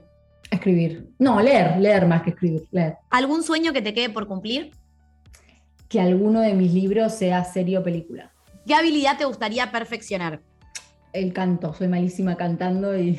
Escribir. 0.51 1.09
No, 1.19 1.41
leer, 1.41 1.81
leer 1.81 2.07
más 2.07 2.23
que 2.23 2.31
escribir, 2.31 2.67
leer. 2.71 2.97
¿Algún 3.09 3.43
sueño 3.43 3.73
que 3.73 3.81
te 3.81 3.95
quede 3.95 4.11
por 4.11 4.27
cumplir? 4.27 4.73
Que 5.93 6.01
alguno 6.01 6.41
de 6.41 6.55
mis 6.55 6.73
libros 6.73 7.13
sea 7.13 7.45
serie 7.45 7.77
o 7.77 7.83
película. 7.83 8.33
¿Qué 8.67 8.75
habilidad 8.75 9.19
te 9.19 9.27
gustaría 9.27 9.71
perfeccionar? 9.71 10.41
El 11.13 11.35
canto, 11.35 11.75
soy 11.75 11.87
malísima 11.87 12.35
cantando 12.35 12.99
y... 12.99 13.19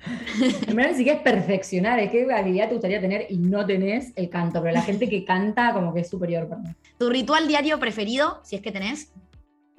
en 0.66 0.74
verdad 0.74 0.90
ni 0.90 0.96
siquiera 0.96 1.18
es 1.18 1.22
perfeccionar, 1.22 2.00
es 2.00 2.10
qué 2.10 2.26
habilidad 2.32 2.66
te 2.66 2.74
gustaría 2.74 3.00
tener 3.00 3.26
y 3.30 3.38
no 3.38 3.64
tenés 3.64 4.12
el 4.16 4.28
canto, 4.28 4.60
pero 4.60 4.74
la 4.74 4.82
gente 4.82 5.08
que 5.08 5.24
canta 5.24 5.72
como 5.72 5.94
que 5.94 6.00
es 6.00 6.10
superior 6.10 6.48
para 6.48 6.62
mí. 6.62 6.70
¿Tu 6.98 7.08
ritual 7.10 7.46
diario 7.46 7.78
preferido, 7.78 8.40
si 8.42 8.56
es 8.56 8.62
que 8.62 8.72
tenés? 8.72 9.12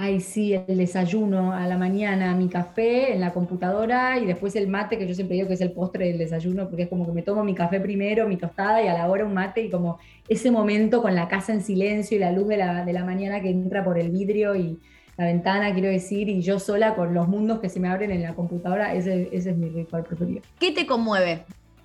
Ay, 0.02 0.22
sí, 0.22 0.54
el 0.54 0.78
desayuno 0.78 1.52
a 1.52 1.68
la 1.68 1.78
mañana, 1.78 2.34
mi 2.34 2.48
café 2.48 3.14
en 3.14 3.20
la 3.20 3.34
computadora 3.34 4.18
y 4.18 4.26
después 4.26 4.56
el 4.56 4.70
mate, 4.70 4.98
que 4.98 5.06
yo 5.06 5.14
siempre 5.14 5.36
digo 5.36 5.50
que 5.50 5.56
es 5.56 5.62
el 5.62 5.74
postre 5.74 6.08
del 6.08 6.18
desayuno, 6.18 6.70
porque 6.70 6.84
es 6.84 6.88
como 6.88 7.06
que 7.06 7.12
me 7.12 7.22
tomo 7.22 7.44
mi 7.44 7.54
café 7.54 7.82
primero, 7.82 8.26
mi 8.26 8.38
tostada 8.38 8.82
y 8.82 8.88
a 8.88 8.94
la 8.94 9.10
hora 9.10 9.26
un 9.26 9.34
mate 9.34 9.62
y 9.62 9.70
como 9.70 10.00
ese 10.30 10.52
momento 10.52 11.02
con 11.02 11.16
la 11.16 11.28
casa 11.28 11.52
en 11.52 11.62
silencio 11.62 12.16
y 12.16 12.22
la 12.22 12.32
luz 12.32 12.48
de 12.48 12.56
la, 12.56 12.86
de 12.86 12.94
la 12.94 13.04
mañana 13.04 13.42
que 13.42 13.50
entra 13.50 13.84
por 13.84 14.00
el 14.00 14.10
vidrio 14.10 14.56
y 14.56 14.80
la 15.18 15.26
ventana, 15.26 15.74
quiero 15.74 15.90
decir, 15.90 16.30
y 16.30 16.42
yo 16.42 16.60
sola 16.60 16.96
con 16.96 17.14
los 17.14 17.28
mundos 17.28 17.60
que 17.60 17.68
se 17.68 17.82
me 17.82 17.90
abren 17.90 18.12
en 18.12 18.24
la 18.24 18.36
computadora, 18.36 18.94
ese, 18.94 19.28
ese 19.34 19.50
es 19.50 19.58
mi 19.58 19.68
ritual 19.68 20.06
preferido. 20.06 20.44
¿Qué 20.62 20.72
te 20.72 20.86
conmueve? 20.86 21.44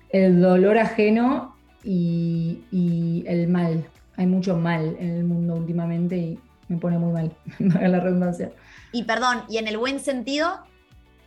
El 0.09 0.39
dolor 0.39 0.77
ajeno 0.77 1.53
y, 1.83 2.61
y 2.71 3.25
el 3.27 3.49
mal. 3.49 3.83
Hay 4.15 4.25
mucho 4.25 4.55
mal 4.55 4.95
en 5.01 5.09
el 5.09 5.25
mundo 5.25 5.55
últimamente 5.55 6.15
y 6.15 6.39
me 6.67 6.77
pone 6.77 6.97
muy 6.97 7.11
mal, 7.11 7.35
la 7.59 7.99
redundancia. 7.99 8.51
Y 8.91 9.03
perdón, 9.03 9.43
¿y 9.49 9.57
en 9.57 9.67
el 9.67 9.77
buen 9.77 9.99
sentido? 9.99 10.49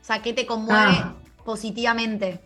O 0.00 0.04
sea, 0.04 0.22
¿qué 0.22 0.32
te 0.32 0.46
conmueve 0.46 0.92
ah. 0.96 1.14
positivamente? 1.44 2.40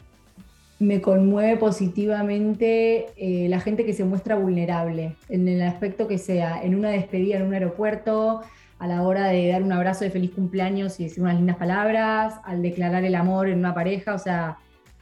Me 0.78 1.00
conmueve 1.00 1.56
positivamente 1.56 3.06
eh, 3.16 3.48
la 3.48 3.60
gente 3.60 3.86
que 3.86 3.92
se 3.92 4.04
muestra 4.04 4.34
vulnerable, 4.34 5.16
en 5.28 5.46
el 5.46 5.62
aspecto 5.62 6.08
que 6.08 6.18
sea, 6.18 6.60
en 6.62 6.74
una 6.74 6.90
despedida 6.90 7.36
en 7.36 7.46
un 7.46 7.54
aeropuerto, 7.54 8.42
a 8.80 8.88
la 8.88 9.02
hora 9.02 9.28
de 9.28 9.46
dar 9.46 9.62
un 9.62 9.70
abrazo 9.70 10.02
de 10.02 10.10
feliz 10.10 10.32
cumpleaños 10.32 10.98
y 10.98 11.04
decir 11.04 11.22
unas 11.22 11.36
lindas 11.36 11.56
palabras, 11.56 12.40
al 12.42 12.62
declarar 12.62 13.04
el 13.04 13.14
amor 13.14 13.48
en 13.48 13.60
una 13.60 13.74
pareja, 13.74 14.12
o 14.12 14.18
sea, 14.18 14.58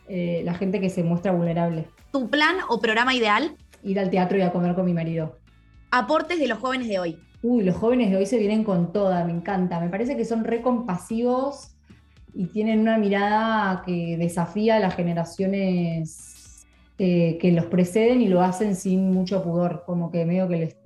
eh, 0.06 0.42
la 0.44 0.52
gente 0.52 0.80
que 0.80 0.90
se 0.90 1.02
muestra 1.02 1.32
vulnerable. 1.32 1.88
¿Tu 2.12 2.28
plan 2.28 2.56
o 2.68 2.78
programa 2.78 3.14
ideal? 3.14 3.56
Ir 3.82 3.98
al 3.98 4.10
teatro 4.10 4.36
y 4.36 4.42
a 4.42 4.52
comer 4.52 4.74
con 4.74 4.84
mi 4.84 4.92
marido. 4.92 5.38
Aportes 5.90 6.38
de 6.38 6.46
los 6.46 6.58
jóvenes 6.58 6.88
de 6.88 6.98
hoy. 6.98 7.18
Uy, 7.42 7.64
los 7.64 7.76
jóvenes 7.76 8.10
de 8.10 8.16
hoy 8.16 8.26
se 8.26 8.38
vienen 8.38 8.64
con 8.64 8.92
toda, 8.92 9.24
me 9.24 9.32
encanta. 9.32 9.80
Me 9.80 9.88
parece 9.88 10.16
que 10.16 10.24
son 10.24 10.44
recompasivos 10.44 11.74
y 12.34 12.46
tienen 12.46 12.80
una 12.80 12.98
mirada 12.98 13.82
que 13.84 14.16
desafía 14.18 14.76
a 14.76 14.80
las 14.80 14.94
generaciones 14.94 16.66
eh, 16.98 17.38
que 17.40 17.50
los 17.52 17.64
preceden 17.66 18.20
y 18.20 18.28
lo 18.28 18.42
hacen 18.42 18.76
sin 18.76 19.10
mucho 19.10 19.42
pudor, 19.42 19.84
como 19.86 20.10
que 20.10 20.26
medio 20.26 20.48
que 20.48 20.56
les 20.56 20.76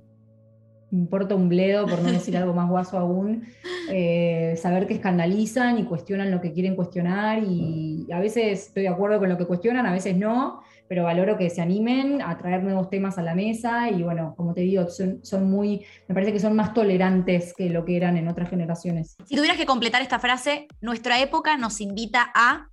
importa 0.91 1.35
un 1.35 1.49
bledo, 1.49 1.85
por 1.87 2.01
no 2.01 2.09
decir 2.09 2.37
algo 2.37 2.53
más 2.53 2.69
guaso 2.69 2.97
aún, 2.97 3.43
eh, 3.89 4.55
saber 4.57 4.87
que 4.87 4.93
escandalizan 4.93 5.77
y 5.77 5.83
cuestionan 5.83 6.31
lo 6.31 6.39
que 6.39 6.53
quieren 6.53 6.75
cuestionar 6.75 7.43
y 7.43 8.07
a 8.13 8.19
veces 8.19 8.67
estoy 8.67 8.83
de 8.83 8.89
acuerdo 8.89 9.19
con 9.19 9.27
lo 9.27 9.37
que 9.37 9.45
cuestionan, 9.45 9.85
a 9.85 9.91
veces 9.91 10.15
no, 10.15 10.61
pero 10.87 11.03
valoro 11.03 11.37
que 11.37 11.49
se 11.49 11.61
animen 11.61 12.21
a 12.21 12.37
traer 12.37 12.63
nuevos 12.63 12.89
temas 12.89 13.17
a 13.17 13.21
la 13.21 13.35
mesa 13.35 13.89
y 13.89 14.03
bueno, 14.03 14.33
como 14.35 14.53
te 14.53 14.61
digo, 14.61 14.87
son, 14.89 15.49
muy, 15.49 15.85
me 16.07 16.15
parece 16.15 16.33
que 16.33 16.39
son 16.39 16.55
más 16.55 16.73
tolerantes 16.73 17.53
que 17.55 17.69
lo 17.69 17.85
que 17.85 17.97
eran 17.97 18.17
en 18.17 18.27
otras 18.27 18.49
generaciones. 18.49 19.15
Si 19.25 19.35
tuvieras 19.35 19.57
que 19.57 19.65
completar 19.65 20.01
esta 20.01 20.19
frase, 20.19 20.67
nuestra 20.81 21.19
época 21.19 21.57
nos 21.57 21.81
invita 21.81 22.31
a... 22.33 22.69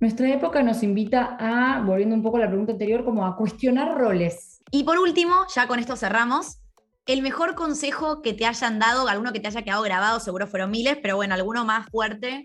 Nuestra 0.00 0.28
época 0.28 0.62
nos 0.62 0.82
invita 0.82 1.36
a, 1.38 1.82
volviendo 1.82 2.16
un 2.16 2.22
poco 2.22 2.38
a 2.38 2.40
la 2.40 2.48
pregunta 2.48 2.72
anterior, 2.72 3.04
como 3.04 3.24
a 3.24 3.36
cuestionar 3.36 3.96
roles. 3.96 4.60
Y 4.72 4.82
por 4.82 4.98
último, 4.98 5.34
ya 5.54 5.68
con 5.68 5.78
esto 5.78 5.94
cerramos, 5.96 6.58
el 7.06 7.22
mejor 7.22 7.54
consejo 7.54 8.22
que 8.22 8.32
te 8.32 8.46
hayan 8.46 8.80
dado, 8.80 9.06
alguno 9.06 9.32
que 9.32 9.38
te 9.38 9.48
haya 9.48 9.62
quedado 9.62 9.82
grabado, 9.82 10.18
seguro 10.18 10.46
fueron 10.48 10.70
miles, 10.70 10.98
pero 11.00 11.16
bueno, 11.16 11.34
alguno 11.34 11.64
más 11.64 11.88
fuerte 11.90 12.44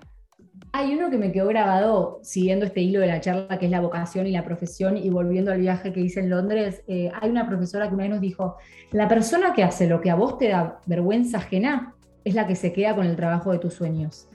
Hay 0.74 0.94
uno 0.94 1.10
que 1.10 1.18
me 1.18 1.32
quedó 1.32 1.48
grabado 1.48 2.20
siguiendo 2.22 2.66
este 2.66 2.82
hilo 2.82 3.00
de 3.00 3.08
la 3.08 3.20
charla, 3.20 3.58
que 3.58 3.66
es 3.66 3.72
la 3.72 3.82
vocación 3.82 4.28
y 4.28 4.32
la 4.32 4.44
profesión, 4.44 4.96
y 4.96 5.10
volviendo 5.10 5.52
al 5.52 5.60
viaje 5.60 5.92
que 5.92 6.02
hice 6.02 6.20
en 6.20 6.30
Londres, 6.30 6.84
eh, 6.88 7.12
hay 7.20 7.32
una 7.32 7.48
profesora 7.48 7.88
que 7.88 7.96
una 7.96 8.04
vez 8.04 8.12
nos 8.12 8.22
dijo, 8.22 8.58
la 8.92 9.08
persona 9.08 9.54
que 9.54 9.64
hace 9.64 9.88
lo 9.88 10.02
que 10.02 10.12
a 10.12 10.16
vos 10.16 10.38
te 10.38 10.50
da 10.50 10.80
vergüenza 10.86 11.40
ajena 11.40 11.96
es 12.24 12.36
la 12.36 12.46
que 12.46 12.56
se 12.56 12.74
queda 12.74 12.96
con 12.96 13.08
el 13.08 13.16
trabajo 13.16 13.52
de 13.52 13.58
tus 13.58 13.74
sueños. 13.74 14.28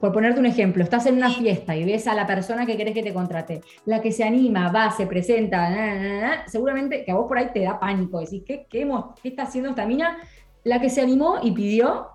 Por 0.00 0.12
ponerte 0.12 0.40
un 0.40 0.46
ejemplo, 0.46 0.82
estás 0.82 1.04
en 1.06 1.16
una 1.16 1.30
fiesta 1.30 1.76
y 1.76 1.84
ves 1.84 2.06
a 2.06 2.14
la 2.14 2.26
persona 2.26 2.64
que 2.64 2.76
querés 2.76 2.94
que 2.94 3.02
te 3.02 3.12
contrate, 3.12 3.60
la 3.84 4.00
que 4.00 4.12
se 4.12 4.24
anima, 4.24 4.72
va, 4.72 4.90
se 4.92 5.06
presenta, 5.06 6.44
seguramente 6.46 7.04
que 7.04 7.12
a 7.12 7.16
vos 7.16 7.28
por 7.28 7.38
ahí 7.38 7.50
te 7.52 7.60
da 7.60 7.78
pánico, 7.78 8.18
decís, 8.18 8.42
¿qué, 8.46 8.66
qué, 8.68 8.88
¿qué 9.22 9.28
está 9.28 9.42
haciendo 9.42 9.70
esta 9.70 9.86
mina? 9.86 10.16
La 10.64 10.80
que 10.80 10.88
se 10.88 11.02
animó 11.02 11.38
y 11.42 11.52
pidió 11.52 12.08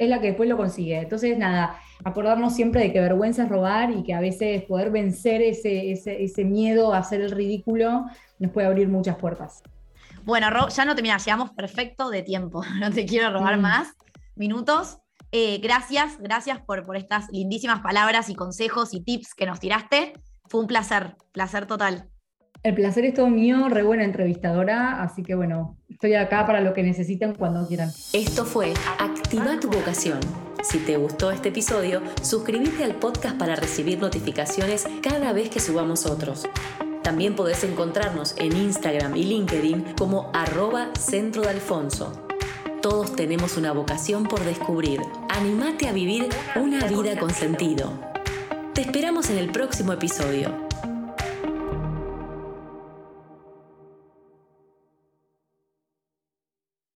es 0.00 0.08
la 0.08 0.18
que 0.18 0.28
después 0.28 0.48
lo 0.48 0.56
consigue. 0.56 0.98
Entonces, 0.98 1.36
nada, 1.36 1.78
acordarnos 2.04 2.54
siempre 2.54 2.80
de 2.80 2.92
que 2.92 3.00
vergüenza 3.00 3.44
es 3.44 3.50
robar 3.50 3.90
y 3.90 4.02
que 4.02 4.14
a 4.14 4.20
veces 4.20 4.62
poder 4.62 4.90
vencer 4.90 5.42
ese, 5.42 5.92
ese, 5.92 6.44
miedo 6.44 6.94
a 6.94 6.98
hacer 6.98 7.20
el 7.20 7.30
ridículo 7.30 8.06
nos 8.38 8.50
puede 8.50 8.66
abrir 8.66 8.88
muchas 8.88 9.16
puertas. 9.16 9.62
Bueno, 10.24 10.48
ya 10.68 10.84
no 10.86 10.94
terminamos, 10.94 11.24
llegamos 11.24 11.50
perfecto 11.50 12.08
de 12.08 12.22
tiempo, 12.22 12.62
no 12.80 12.90
te 12.90 13.04
quiero 13.04 13.30
robar 13.30 13.58
mm. 13.58 13.60
más 13.60 13.88
minutos. 14.36 14.98
Eh, 15.32 15.58
gracias, 15.58 16.18
gracias 16.18 16.60
por, 16.62 16.84
por 16.84 16.96
estas 16.96 17.30
lindísimas 17.30 17.82
palabras 17.82 18.30
y 18.30 18.34
consejos 18.34 18.94
y 18.94 19.02
tips 19.04 19.34
que 19.34 19.44
nos 19.44 19.60
tiraste. 19.60 20.14
Fue 20.48 20.60
un 20.60 20.66
placer, 20.66 21.14
placer 21.32 21.66
total. 21.66 22.08
El 22.62 22.74
placer 22.74 23.06
es 23.06 23.14
todo 23.14 23.30
mío, 23.30 23.70
re 23.70 23.82
buena 23.82 24.04
entrevistadora, 24.04 25.02
así 25.02 25.22
que 25.22 25.34
bueno, 25.34 25.78
estoy 25.88 26.14
acá 26.14 26.46
para 26.46 26.60
lo 26.60 26.74
que 26.74 26.82
necesiten 26.82 27.34
cuando 27.34 27.66
quieran. 27.66 27.90
Esto 28.12 28.44
fue 28.44 28.74
Activa 28.98 29.58
tu 29.58 29.70
vocación. 29.70 30.20
Si 30.62 30.76
te 30.78 30.98
gustó 30.98 31.30
este 31.30 31.48
episodio, 31.48 32.02
suscríbete 32.20 32.84
al 32.84 32.96
podcast 32.96 33.38
para 33.38 33.56
recibir 33.56 33.98
notificaciones 33.98 34.86
cada 35.02 35.32
vez 35.32 35.48
que 35.48 35.58
subamos 35.58 36.04
otros. 36.04 36.46
También 37.02 37.34
podés 37.34 37.64
encontrarnos 37.64 38.34
en 38.36 38.54
Instagram 38.54 39.16
y 39.16 39.24
LinkedIn 39.24 39.94
como 39.96 40.30
arroba 40.34 40.90
centro 40.98 41.40
de 41.40 41.48
Alfonso. 41.48 42.26
Todos 42.82 43.16
tenemos 43.16 43.56
una 43.56 43.72
vocación 43.72 44.24
por 44.24 44.44
descubrir. 44.44 45.00
Animate 45.30 45.88
a 45.88 45.92
vivir 45.92 46.28
una 46.56 46.84
vida 46.86 47.18
con 47.18 47.30
sentido. 47.30 47.90
Te 48.74 48.82
esperamos 48.82 49.30
en 49.30 49.38
el 49.38 49.50
próximo 49.50 49.94
episodio. 49.94 50.69